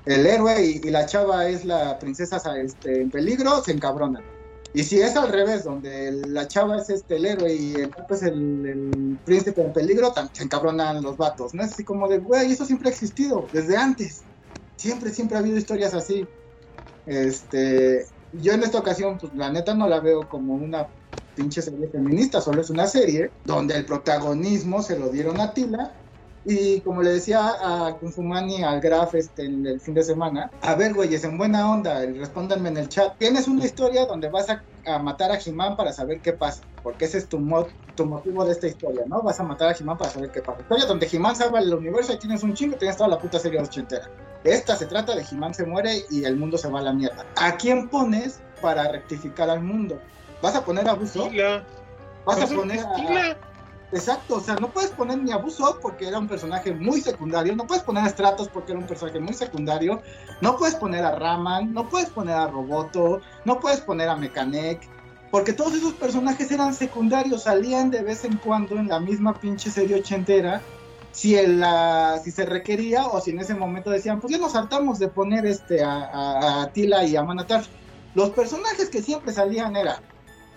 [0.05, 4.34] el héroe y, y la chava es la princesa este, en peligro, se encabronan.
[4.75, 8.23] Y si es al revés, donde la chava es este, el héroe y el es
[8.23, 11.63] el, príncipe en peligro, se encabronan los vatos, ¿no?
[11.63, 14.23] Es así como de, güey, eso siempre ha existido, desde antes.
[14.75, 16.27] Siempre, siempre ha habido historias así.
[17.05, 20.89] Este, yo en esta ocasión, pues la neta no la veo como una
[21.35, 25.95] pinche serie feminista, solo es una serie donde el protagonismo se lo dieron a Tila.
[26.47, 30.03] Y como le decía a Kung Fu Mani, al Graf este, en el fin de
[30.03, 33.17] semana, a ver, güeyes, en buena onda, respóndanme en el chat.
[33.17, 37.05] Tienes una historia donde vas a, a matar a He-Man para saber qué pasa, porque
[37.05, 39.23] ese es tu, mo- tu motivo de esta historia, ¿no?
[39.23, 40.61] Vas a matar a He-Man para saber qué pasa.
[40.61, 43.39] Historia donde He-Man salva el universo y tienes un chingo y tienes toda la puta
[43.39, 44.07] serie ochentera.
[44.43, 47.25] Esta se trata de He-Man se muere y el mundo se va a la mierda.
[47.37, 49.99] ¿A quién pones para rectificar al mundo?
[50.43, 51.23] ¿Vas a poner a Buzo?
[52.23, 52.95] ¿Vas a poner a.
[53.91, 55.41] Exacto, o sea, no puedes poner ni a
[55.81, 59.19] porque era un personaje muy secundario, no puedes poner a Stratos porque era un personaje
[59.19, 60.01] muy secundario,
[60.41, 64.91] no puedes poner a Raman, no puedes poner a Roboto, no puedes poner a Mekanek,
[65.29, 69.71] porque todos esos personajes eran secundarios, salían de vez en cuando en la misma pinche
[69.71, 70.67] serie ochentera,
[71.11, 74.55] si, el, la- si se requería o si en ese momento decían, pues ya nos
[74.55, 77.65] hartamos de poner este a, a Tila y a Manatar.
[78.13, 79.97] Los personajes que siempre salían eran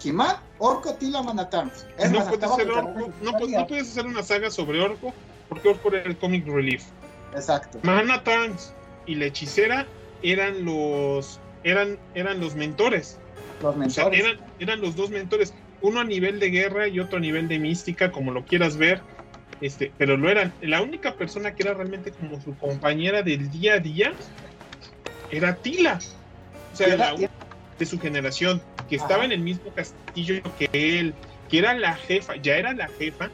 [0.03, 1.87] He-Man, Orco, Tila, Manatams.
[1.99, 4.81] Es no, puedes hacer abajo, Orco- que no, pu- no puedes hacer una saga sobre
[4.81, 5.13] Orco
[5.49, 6.85] porque Orco era el comic relief.
[7.35, 7.79] Exacto.
[7.83, 8.73] Mana Trunks
[9.07, 9.87] y la hechicera
[10.23, 13.19] eran los eran eran los mentores.
[13.63, 14.21] Los O sea, mentores.
[14.37, 17.59] eran, eran los dos mentores, uno a nivel de guerra y otro a nivel de
[17.59, 19.01] mística, como lo quieras ver.
[19.61, 20.53] Este, pero lo eran.
[20.61, 24.13] La única persona que era realmente como su compañera del día a día
[25.31, 25.99] era Tila.
[26.73, 27.29] O sea, era- la
[27.79, 29.25] de su generación, que estaba Ajá.
[29.27, 31.15] en el mismo castillo que él,
[31.49, 33.31] que era la jefa, ya era la jefa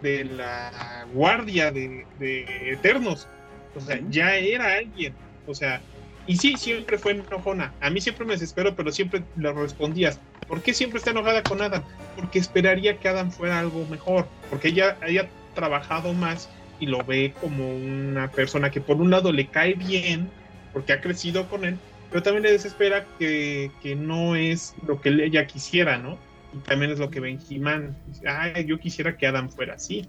[0.00, 3.28] de la guardia de, de Eternos.
[3.74, 5.14] O sea, ya era alguien.
[5.46, 5.80] O sea,
[6.26, 7.72] y sí, siempre fue enojona.
[7.80, 10.20] A mí siempre me desespero, pero siempre le respondías.
[10.46, 11.82] ¿Por qué siempre está enojada con Adam?
[12.16, 14.26] Porque esperaría que Adam fuera algo mejor.
[14.50, 16.48] Porque ella haya trabajado más
[16.80, 20.28] y lo ve como una persona que por un lado le cae bien,
[20.72, 21.78] porque ha crecido con él,
[22.12, 26.18] pero también le desespera que, que no es lo que ella quisiera, ¿no?
[26.54, 27.20] Y también es lo que.
[27.20, 30.06] Dice, Ay, yo quisiera que Adam fuera así.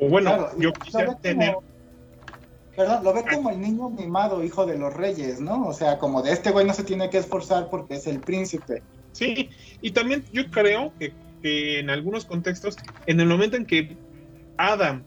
[0.00, 1.54] O bueno, Claro, yo quisiera como- tener...
[2.76, 5.66] Perdón, lo ve como el niño mimado, hijo de los reyes, ¿no?
[5.66, 8.82] O sea, como de este güey no se tiene que esforzar porque es el príncipe.
[9.12, 9.50] Sí,
[9.80, 11.12] y también yo creo que,
[11.42, 13.96] que en algunos contextos, en el momento en que
[14.58, 15.02] Adam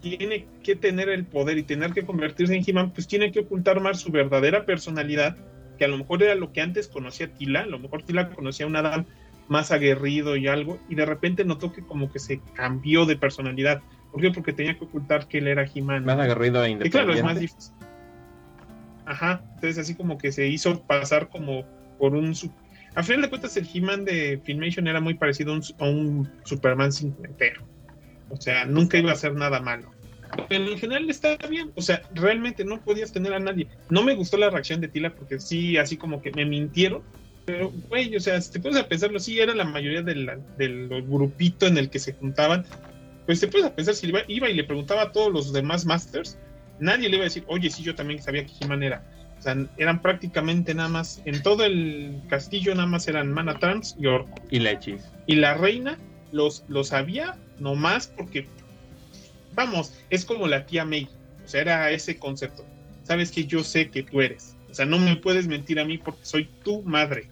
[0.00, 3.78] tiene que tener el poder y tener que convertirse en He-Man, pues tiene que ocultar
[3.80, 5.36] más su verdadera personalidad,
[5.78, 8.66] que a lo mejor era lo que antes conocía Tila, a lo mejor Tila conocía
[8.66, 9.04] a un Adam
[9.48, 13.82] más aguerrido y algo, y de repente notó que como que se cambió de personalidad.
[14.10, 14.30] ¿Por qué?
[14.30, 16.04] Porque tenía que ocultar que él era He-Man.
[16.04, 17.18] Más agarrido e Y claro, independiente.
[17.18, 17.74] es más difícil.
[19.04, 21.64] Ajá, entonces así como que se hizo pasar como
[21.98, 22.34] por un...
[22.94, 26.30] A final de cuentas el He-Man de Filmation era muy parecido a un, a un
[26.44, 27.62] Superman cincuentero.
[28.28, 29.91] O sea, nunca iba a hacer nada malo.
[30.48, 31.72] Pero en general está bien.
[31.74, 33.68] O sea, realmente no podías tener a nadie.
[33.90, 37.02] No me gustó la reacción de Tila porque sí, así como que me mintieron.
[37.44, 40.36] Pero, güey, o sea, si te pones a pensarlo, sí, era la mayoría de la-
[40.56, 42.64] del grupito en el que se juntaban.
[43.26, 45.84] Pues te puedes a pensar, si iba, iba y le preguntaba a todos los demás
[45.84, 46.38] Masters,
[46.78, 49.04] nadie le iba a decir, oye, sí, yo también sabía que He-Man era.
[49.38, 53.96] O sea, eran prácticamente nada más, en todo el castillo nada más eran Mana Trunks
[53.98, 54.40] y Orco.
[54.50, 55.02] Y Lechis.
[55.26, 55.98] Y la reina
[56.30, 58.46] los, lo sabía nomás porque,
[59.54, 61.08] vamos, es como la tía May.
[61.44, 62.64] O sea, era ese concepto.
[63.02, 64.56] Sabes que yo sé que tú eres.
[64.70, 67.28] O sea, no me puedes mentir a mí porque soy tu madre.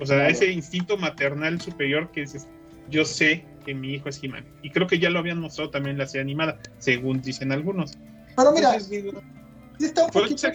[0.00, 2.46] O sea, ese instinto maternal superior que dices,
[2.90, 4.44] yo sé que mi hijo es He-Man.
[4.62, 7.92] Y creo que ya lo habían mostrado también en la serie animada, según dicen algunos.
[8.36, 9.12] Pero mira, Entonces,
[9.78, 10.48] está un poquito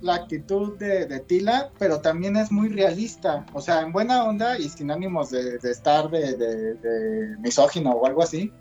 [0.00, 3.46] la actitud de, de Tila, pero también es muy realista.
[3.52, 8.22] O sea, en buena onda y sin ánimos de, de estar de misógino o algo
[8.22, 8.52] así.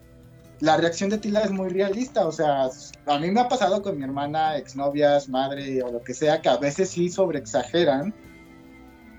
[0.61, 2.25] La reacción de Tila es muy realista.
[2.27, 2.69] O sea,
[3.07, 6.49] a mí me ha pasado con mi hermana, exnovias, madre o lo que sea, que
[6.49, 8.13] a veces sí sobreexageran.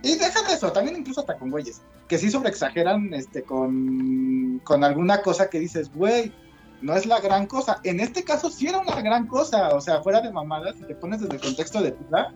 [0.05, 4.82] Y deja de eso, también incluso hasta con güeyes, que sí sobreexageran este, con, con
[4.82, 6.32] alguna cosa que dices, güey,
[6.81, 7.81] no es la gran cosa.
[7.85, 10.94] En este caso sí era una gran cosa, o sea, fuera de mamadas, si te
[10.94, 12.32] pones desde el contexto de Tila,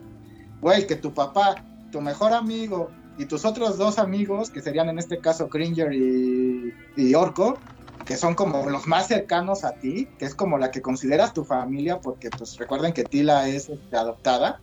[0.61, 4.99] güey, que tu papá, tu mejor amigo y tus otros dos amigos, que serían en
[4.99, 7.57] este caso Cringer y, y Orco,
[8.07, 11.43] que son como los más cercanos a ti, que es como la que consideras tu
[11.43, 14.61] familia, porque pues recuerden que Tila es este, adoptada,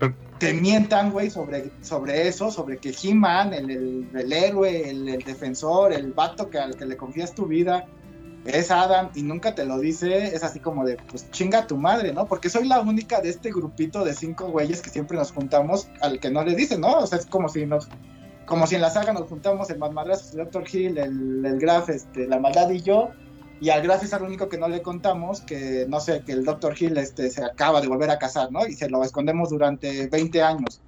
[0.00, 5.08] Pero- te mientan, güey, sobre, sobre eso, sobre que He-Man, el, el- el héroe, el,
[5.08, 7.86] el defensor, el vato que, al que le confías tu vida,
[8.44, 12.12] es Adam y nunca te lo dice, es así como de, pues chinga tu madre,
[12.12, 12.26] ¿no?
[12.26, 16.18] Porque soy la única de este grupito de cinco güeyes que siempre nos juntamos al
[16.20, 16.98] que no le dicen, ¿no?
[16.98, 17.88] O sea, es como si nos,
[18.46, 20.64] como si en la saga nos juntamos el Madmadrazos, el Dr.
[20.72, 23.10] Hill, el, el Graf, este, la maldad y yo,
[23.60, 26.44] y al Graf es al único que no le contamos, que no sé, que el
[26.44, 26.74] Dr.
[26.78, 28.66] Hill este, se acaba de volver a casar, ¿no?
[28.66, 30.80] Y se lo escondemos durante 20 años.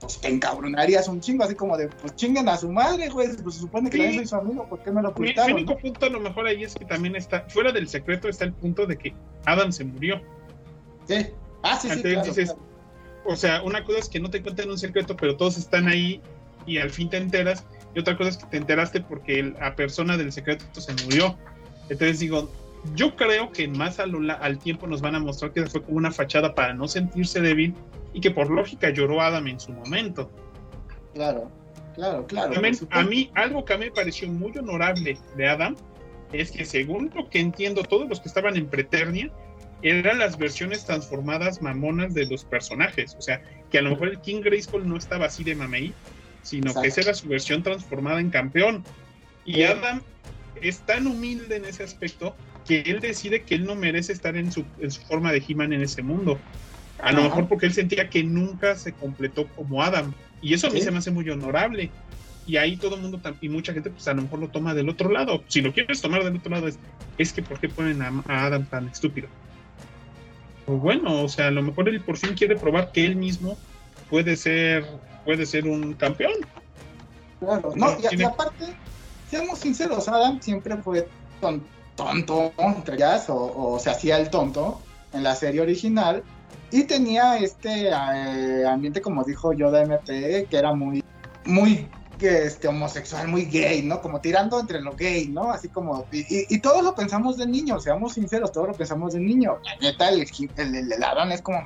[0.00, 3.54] Pues te encabronarías un chingo, así como de, pues chinguen a su madre, güey, pues
[3.54, 4.02] se supone que Sí.
[4.02, 5.52] también soy su amigo, ¿por qué me lo Mi, mi ocultaron?
[5.54, 8.52] único punto a lo mejor ahí es que también está, fuera del secreto está el
[8.52, 9.14] punto de que
[9.46, 10.20] Adam se murió.
[11.06, 11.26] Sí.
[11.62, 12.62] Ah, sí, sí, Entonces claro, dices, claro.
[13.24, 16.20] O sea, una cosa es que no te cuenten un secreto, pero todos están ahí
[16.66, 17.64] y al fin te enteras.
[17.94, 21.36] Y otra cosa es que te enteraste porque la persona del secreto se murió.
[21.88, 22.50] Entonces digo,
[22.94, 25.82] yo creo que más a lo la- al tiempo nos van a mostrar que fue
[25.82, 27.74] como una fachada para no sentirse débil
[28.14, 30.30] y que por lógica lloró Adam en su momento.
[31.14, 31.50] Claro,
[31.94, 32.52] claro, claro.
[32.52, 35.76] También, a mí, algo que a mí me pareció muy honorable de Adam
[36.32, 39.30] es que, según lo que entiendo, todos los que estaban en Preternia
[39.82, 43.14] eran las versiones transformadas mamonas de los personajes.
[43.18, 45.92] O sea, que a lo mejor el King Grayskull no estaba así de mamey,
[46.42, 48.84] sino que esa era su versión transformada en campeón.
[49.44, 49.62] Y.
[49.62, 50.02] Adam
[50.60, 52.36] es tan humilde en ese aspecto
[52.66, 55.72] que él decide que él no merece estar en su, en su forma de He-Man
[55.72, 56.38] en ese mundo.
[57.00, 60.12] A lo mejor porque él sentía que nunca se completó como Adam.
[60.40, 60.84] Y eso a mí Sí.
[60.84, 61.90] se me hace muy honorable.
[62.44, 64.88] y ahí todo el mundo y mucha gente pues a lo mejor lo toma del
[64.88, 65.44] otro lado.
[65.46, 66.76] Si lo quieres tomar del otro lado es,
[67.16, 69.28] es que ¿por qué ponen a, Adam tan estúpido?
[70.66, 73.56] Pues bueno, o sea, a lo mejor él por fin quiere probar que él mismo
[74.10, 74.84] puede ser
[75.24, 76.32] puede ser un campeón.
[77.40, 78.74] Claro, no, y, aparte,
[79.28, 81.08] seamos sinceros, Adam siempre fue
[81.96, 84.80] tonto, entre ellas, o, se hacía el tonto
[85.12, 86.22] en la serie original,
[86.70, 90.06] y tenía este eh, ambiente, como dijo Yoda MT,
[90.48, 91.04] que era muy,
[91.44, 91.88] muy
[92.20, 94.00] este, homosexual, muy gay, ¿no?
[94.00, 95.50] Como tirando entre lo gay, ¿no?
[95.50, 99.58] Así como, y, todos lo pensamos de niño, seamos sinceros, todos lo pensamos de niño.
[99.64, 100.26] La neta, el,
[100.56, 101.64] el, el Adam es como,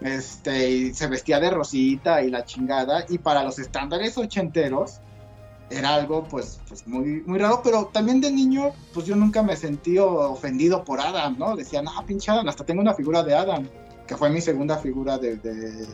[0.00, 5.00] este, y se vestía de rosita y la chingada, y para los estándares ochenteros,
[5.70, 9.56] era algo pues, pues muy, muy raro, pero también de niño, pues yo nunca me
[9.56, 11.56] sentí ofendido por Adam, ¿no?
[11.56, 13.68] Decían, ah, pinche Adam, hasta tengo una figura de Adam,
[14.06, 15.86] que fue mi segunda figura de, de,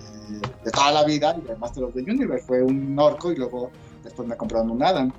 [0.72, 3.70] toda la vida, y de Master of the Universe, fue un orco y luego
[4.04, 5.12] después me compraron un Adam.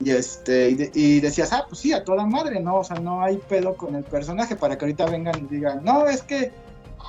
[0.00, 2.78] Y, este, y, decías, ah, pues sí, a toda madre, ¿no?
[2.78, 6.06] O sea, no hay pedo con el personaje para que ahorita vengan y digan, no,
[6.06, 6.52] es que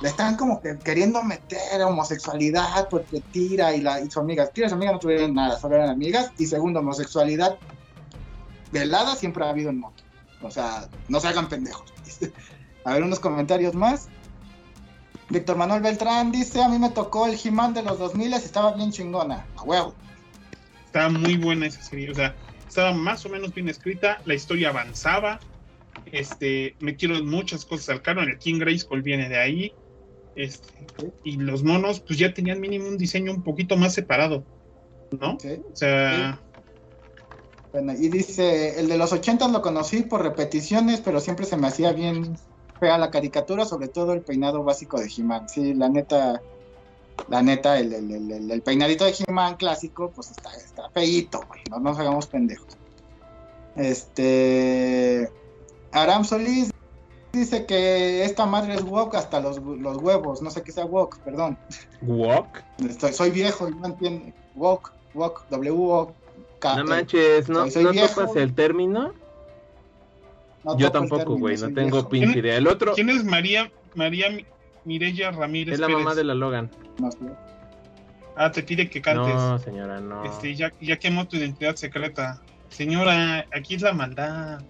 [0.02, 4.66] le están como que queriendo meter homosexualidad porque Tira y, la, y su amiga, Tira
[4.66, 6.32] y su amiga no tuvieron nada, solo eran amigas.
[6.38, 7.58] Y segundo, homosexualidad
[8.72, 10.02] velada siempre ha habido en moto.
[10.42, 11.92] O sea, no se hagan pendejos.
[12.84, 14.08] a ver, unos comentarios más.
[15.28, 18.72] Víctor Manuel Beltrán dice, a mí me tocó el He-Man de los 2000 y estaba
[18.72, 19.46] bien chingona.
[19.56, 19.94] A huevo.
[20.86, 22.34] Estaba muy buena esa serie, o sea,
[22.66, 25.38] estaba más o menos bien escrita, la historia avanzaba,
[26.10, 29.72] este, metieron muchas cosas al canon, el King Grayskull viene de ahí,
[30.36, 34.44] este, y los monos, pues ya tenían mínimo un diseño un poquito más separado,
[35.18, 35.34] ¿no?
[35.34, 36.40] O sea.
[37.72, 41.68] Bueno, y dice: el de los 80 lo conocí por repeticiones, pero siempre se me
[41.68, 42.36] hacía bien
[42.78, 45.48] fea la caricatura, sobre todo el peinado básico de He-Man.
[45.48, 46.40] Sí, la neta,
[47.28, 47.92] la neta, el,
[48.50, 52.76] el, peinadito de He-Man clásico, pues está, está feíto, güey, no nos hagamos pendejos.
[53.76, 55.30] Este.
[55.92, 56.70] Aram Solís
[57.32, 60.42] Dice que esta madre es wok hasta los, los huevos.
[60.42, 61.56] No sé qué sea wok, perdón.
[62.02, 62.46] ¿Wok?
[63.12, 64.32] soy viejo y no entiendo.
[64.56, 66.76] Wok, wok, W-O-K.
[66.76, 69.14] No manches, ¿no, ¿no topas el término?
[70.76, 72.56] Yo tampoco, güey, no tengo pinche idea.
[72.56, 72.94] El otro...
[72.94, 74.26] ¿Quién es María, María
[74.84, 76.70] Mirella Ramírez Es la mamá de la Logan.
[78.36, 79.34] Ah, te pide que cantes.
[79.34, 80.24] No, señora, no.
[80.24, 82.40] Este, ya, ya quemó tu identidad secreta.
[82.68, 84.60] Señora, aquí es la maldad.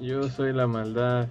[0.00, 1.28] Yo soy la maldad.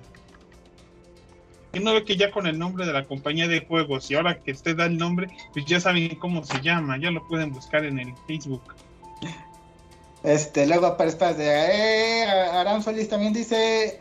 [1.74, 4.42] Y no ve que ya con el nombre de la compañía de juegos y ahora
[4.42, 7.86] que usted da el nombre, pues ya saben cómo se llama, ya lo pueden buscar
[7.86, 8.64] en el Facebook.
[10.24, 14.00] Este, luego aparece de eh, Aram Solís también dice,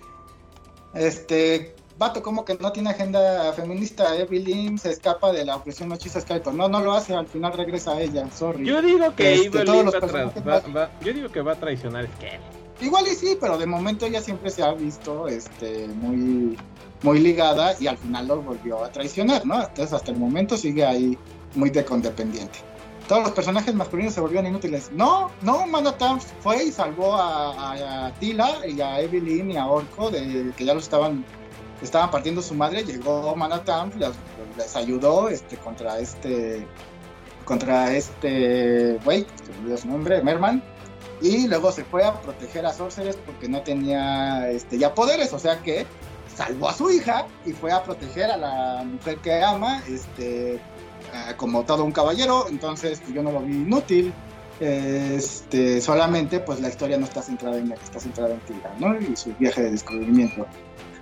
[0.94, 6.20] este, vato como que no tiene agenda feminista, Evelyn se escapa de la opresión machista
[6.20, 6.52] Skeletor.
[6.52, 8.66] No, no lo hace, al final regresa a ella, sorry.
[8.66, 12.60] Yo digo que este, va, yo digo que va a traicionar Skeletor.
[12.81, 16.59] Igual y sí, pero de momento ella siempre se ha visto este, muy,
[17.02, 19.61] muy ligada y al final lo volvió a traicionar, ¿no?
[19.61, 21.19] Entonces hasta el momento sigue ahí
[21.55, 22.61] muy de condependiente.
[23.07, 24.90] Todos los personajes masculinos se volvieron inútiles.
[24.93, 30.52] No, no, Manatam fue y salvó a, Tila y a Evelyn y a Orco de
[30.57, 31.24] que ya los estaban
[31.82, 34.11] estaban partiendo su madre, llegó Manatam, les,
[34.57, 36.66] les ayudó este contra este
[37.44, 40.62] contra este güey, se olvidó su nombre, Merman
[41.20, 45.38] y luego se fue a proteger a Sorceress porque no tenía este, ya poderes, o
[45.38, 45.86] sea que
[46.34, 50.60] salvó a su hija y fue a proteger a la mujer que ama, este,
[51.36, 54.12] como todo un caballero, entonces pues, yo no lo vi inútil.
[54.60, 58.74] Este, solamente pues la historia no está centrada en la que está centrada en Tira,
[58.78, 58.94] ¿no?
[59.01, 60.47] Y su viaje de descubrimiento.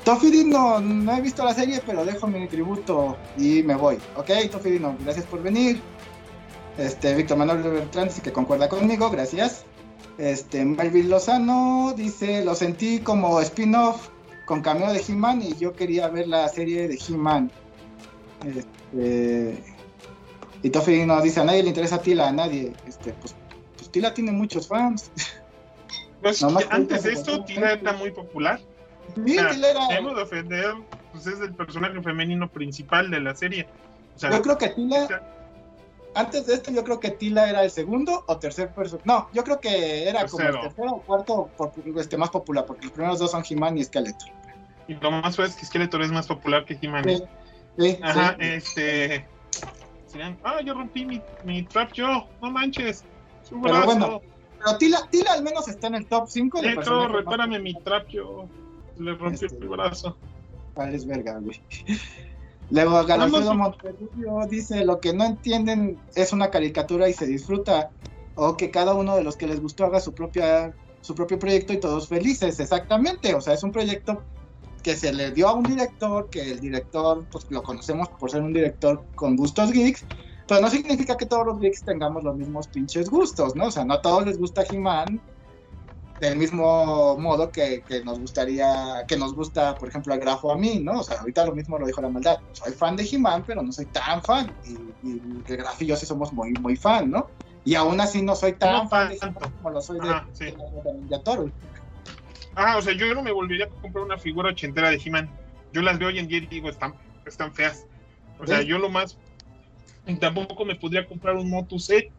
[0.04, 3.98] Tofidino, no he visto la serie, pero dejo mi tributo y me voy.
[4.16, 5.80] Ok, Tofidino, gracias por venir.
[6.78, 9.64] Este, Víctor Manuel Bertrand que concuerda conmigo, gracias.
[10.18, 14.08] Este, Melvin Lozano dice, lo sentí como spin-off
[14.46, 17.52] con cameo de He-Man y yo quería ver la serie de He-Man.
[18.44, 19.62] Este,
[20.62, 22.72] y Tofi nos dice, a nadie le interesa a Tila, a nadie.
[22.86, 23.36] Este, pues,
[23.76, 25.10] pues Tila tiene muchos fans.
[26.20, 28.58] Pues, antes de esto, Tila era muy popular.
[29.14, 29.86] Sí, Tila era...
[29.88, 30.74] de ofender,
[31.12, 33.68] pues es el personaje femenino principal de la serie.
[34.20, 35.06] yo creo que Tila
[36.18, 39.06] antes de esto yo creo que Tila era el segundo o tercer personaje.
[39.06, 41.48] No, yo creo que era como el tercero o cuarto
[41.96, 44.28] este, más popular, porque los primeros dos son He-Man y Skeletor.
[44.88, 47.04] Y lo más fue es que Skeletor es más popular que He-Man.
[47.78, 49.26] Sí, Ajá, este...
[50.42, 53.04] Ah, yo rompí mi, mi trap yo, no manches.
[53.48, 54.20] Su pero bueno,
[54.58, 58.48] pero Tila, Tila al menos está en el top 5 de repárame mi trap yo.
[58.98, 60.16] Le rompí este, el brazo.
[60.74, 61.62] Vale, es verga, güey.
[62.70, 67.90] Luego Galofredo Monterrubio dice, lo que no entienden es una caricatura y se disfruta.
[68.40, 71.72] o que cada uno de los que les gustó haga su propia su propio proyecto
[71.72, 74.22] y todos felices, exactamente, o sea, es un proyecto
[74.82, 78.42] que se le dio a un director, que el director, pues lo conocemos por ser
[78.42, 80.04] un director con gustos geeks,
[80.46, 83.66] pero no significa que todos los geeks tengamos los mismos pinches gustos, ¿no?
[83.66, 85.20] O sea, no a todos les gusta He-Man
[86.20, 90.56] del mismo modo que, que, nos gustaría, que nos gusta, por ejemplo, el grafo a
[90.56, 91.00] mí, ¿no?
[91.00, 92.38] O sea, ahorita lo mismo lo dijo la maldad.
[92.52, 94.52] Soy fan de He-Man, pero no soy tan fan.
[94.64, 94.72] Y,
[95.08, 97.28] y el grafo y yo sí somos muy, muy fan, ¿no?
[97.64, 100.46] Y aún así no soy tan No fan de como lo soy de, Ajá, sí.
[100.46, 101.52] de, de Turtle.
[102.54, 105.30] Ah, o sea, yo no me volvería a comprar una figura ochentera de He-Man.
[105.72, 107.86] Yo las veo hoy en día y digo, están, están feas.
[108.40, 108.66] O sea, ¿Sí?
[108.66, 109.16] yo lo más.
[110.18, 112.10] tampoco me podría comprar un Motu C,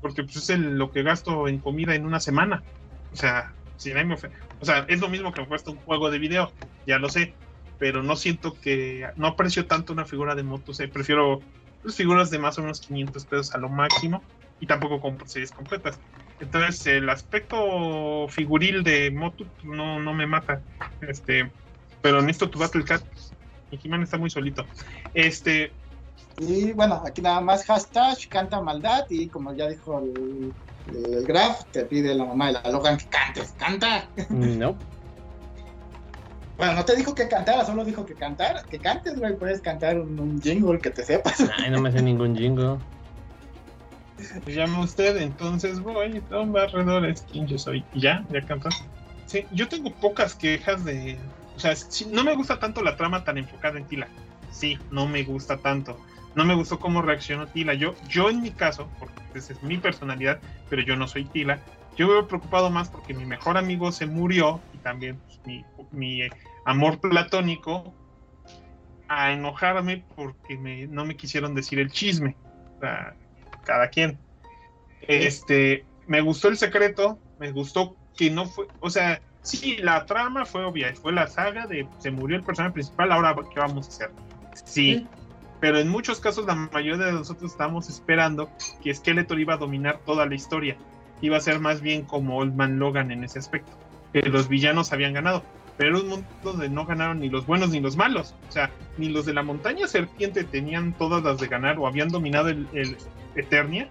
[0.00, 2.62] porque pues es el- lo que gasto en comida en una semana.
[3.12, 6.10] O sea, si nadie me O sea, es lo mismo que me cuesta un juego
[6.10, 6.52] de video,
[6.86, 7.34] ya lo sé.
[7.78, 9.08] Pero no siento que.
[9.16, 10.88] No aprecio tanto una figura de Motu C.
[10.88, 11.40] Prefiero
[11.82, 14.22] pues, figuras de más o menos 500 pesos a lo máximo.
[14.60, 15.98] Y tampoco compro series completas.
[16.38, 20.62] Entonces, el aspecto figuril de Motu pues, no, no me mata.
[21.00, 21.50] Este,
[22.00, 23.02] pero necesito tu Battle Cat.
[23.72, 24.64] Y He-Man está muy solito.
[25.14, 25.72] Este,
[26.38, 30.52] Y bueno, aquí nada más hashtag canta maldad y como ya dijo el,
[30.88, 34.08] el Graf, te pide la mamá de la Logan que cantes, canta.
[34.28, 34.76] No.
[36.56, 39.98] Bueno, no te dijo que cantara, solo dijo que cantar, que cantes, güey, puedes cantar
[39.98, 41.40] un, un jingle que te sepas.
[41.58, 42.78] Ay, no me hace ningún jingo.
[44.16, 47.84] se llama usted, entonces voy, son barredores, ¿quién yo soy?
[47.94, 48.84] Y ya, ya cantas.
[49.26, 51.18] Sí, yo tengo pocas quejas de.
[51.56, 54.08] O sea, sí, no me gusta tanto la trama tan enfocada en Tila.
[54.50, 55.98] Sí, no me gusta tanto.
[56.34, 57.74] No me gustó cómo reaccionó Tila.
[57.74, 61.60] Yo, yo en mi caso, porque esa es mi personalidad, pero yo no soy Tila.
[61.96, 65.64] Yo me veo preocupado más porque mi mejor amigo se murió y también pues, mi,
[65.90, 66.22] mi
[66.64, 67.94] amor platónico
[69.08, 72.34] a enojarme porque me, no me quisieron decir el chisme.
[72.76, 73.14] O sea,
[73.64, 74.18] cada quien.
[75.02, 80.44] Este, me gustó el secreto, me gustó que no fue, o sea, sí, la trama
[80.44, 83.88] fue obvia, fue la saga de se murió el personaje principal, ahora qué vamos a
[83.88, 84.10] hacer.
[84.64, 85.06] Sí,
[85.62, 88.50] pero en muchos casos la mayoría de nosotros estábamos esperando
[88.82, 90.76] que Skeletor iba a dominar toda la historia,
[91.20, 93.70] iba a ser más bien como Old Man Logan en ese aspecto,
[94.12, 95.44] que los villanos habían ganado.
[95.76, 98.34] Pero era un mundo donde no ganaron ni los buenos ni los malos.
[98.48, 102.08] O sea, ni los de la montaña serpiente tenían todas las de ganar o habían
[102.08, 102.96] dominado el, el
[103.36, 103.88] Eternia,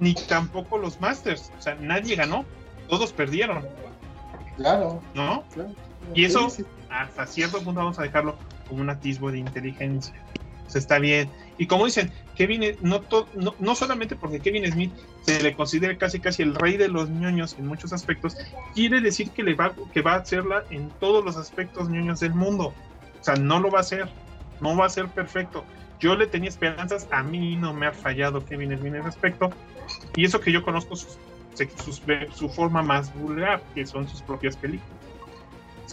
[0.00, 1.52] ni tampoco los Masters.
[1.56, 2.44] O sea, nadie ganó,
[2.88, 3.64] todos perdieron,
[4.56, 5.44] Claro, ¿no?
[5.54, 5.70] claro.
[6.14, 6.48] Y eso-.
[6.90, 8.36] Hasta cierto punto vamos a dejarlo
[8.68, 10.14] como un atisbo de inteligencia.
[10.68, 11.30] Sea, está bien.
[11.58, 15.96] Y como dicen, Kevin, no, to- no, no solamente porque Kevin Smith se le considera
[15.98, 18.36] casi casi el rey de los ñoños en muchos aspectos,
[18.74, 22.34] quiere decir que, le va, que va a hacerla en todos los aspectos ñoños del
[22.34, 22.74] mundo.
[23.20, 24.08] O sea, no lo va a hacer.
[24.60, 25.64] No va a ser perfecto.
[26.00, 29.50] Yo le tenía esperanzas, a mí no me ha fallado Kevin Smith en ese aspecto.
[30.16, 31.18] Y eso que yo conozco sus-
[31.84, 32.02] sus-
[32.34, 34.90] su forma más vulgar, que son sus propias películas.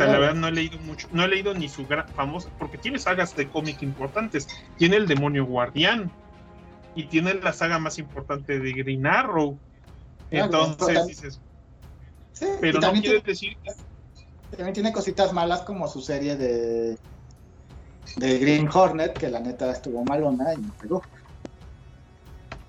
[0.06, 3.00] La verdad no he leído mucho, no he leído ni su gran famosa, porque tiene
[3.00, 4.48] sagas de cómic importantes.
[4.78, 6.12] Tiene el demonio guardián
[6.96, 9.60] y tiene la saga más importante de Green Arrow.
[10.32, 11.42] Entonces pero- dices,
[12.32, 13.58] Sí, pero no también, quiere tiene, decir
[14.52, 16.98] también tiene cositas malas como su serie de,
[18.16, 21.02] de Green Hornet, que la neta estuvo malona y no pegó.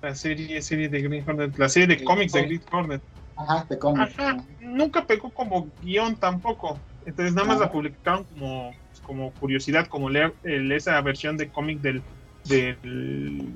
[0.03, 2.43] la serie, serie de Green Hornet, la serie de cómics de.
[2.43, 3.03] Green Hornet.
[3.37, 4.19] Ajá, de cómic.
[4.19, 6.79] Ajá, nunca pegó como guion tampoco.
[7.11, 8.73] Entonces nada más la publicaron como,
[9.03, 12.03] como curiosidad, como leer el- esa versión de cómic del,
[12.45, 13.49] del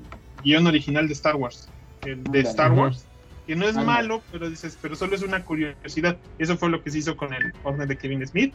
[0.43, 1.69] guion original de Star Wars.
[2.03, 2.41] el de.
[2.41, 2.71] Star.
[2.73, 3.05] Wars.
[3.47, 6.17] Que no es malo, pero dices, pero solo es una curiosidad.
[6.39, 8.53] Eso fue lo que se hizo con el Hornet de Kevin Smith.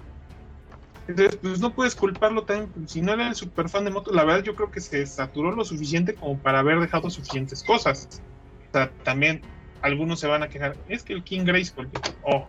[1.08, 2.88] Entonces, pues no puedes culparlo también.
[2.88, 5.52] Si no era el super fan de moto, la verdad yo creo que se saturó
[5.52, 8.20] lo suficiente como para haber dejado suficientes cosas.
[8.68, 9.40] O sea, también
[9.82, 11.88] algunos se van a quejar, es que el King Grayskull,
[12.22, 12.46] oh.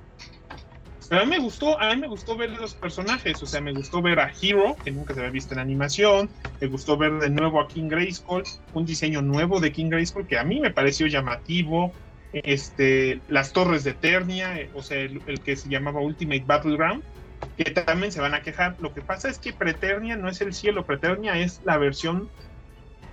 [1.11, 3.73] Pero a mí me gustó, a mí me gustó ver los personajes, o sea, me
[3.73, 6.29] gustó ver a Hero, que nunca se había visto en animación,
[6.61, 10.39] me gustó ver de nuevo a King Grayskull, un diseño nuevo de King Grayskull que
[10.39, 11.91] a mí me pareció llamativo,
[12.31, 17.03] este, las torres de Eternia, eh, o sea, el, que se llamaba Ultimate Battleground,
[17.57, 18.77] que también se van a quejar.
[18.79, 22.29] Lo que pasa es que Preternia no es el cielo, Preternia es la versión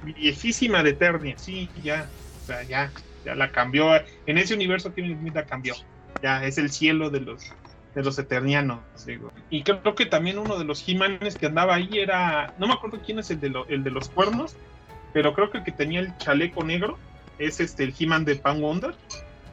[0.05, 2.09] viejísima de Eternia, sí, ya,
[2.45, 2.93] o sea, ya,
[3.25, 3.91] ya la cambió,
[4.27, 5.75] en ese universo Kevin la cambió,
[6.23, 7.51] ya es el cielo de los
[7.99, 9.33] de los eternianos, digo.
[9.51, 13.01] Y creo que también uno de los He-Manes que andaba ahí era, no me acuerdo
[13.05, 14.55] quién es el de, lo- el de los cuernos,
[15.13, 16.97] pero creo que el que tenía el chaleco negro
[17.41, 18.95] es este el He-Man de Pan Wonder,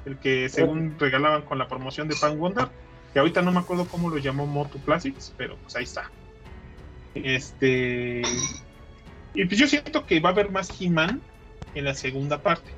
[0.06, 2.68] el que según regalaban con la promoción de Pan Wonder,
[3.14, 6.12] que ahorita no me acuerdo cómo lo llamó Moto Classics, pero pues ahí está.
[7.16, 8.22] Este
[9.34, 11.20] y pues yo siento que va a haber más He-Man
[11.74, 12.70] en la segunda parte.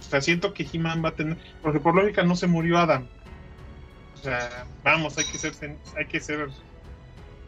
[0.00, 1.38] O sea, siento que He-Man va a tener.
[1.62, 3.06] Porque por lógica no se murió Adam.
[4.22, 5.52] O sea, vamos, hay que ser,
[5.96, 6.48] hay que ser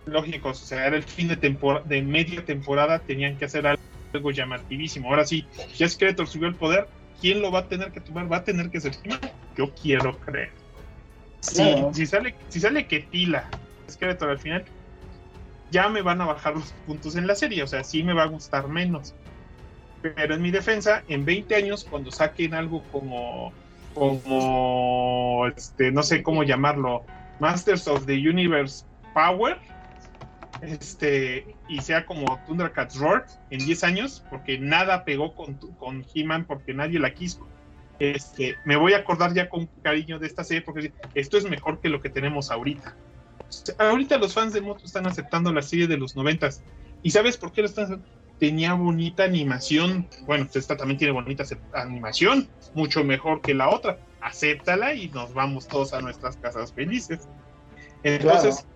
[0.06, 0.60] lógicos.
[0.60, 5.08] O sea, era el fin de, temporada de media temporada, tenían que hacer algo llamativísimo.
[5.08, 5.46] Ahora sí,
[5.76, 6.88] ya Skeletor subió el poder.
[7.20, 8.30] ¿Quién lo va a tener que tomar?
[8.30, 8.92] Va a tener que ser.
[9.56, 10.50] Yo quiero creer.
[11.38, 13.48] Si, sale, si sale que Tila,
[13.88, 14.64] Skeletor al final,
[15.70, 17.62] ya me van a bajar los puntos en la serie.
[17.62, 19.14] O sea, sí me va a gustar menos.
[20.02, 23.52] Pero en mi defensa, en 20 años, cuando saquen algo como,
[23.94, 27.04] como, este, no sé cómo llamarlo,
[27.40, 28.84] Masters of the Universe
[29.14, 29.58] Power,
[30.62, 36.44] este, y sea como Thundercats Roar en 10 años, porque nada pegó con, con He-Man,
[36.44, 37.46] porque nadie la quiso.
[37.98, 41.80] Este, me voy a acordar ya con cariño de esta serie, porque esto es mejor
[41.80, 42.96] que lo que tenemos ahorita.
[43.78, 46.48] Ahorita los fans de Moto están aceptando la serie de los 90
[47.02, 48.23] ¿Y sabes por qué lo están aceptando?
[48.38, 50.08] Tenía bonita animación.
[50.26, 53.98] Bueno, esta también tiene bonita animación, mucho mejor que la otra.
[54.20, 57.28] Acéptala y nos vamos todos a nuestras casas felices.
[58.02, 58.66] Entonces,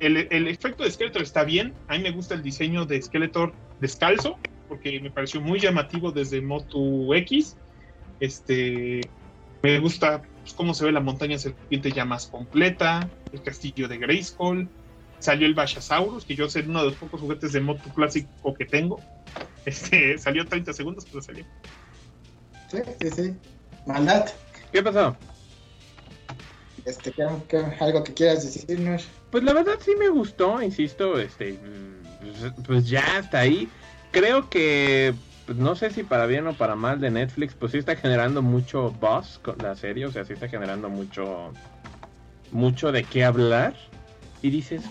[0.00, 1.74] el, efecto de Skeletor está bien.
[1.88, 4.38] A mí me gusta el diseño de Skeletor descalzo,
[4.68, 7.56] porque me pareció muy llamativo desde Moto X.
[8.20, 9.00] Este,
[9.62, 13.98] me gusta pues, cómo se ve la montaña serpiente ya más completa, el castillo de
[13.98, 14.68] Grayskull
[15.18, 18.64] salió el Bashasaurus, que yo sé uno de los pocos juguetes de moto clásico que
[18.64, 19.00] tengo.
[19.66, 21.44] Este, salió 30 segundos, pero salió.
[22.70, 23.34] Sí, sí, sí.
[23.84, 24.30] Maldad.
[24.70, 25.16] ¿Qué pasó?
[26.84, 27.12] Este,
[27.80, 29.08] algo que quieras decirnos.
[29.32, 31.58] Pues la verdad sí me gustó, insisto, este,
[32.20, 33.68] pues, pues ya hasta ahí.
[34.12, 35.12] Creo que
[35.46, 38.42] pues no sé si para bien o para mal de Netflix, pues sí está generando
[38.42, 41.52] mucho buzz con la serie, o sea, sí está generando mucho
[42.50, 43.74] mucho de qué hablar.
[44.42, 44.82] Y dices,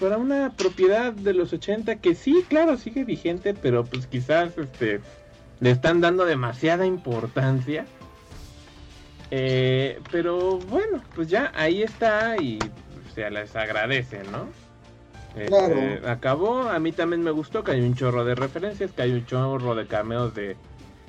[0.00, 5.00] para una propiedad de los 80 que sí, claro, sigue vigente, pero pues quizás este
[5.60, 7.86] le están dando demasiada importancia.
[9.30, 12.58] Eh, pero bueno, pues ya ahí está y
[13.14, 14.48] se les agradece, ¿no?
[15.36, 19.12] Este, acabó, a mí también me gustó que hay un chorro de referencias, que hay
[19.12, 20.56] un chorro de cameos de,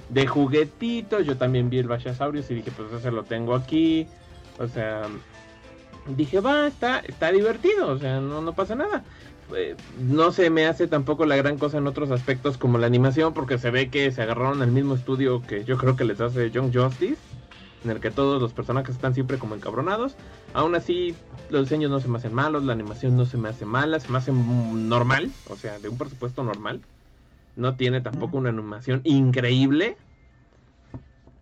[0.09, 1.25] de juguetitos.
[1.25, 4.07] Yo también vi el Bashasaurus y dije, pues ese lo tengo aquí.
[4.57, 5.03] O sea,
[6.07, 9.03] dije, va, está, está divertido, o sea, no, no pasa nada.
[9.55, 13.33] Eh, no se me hace tampoco la gran cosa en otros aspectos como la animación,
[13.33, 16.49] porque se ve que se agarraron al mismo estudio que yo creo que les hace
[16.49, 17.17] Young Justice,
[17.83, 20.15] en el que todos los personajes están siempre como encabronados.
[20.53, 21.15] Aún así,
[21.49, 24.09] los diseños no se me hacen malos, la animación no se me hace mala, se
[24.09, 26.81] me hace normal, o sea, de un presupuesto normal.
[27.55, 29.95] No tiene tampoco una animación increíble,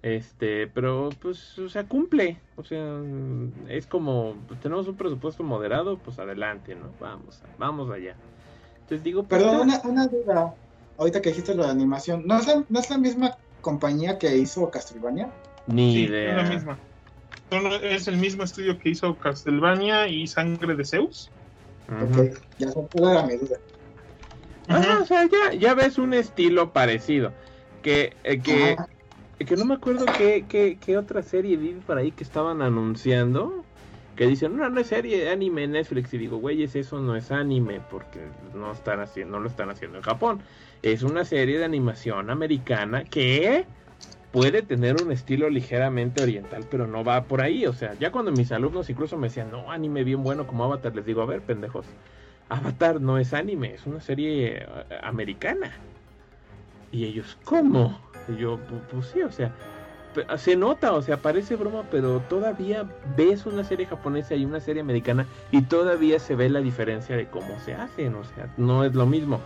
[0.03, 2.37] este, pero pues, o sea, cumple.
[2.57, 2.99] O sea,
[3.69, 6.89] es como, pues, tenemos un presupuesto moderado, pues adelante, ¿no?
[6.99, 8.15] Vamos, vamos allá.
[8.81, 10.53] Entonces digo, pues, Perdón, una, duda.
[10.97, 14.37] Ahorita que dijiste lo de animación, ¿no es, la, ¿no es la misma compañía que
[14.37, 15.31] hizo Castlevania?
[15.67, 16.41] Ni idea.
[16.41, 16.79] Es la misma.
[17.81, 21.31] Es el mismo estudio que hizo Castlevania y Sangre de Zeus.
[21.87, 23.57] Ok, ya se era mi duda.
[24.67, 27.31] Ah, o sea, ya, ya ves un estilo parecido.
[27.81, 28.77] Que, eh, que,
[29.45, 33.63] que no me acuerdo qué, qué, qué otra serie vi por ahí que estaban anunciando.
[34.15, 36.13] Que dicen, no, no es serie de anime Netflix.
[36.13, 38.19] Y digo, güeyes, eso no es anime porque
[38.53, 40.41] no, están haciendo, no lo están haciendo en Japón.
[40.83, 43.65] Es una serie de animación americana que
[44.31, 47.65] puede tener un estilo ligeramente oriental, pero no va por ahí.
[47.65, 50.95] O sea, ya cuando mis alumnos incluso me decían, no, anime bien bueno como Avatar,
[50.95, 51.85] les digo, a ver, pendejos,
[52.49, 54.65] Avatar no es anime, es una serie eh,
[55.01, 55.71] americana.
[56.91, 57.99] Y ellos, ¿cómo?
[58.27, 58.59] Y yo,
[58.91, 59.51] pues, sí, o sea,
[60.37, 62.85] se nota, o sea, parece broma, pero todavía
[63.17, 67.27] ves una serie japonesa y una serie americana y todavía se ve la diferencia de
[67.27, 69.39] cómo se hacen, o sea, no es lo mismo.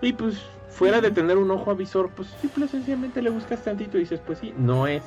[0.00, 4.00] Y pues, fuera de tener un ojo avisor, pues simple sencillamente le buscas tantito y
[4.00, 5.02] dices, pues sí, no es,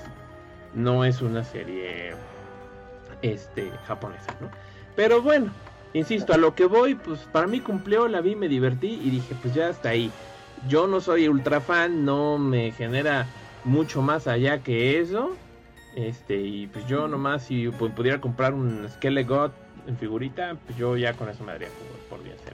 [0.73, 2.13] no es una serie,
[3.21, 4.49] este, japonesa, ¿no?
[4.95, 5.51] Pero bueno,
[5.93, 9.35] insisto, a lo que voy, pues para mí cumplió, la vi, me divertí y dije,
[9.41, 10.11] pues ya hasta ahí.
[10.67, 13.27] Yo no soy ultra fan, no me genera
[13.63, 15.35] mucho más allá que eso.
[15.95, 19.53] Este, y pues yo nomás si pudiera comprar un Skelegot
[19.87, 21.69] en figurita, pues yo ya con eso me daría
[22.09, 22.53] por, bien ser.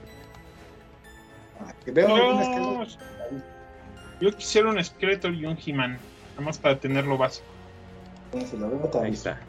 [1.60, 1.72] Ah,
[4.20, 5.98] yo quisiera un Skeletor y un He-Man,
[6.30, 7.46] nada más para tenerlo básico.
[9.02, 9.40] Ahí está.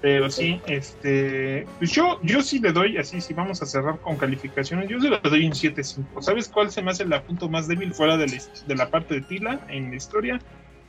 [0.00, 4.16] Pero sí, este, pues yo, yo sí le doy, así, si vamos a cerrar con
[4.16, 6.20] calificaciones, yo se le doy un 7-5.
[6.20, 8.36] ¿Sabes cuál se me hace el punto más débil fuera de la,
[8.66, 10.38] de la parte de Tila en la historia?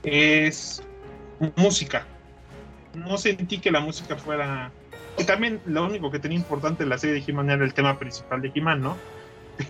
[0.04, 0.84] Es
[1.56, 2.06] música.
[2.94, 4.72] No sentí que la música fuera...
[5.18, 7.98] Que también lo único que tenía importante en la serie de He-Man era el tema
[7.98, 8.98] principal de He-Man, ¿no?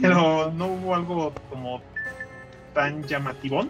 [0.01, 1.81] Pero no hubo algo como
[2.73, 3.69] tan llamativón.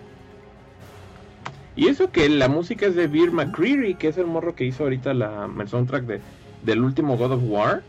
[1.78, 4.84] Y eso que la música es de Beer McCreary, que es el morro que hizo
[4.84, 6.22] ahorita la, el soundtrack de,
[6.64, 7.84] del último God of War.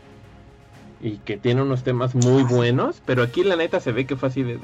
[1.01, 3.01] Y que tiene unos temas muy buenos.
[3.05, 4.59] Pero aquí la neta se ve que fue así de...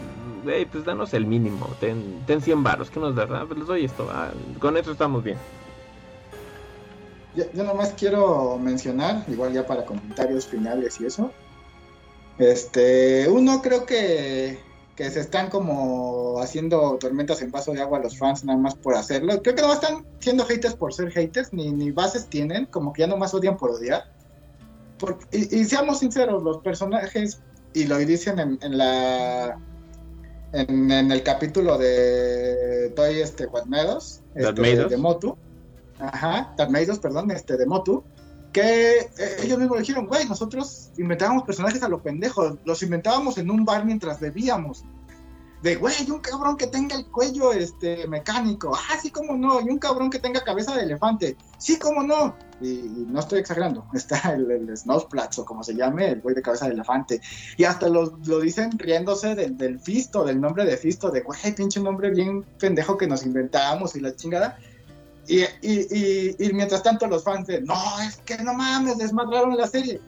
[0.46, 1.68] Hey, pues danos el mínimo.
[1.80, 2.92] Ten, ten 100 baros.
[2.92, 3.28] que nos da?
[3.32, 4.08] Ah, pues les doy esto.
[4.12, 4.30] Ah,
[4.60, 5.38] con eso estamos bien.
[7.36, 11.32] Yo nomás quiero mencionar, igual ya para comentarios finales y eso.
[12.38, 14.60] Este, uno creo que
[14.96, 18.76] que se están como haciendo tormentas en vaso de agua a los fans nada más
[18.76, 19.42] por hacerlo.
[19.42, 23.02] Creo que no están siendo haters por ser haters, ni, ni bases tienen, como que
[23.02, 24.04] ya nomás odian por odiar.
[25.32, 27.42] y, seamos sinceros, los personajes,
[27.74, 29.60] y lo dicen en, la
[30.54, 35.38] en, el capítulo de Toy este Guadmedos, este, de Motu,
[36.00, 38.06] ajá, Tadmeidos, perdón, este de Motu,
[38.56, 39.10] que eh,
[39.44, 43.84] ellos mismos dijeron, güey, nosotros inventábamos personajes a lo pendejo, los inventábamos en un bar
[43.84, 44.86] mientras bebíamos.
[45.62, 49.70] De, güey, un cabrón que tenga el cuello este, mecánico, ah, sí, cómo no, y
[49.70, 52.38] un cabrón que tenga cabeza de elefante, sí, cómo no.
[52.62, 56.42] Y, no estoy exagerando, está el, el Snowsplatz o como se llame, el güey de
[56.42, 57.20] cabeza de elefante.
[57.58, 61.54] Y hasta lo, lo dicen riéndose del, del Fisto, del nombre de Fisto, de, güey,
[61.58, 64.58] pinche nombre bien pendejo que nos inventamos y la chingada.
[65.28, 67.76] Y, mientras tanto los fans de, no,
[68.08, 70.00] es que no mames, desmadraron la serie.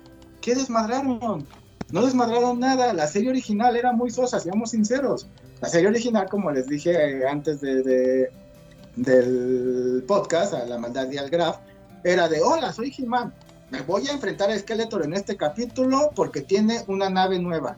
[0.41, 1.45] ¿Qué desmadraron?
[1.91, 2.93] No desmadraron nada.
[2.93, 5.27] La serie original era muy sosa, seamos sinceros.
[5.61, 8.29] La serie original, como les dije antes de,
[8.95, 11.57] del podcast, a la maldad y al Graf,
[12.03, 13.33] era de, hola, soy He-Man.
[13.71, 17.75] Me voy a enfrentar a Skeletor en este capítulo porque tiene una nave nueva.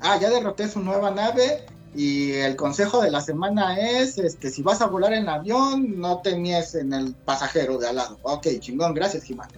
[0.00, 4.62] Ah, ya derroté su nueva nave y el consejo de la semana es, este, si
[4.62, 8.18] vas a volar en avión, no te en el pasajero de al lado.
[8.22, 9.48] Ok, chingón, gracias, Jimán.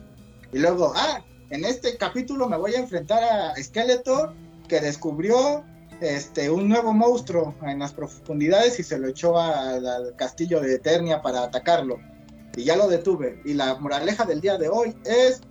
[0.53, 4.33] Y luego, ah, en este capítulo me voy a enfrentar a Skeletor,
[4.67, 5.63] que descubrió
[6.01, 11.21] este, un nuevo monstruo en las profundidades y se lo echó al castillo de Eternia
[11.21, 11.99] para atacarlo.
[12.57, 13.41] Y ya lo detuve.
[13.45, 15.43] Y la moraleja del día de hoy es,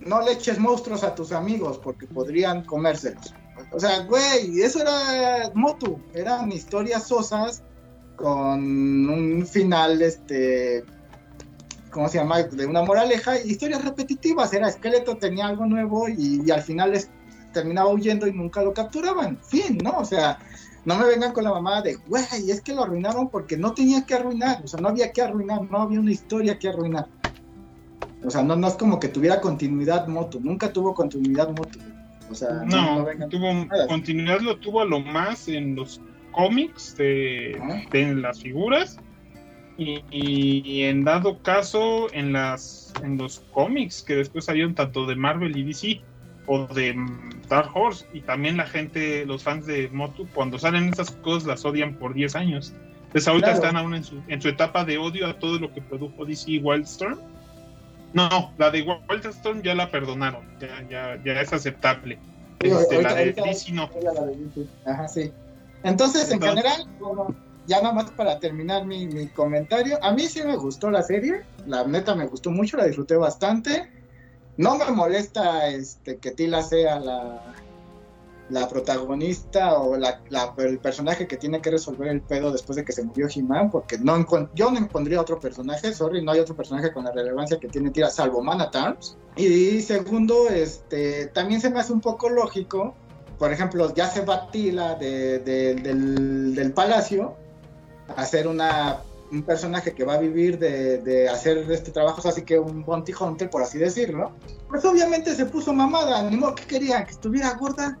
[0.00, 3.34] no le eches monstruos a tus amigos porque podrían comérselos.
[3.72, 7.62] O sea, güey, eso era Motu, eran historias sosas
[8.16, 8.60] con
[9.08, 10.84] un final, este,
[11.90, 12.42] ¿cómo se llama?
[12.42, 17.10] De una moraleja, historias repetitivas, era esqueleto, tenía algo nuevo y, al final les
[17.52, 19.98] terminaba huyendo y nunca lo capturaban, fin, ¿no?
[19.98, 20.38] O sea,
[20.84, 24.06] no me vengan con la mamá de, güey, es que lo arruinaron porque no tenía
[24.06, 27.08] que arruinar, o sea, no había que arruinar, no había una historia que arruinar.
[28.24, 31.78] O sea, no, no es como que tuviera continuidad Motu, nunca tuvo continuidad Motu
[32.66, 36.00] no, tuvo continuidad lo tuvo a lo más en los
[36.32, 37.58] cómics de,
[38.16, 38.98] las figuras
[39.78, 45.56] y, en dado caso en las en los cómics que después salieron tanto de Marvel
[45.56, 46.00] y DC
[46.46, 46.94] o de
[47.48, 51.64] Dark Horse y también la gente los fans de Motu cuando salen esas cosas las
[51.64, 52.72] odian por 10 años.
[53.06, 55.80] Entonces ahorita están aún en su, en su etapa de odio a todo lo que
[55.80, 57.18] produjo DC Wildstorm
[58.16, 62.18] no, la de Wildstorm ya la perdonaron, ya, ya, es aceptable.
[62.60, 63.90] Este, la de DC no.
[64.86, 65.30] Ajá, sí.
[65.82, 66.88] Entonces, en general,
[67.66, 71.42] ya nada más para terminar mi, mi, comentario, a mí sí me gustó la serie,
[71.66, 73.90] la neta me gustó mucho, la disfruté bastante.
[74.56, 77.54] No me molesta este que Tila sea la,
[78.48, 80.20] la protagonista o la,
[80.58, 83.98] el personaje que tiene que resolver el pedo después de que se murió He-Man, porque
[83.98, 84.24] no
[84.54, 87.90] yo no pondría otro personaje, sorry, no hay otro personaje con la relevancia que tiene
[87.90, 89.16] Tira, salvo Mana Tarms.
[89.36, 92.94] Y segundo, este, también se me hace un poco lógico,
[93.38, 97.34] por ejemplo, ya se va Tila de, del, del palacio
[98.16, 99.00] a hacer una
[99.32, 103.50] un personaje que va a vivir de hacer este trabajo, así que un bounty hunter,
[103.50, 104.32] por así decirlo,
[104.68, 107.98] pues obviamente se puso mamada, ni modo que quería que estuviera gorda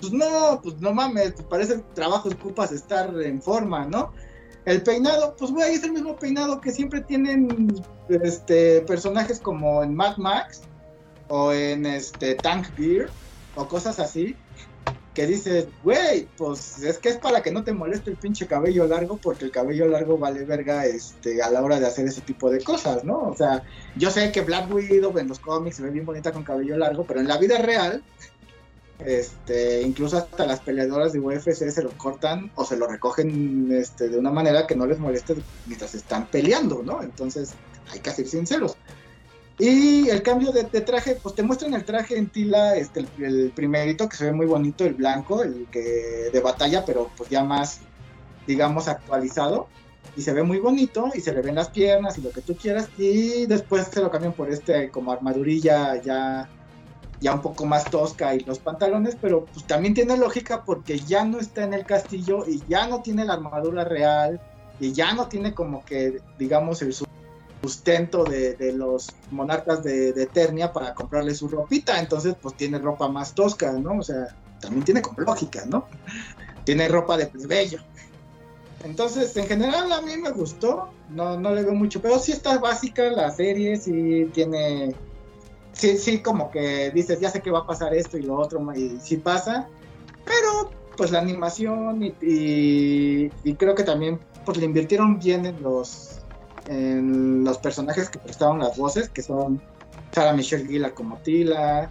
[0.00, 4.12] pues no, pues no mames, pues parece trabajo ocupas estar en forma, ¿no?
[4.64, 7.72] El peinado, pues güey, es el mismo peinado que siempre tienen
[8.08, 10.62] este personajes como en Mad Max
[11.28, 13.08] o en este Tank Beer
[13.54, 14.36] o cosas así
[15.16, 18.86] que dices, güey, pues es que es para que no te moleste el pinche cabello
[18.86, 22.50] largo, porque el cabello largo vale verga este, a la hora de hacer ese tipo
[22.50, 23.20] de cosas, ¿no?
[23.20, 23.62] O sea,
[23.96, 27.04] yo sé que Black Widow en los cómics se ve bien bonita con cabello largo,
[27.04, 28.04] pero en la vida real,
[28.98, 34.08] este, incluso hasta las peleadoras de UFC se lo cortan o se lo recogen este,
[34.08, 35.36] de una manera que no les moleste
[35.66, 37.02] mientras están peleando, ¿no?
[37.02, 37.52] Entonces
[37.92, 38.76] hay que ser sinceros.
[39.58, 44.08] Y el cambio de, traje, pues te muestran el traje en Tila, este, el, primerito
[44.08, 47.80] que se ve muy bonito, el blanco, el que de batalla, pero pues ya más,
[48.46, 49.68] digamos, actualizado.
[50.14, 52.54] Y se ve muy bonito y se le ven las piernas y lo que tú
[52.56, 52.88] quieras.
[52.98, 56.48] Y después se lo cambian por este como armadurilla ya
[57.20, 61.24] ya un poco más tosca y los pantalones, pero pues también tiene lógica porque ya
[61.24, 64.40] no está en el castillo y ya no tiene la armadura real
[64.78, 66.94] y ya no tiene como que, digamos, el
[67.62, 73.08] sustento de, los monarcas de, de, Eternia para comprarle su ropita, entonces pues tiene ropa
[73.08, 73.98] más tosca, ¿no?
[73.98, 75.86] O sea, también tiene como lógica, ¿no?
[76.64, 77.78] Tiene ropa de plebeyo.
[78.84, 82.58] Entonces, en general a mí me gustó, no, no le veo mucho, pero sí está
[82.58, 84.94] básica la serie, sí tiene,
[85.76, 88.60] sí, sí, como que dices, ya sé que va a pasar esto y lo otro,
[88.74, 89.68] y sí pasa,
[90.24, 96.20] pero pues la animación y, y creo que también pues le invirtieron bien en los
[96.68, 99.60] en los personajes que prestaron las voces, que son
[100.12, 101.90] Sarah Michelle Gellar como Tila,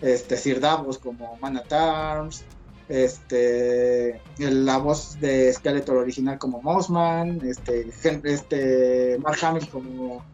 [0.00, 2.44] este Sir Davos como Man Arms,
[2.88, 7.88] este la voz de Skeletor original como Mossman, este
[8.24, 10.24] este Mark Hamill como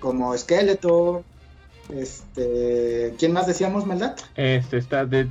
[0.00, 1.22] como Skeletor,
[1.92, 4.16] este, ¿quién más decíamos, Maldad?
[4.36, 5.28] Este está de,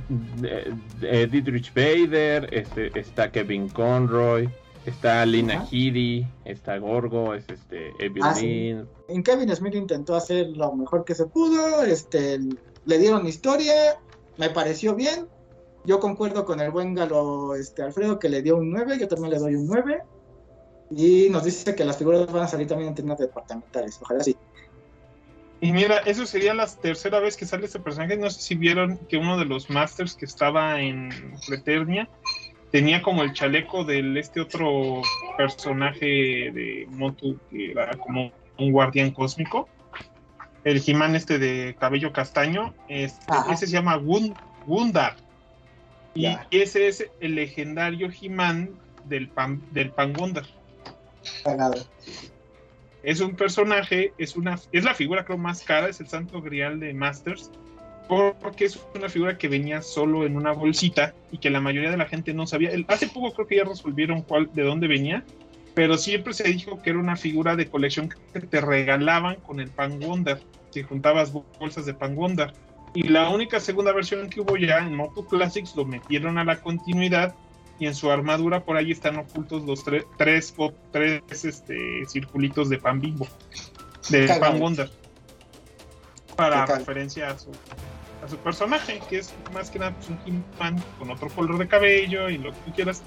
[1.00, 4.48] Dietrich Bader, este está Kevin Conroy,
[4.86, 8.80] Está Lina Headey, está Gorgo, es este Evelyn.
[8.80, 12.40] Ah, en Kevin Smith intentó hacer lo mejor que se pudo, este
[12.86, 13.98] le dieron historia,
[14.38, 15.28] me pareció bien.
[15.84, 19.32] Yo concuerdo con el buen galo este Alfredo que le dio un 9, yo también
[19.32, 20.02] le doy un 9.
[20.92, 24.36] Y nos dice que las figuras van a salir también en tiendas departamentales, ojalá sí.
[25.60, 28.16] Y mira, eso sería la tercera vez que sale este personaje.
[28.16, 31.10] No sé si vieron que uno de los masters que estaba en
[31.46, 32.08] Preternia
[32.70, 35.02] tenía como el chaleco del este otro
[35.36, 39.68] personaje de Motu que era como un guardián cósmico.
[40.64, 43.96] El Jimán este de cabello castaño, este, ese se llama
[44.66, 45.16] Gundar.
[46.14, 48.70] Y ese es el legendario Jimán
[49.04, 50.44] del pan del Pangundar.
[53.02, 56.80] Es un personaje, es una es la figura creo más cara, es el santo grial
[56.80, 57.50] de Masters
[58.40, 61.96] porque es una figura que venía solo en una bolsita y que la mayoría de
[61.96, 62.70] la gente no sabía.
[62.88, 65.24] Hace poco creo que ya resolvieron cuál, de dónde venía,
[65.74, 69.70] pero siempre se dijo que era una figura de colección que te regalaban con el
[69.70, 70.40] Pan Wonder,
[70.70, 72.52] si juntabas bolsas de Pan Wonder.
[72.94, 76.60] Y la única segunda versión que hubo ya en Moto Classics lo metieron a la
[76.60, 77.36] continuidad
[77.80, 79.82] y en su armadura por ahí están ocultos los
[80.16, 83.26] tres o tres este, circulitos de Pan Bimbo,
[84.10, 84.90] de Pan Wonder,
[86.36, 87.50] para referencia a su
[88.22, 91.66] a su personaje, que es más que nada pues, un He-Man con otro color de
[91.66, 93.02] cabello y lo que tú quieras.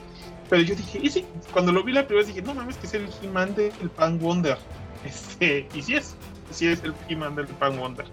[0.49, 2.87] Pero yo dije, y sí, cuando lo vi la primera vez dije, no mames, que
[2.87, 4.57] es el He-Man del Pan Wonder.
[5.05, 6.15] Este, y sí es,
[6.49, 8.05] sí es el He-Man del Pan Wonder.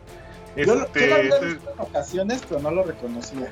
[0.57, 0.83] Este, yo, lo
[1.15, 3.49] había visto en ocasiones, pero no lo reconocía.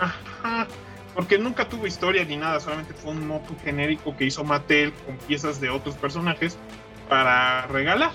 [0.00, 0.66] Ajá,
[1.14, 5.16] porque nunca tuvo historia ni nada, solamente fue un moto genérico que hizo Mattel con
[5.18, 6.56] piezas de otros personajes
[7.08, 8.12] para regalar.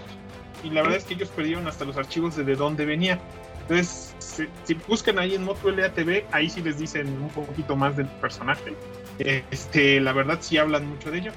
[0.63, 3.19] Y la verdad es que ellos perdieron hasta los archivos de de dónde venía.
[3.61, 4.15] Entonces,
[4.63, 8.73] si, buscan ahí en Moto LATV, ahí sí les dicen un poquito más del personaje.
[9.19, 11.31] Este, la verdad sí hablan mucho de ello.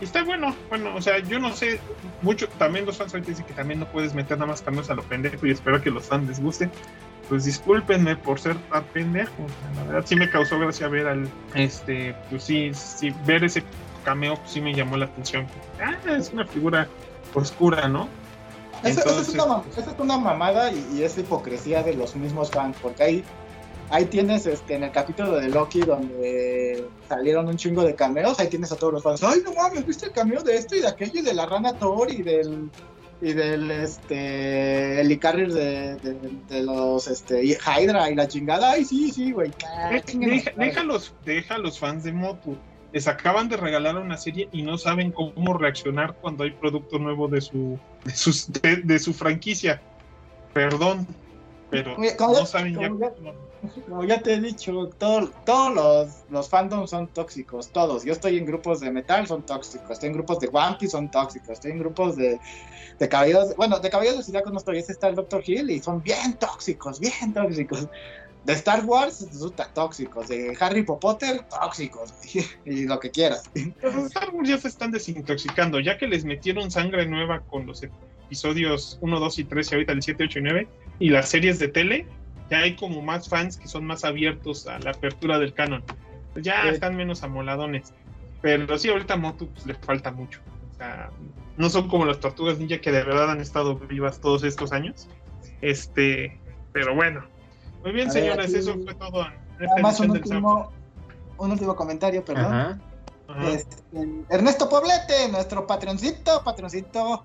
[0.00, 1.80] Y está bueno, bueno, o sea, yo no sé,
[2.20, 4.94] mucho, también los fans ahorita dicen que también no puedes meter nada más cambios a
[4.94, 6.68] lo pendejo y espero que los fans les guste.
[7.28, 9.32] Pues discúlpenme por ser tan pendejo.
[9.76, 13.64] La verdad sí me causó gracia ver al, este, pues sí, sí ver ese
[14.04, 15.46] cameo pues sí me llamó la atención.
[15.80, 16.86] Ah, es una figura
[17.34, 18.08] oscura, ¿no?
[18.84, 19.34] Eso, es
[19.98, 23.24] una, mamada y, es hipocresía de los mismos fans, porque ahí,
[23.90, 28.48] ahí tienes este, en el capítulo de Loki donde salieron un chingo de cameos, ahí
[28.48, 30.88] tienes a todos los fans, ay no mames, viste el cameo de esto y de
[30.88, 32.70] aquello y de la rana Thor y del
[33.20, 35.96] y del este el de,
[36.48, 39.50] de, los este Hydra y la chingada, ay sí, sí, güey.
[40.56, 42.56] deja, los, deja los fans de Motu
[42.96, 47.28] les acaban de regalar una serie y no saben cómo reaccionar cuando hay producto nuevo
[47.28, 47.78] de su
[48.62, 49.82] de, su franquicia.
[50.54, 51.06] Perdón,
[51.70, 52.90] pero no saben ya,
[53.88, 55.30] como ya te he dicho, todos
[55.74, 58.04] los, los fandoms son tóxicos, todos.
[58.04, 59.90] Yo estoy en grupos de metal, son tóxicos.
[59.90, 61.50] Estoy en grupos de One Piece, son tóxicos.
[61.50, 62.38] Estoy en grupos de,
[62.98, 65.42] de caballeros, bueno, de caballeros de ciudad no estoy, ese está el Dr.
[65.44, 67.88] Hill y son bien tóxicos, bien tóxicos
[68.44, 70.28] de Star Wars, resulta tóxicos.
[70.28, 72.14] De Harry Potter, tóxicos.
[72.64, 73.50] y lo que quieras.
[73.82, 77.82] Los Star Wars ya se están desintoxicando, ya que les metieron sangre nueva con los
[78.26, 81.58] episodios 1, 2 y 3 y ahorita el 7, 8 y 9 y las series
[81.58, 82.06] de tele.
[82.50, 85.82] Ya hay como más fans que son más abiertos a la apertura del canon.
[86.36, 87.92] Ya están menos amoladones.
[88.40, 90.40] Pero sí, ahorita a Motu pues, le falta mucho.
[90.72, 91.10] O sea,
[91.56, 95.08] no son como las tortugas ninja que de verdad han estado vivas todos estos años.
[95.60, 96.38] Este,
[96.72, 97.24] pero bueno,
[97.86, 99.24] muy bien, señores, eso fue todo.
[99.72, 100.72] Además, un último,
[101.38, 102.82] un último comentario, perdón.
[103.46, 103.76] Este,
[104.28, 107.24] Ernesto Poblete, nuestro patroncito, patroncito,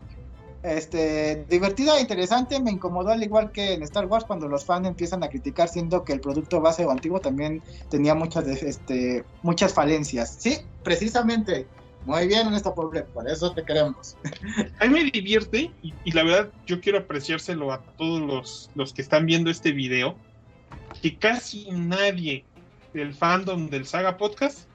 [0.63, 4.87] este, divertido e interesante, me incomodó al igual que en Star Wars cuando los fans
[4.87, 9.73] empiezan a criticar siendo que el producto base o antiguo también tenía muchas, este, muchas
[9.73, 10.37] falencias.
[10.39, 11.67] Sí, precisamente,
[12.05, 14.17] Muy bien en esta pobre, por eso te queremos.
[14.79, 18.93] A mí me divierte y, y la verdad yo quiero apreciárselo a todos los, los
[18.93, 20.15] que están viendo este video,
[21.01, 22.43] que casi nadie
[22.93, 24.67] del fandom del Saga Podcast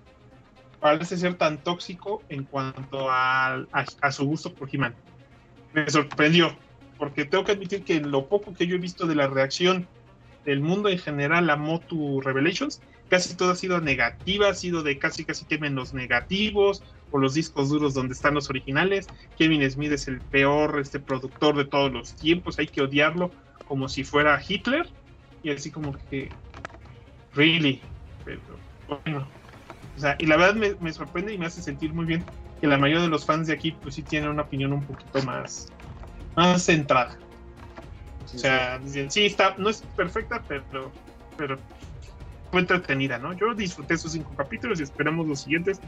[0.80, 4.94] parece ser tan tóxico en cuanto a, a, a su gusto por He-Man.
[5.76, 6.58] Me sorprendió,
[6.96, 9.86] porque tengo que admitir que lo poco que yo he visto de la reacción
[10.46, 12.80] del mundo en general a Motu Revelations,
[13.10, 17.34] casi todo ha sido negativa, ha sido de casi casi quemen los negativos o los
[17.34, 19.10] discos duros donde están los originales.
[19.36, 23.34] Kevin Smith es el peor este productor de todos los tiempos, hay que odiarlo
[23.64, 24.90] como si fuera Hitler
[25.42, 26.32] y así como que
[27.34, 27.82] really,
[28.24, 28.40] pero
[28.86, 29.30] bueno.
[29.94, 32.24] O sea, y la verdad me, me sorprende y me hace sentir muy bien
[32.60, 35.22] que la mayoría de los fans de aquí pues sí tienen una opinión un poquito
[35.22, 35.68] más
[36.36, 37.16] más centrada.
[38.24, 40.92] O sea, dicen, sí, está, no es perfecta, pero,
[41.36, 41.56] pero
[42.50, 43.32] fue entretenida, ¿no?
[43.32, 45.80] Yo disfruté esos cinco capítulos y esperamos los siguientes.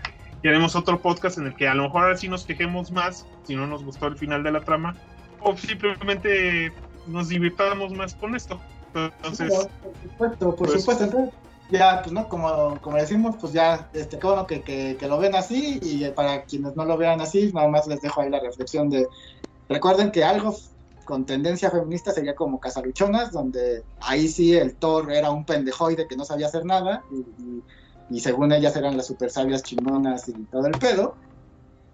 [0.42, 3.26] Y haremos otro podcast en el que a lo mejor ahora sí nos quejemos más
[3.42, 4.96] si no nos gustó el final de la trama.
[5.40, 6.72] O simplemente
[7.06, 8.60] nos divirtamos más con esto.
[8.94, 11.04] Entonces, por supuesto, por pues- supuesto.
[11.04, 11.34] Entonces,
[11.70, 15.34] ya, pues no, como, como decimos, pues ya, este, qué bueno que, que, lo ven
[15.34, 15.78] así.
[15.82, 19.06] Y para quienes no lo vean así, nada más les dejo ahí la reflexión de.
[19.68, 20.54] Recuerden que algo
[21.04, 26.16] con tendencia feminista sería como Casaluchonas, donde ahí sí el Thor era un pendejoide que
[26.16, 27.02] no sabía hacer nada,
[28.10, 31.14] y según ellas eran las super sabias chingonas y todo el pedo.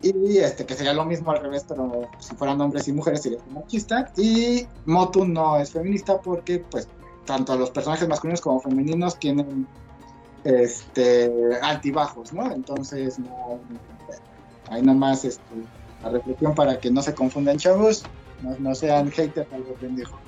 [0.02, 3.38] Y este, que sería lo mismo al revés, pero si fueran hombres y mujeres sería
[3.50, 4.12] machista.
[4.16, 6.88] Y Motu no es feminista porque, pues,
[7.24, 9.66] tanto los personajes masculinos como femeninos tienen
[10.44, 11.30] este
[11.62, 12.50] altibajos, ¿no?
[12.52, 13.58] Entonces, no,
[14.68, 15.42] ahí nomás este,
[16.02, 18.04] la reflexión para que no se confundan chavos,
[18.42, 20.18] no, no sean haters algo pendejo.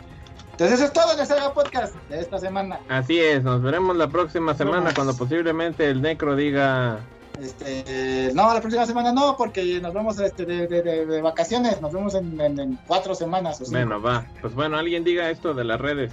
[0.53, 2.81] Entonces eso es todo en el Saga Podcast de esta semana.
[2.89, 4.95] Así es, nos veremos la próxima semana Vamos.
[4.95, 6.99] cuando posiblemente el Necro diga
[7.39, 11.79] Este, no, la próxima semana no, porque nos vemos este, de, de- de- de vacaciones,
[11.83, 13.71] nos vemos en, en- en cuatro semanas o.
[13.71, 14.25] Bueno, va.
[14.41, 16.11] Pues bueno, alguien diga esto de las redes.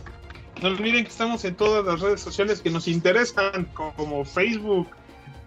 [0.61, 4.87] No olviden que estamos en todas las redes sociales que nos interesan, como Facebook,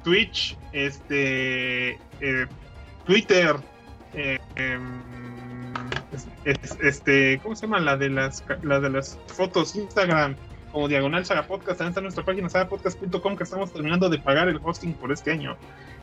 [0.05, 2.47] Twitch, este, eh,
[3.07, 3.57] Twitter,
[4.15, 5.01] eh, em,
[6.13, 7.81] es- es- este, ¿cómo se llama?
[7.81, 10.35] La de las, la de las fotos, Instagram,
[10.73, 14.61] como Diagonal Saga Podcast, también está nuestra página sagapodcast.com que estamos terminando de pagar el
[14.63, 15.57] hosting por este año.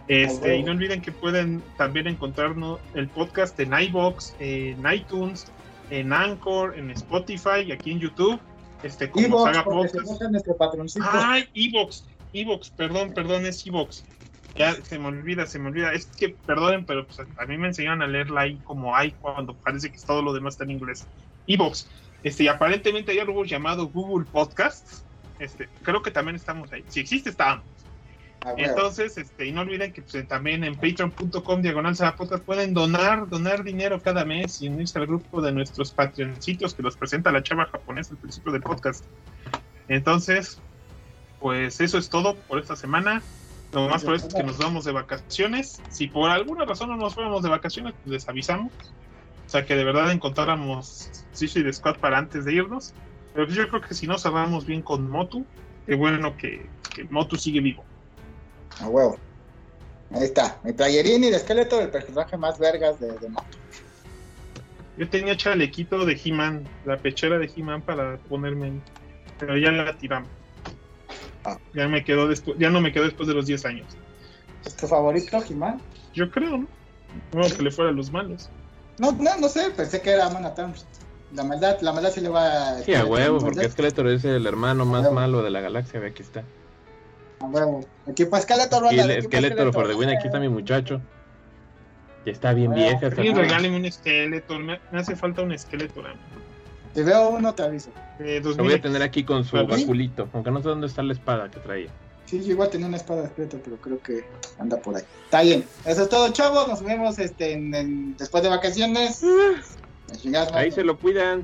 [0.07, 5.47] Este, y no olviden que pueden también encontrarnos el podcast en iBox, en iTunes,
[5.89, 8.39] en Anchor, en Spotify y aquí en YouTube.
[8.83, 9.95] Este, como Evox, Saga se Podcast.
[9.95, 11.05] enoja nuestro patroncito.
[11.11, 14.03] Ay, Evox, Evox, perdón, perdón, es Evox.
[14.55, 15.93] Ya se me olvida, se me olvida.
[15.93, 19.55] Es que, perdonen, pero pues, a mí me enseñaron a leerla ahí como hay cuando
[19.55, 21.07] parece que todo lo demás está en inglés.
[21.47, 21.87] Evox.
[22.23, 25.03] Este, y aparentemente hay algo llamado Google Podcasts.
[25.39, 26.83] Este, creo que también estamos ahí.
[26.87, 27.65] Si existe, estábamos.
[28.57, 31.95] Entonces, este, y no olviden que pues, también en patreon.com diagonal
[32.45, 36.97] pueden donar, donar dinero cada mes y unirse al grupo de nuestros patroncitos que los
[36.97, 39.05] presenta la chava japonesa al principio del podcast.
[39.87, 40.59] Entonces,
[41.39, 43.21] pues eso es todo por esta semana.
[43.71, 45.81] Lo más por eso es que nos vamos de vacaciones.
[45.89, 48.71] Si por alguna razón no nos fuéramos de vacaciones, pues les avisamos.
[49.45, 52.93] O sea, que de verdad encontráramos Suicide Squad para antes de irnos.
[53.33, 55.45] Pero yo creo que si no cerramos bien con Motu,
[55.87, 57.83] qué bueno que, que Motu sigue vivo.
[58.81, 59.17] A huevo.
[60.11, 63.57] Ahí está, mi playerín y de esqueleto del personaje más vergas de, de Moto.
[64.97, 68.81] Yo tenía chalequito de He-Man, la pechera de He-Man para ponerme ahí,
[69.39, 70.29] pero ya la tiramos.
[71.45, 71.57] Ah.
[71.73, 73.87] Ya me quedó después, ya no me quedó después de los 10 años.
[74.65, 75.81] ¿Es tu favorito, Jimán?
[76.13, 76.67] Yo creo, ¿no?
[77.31, 78.49] Bueno, que le fuera a los malos.
[78.99, 80.85] No, no, no sé, pensé que era Man at Arms.
[81.33, 82.79] La maldad, la maldad sí le va a...
[82.83, 85.99] Sí, a huevo, porque Skeletor es el hermano más malo de la galaxia.
[85.99, 86.43] Ve, aquí está.
[87.47, 87.85] Huevo.
[88.07, 90.09] Equipo Skeletor, Y banda, el equipo Skeletor for the win.
[90.09, 91.01] Aquí está mi muchacho.
[92.25, 93.09] Ya está bien Ah, vieja.
[93.09, 93.21] cosa.
[93.21, 96.01] regáleme un esqueleto, me, me hace falta un esqueleto.
[96.01, 96.09] ¿no?
[96.95, 97.89] Si veo uno, te aviso.
[98.19, 100.29] Eh, Lo 2000 voy a tener aquí con su baculito.
[100.33, 101.89] Aunque no sé dónde está la espada que traía.
[102.25, 104.23] Sí, yo igual tenía una espada de Skeletor, pero creo que
[104.57, 105.03] anda por ahí.
[105.25, 105.65] Está bien.
[105.85, 106.67] Eso es todo, chavos.
[106.67, 109.21] Nos vemos este, en, en- después de vacaciones.
[110.11, 111.43] A chingar, Ahí se lo cuidan.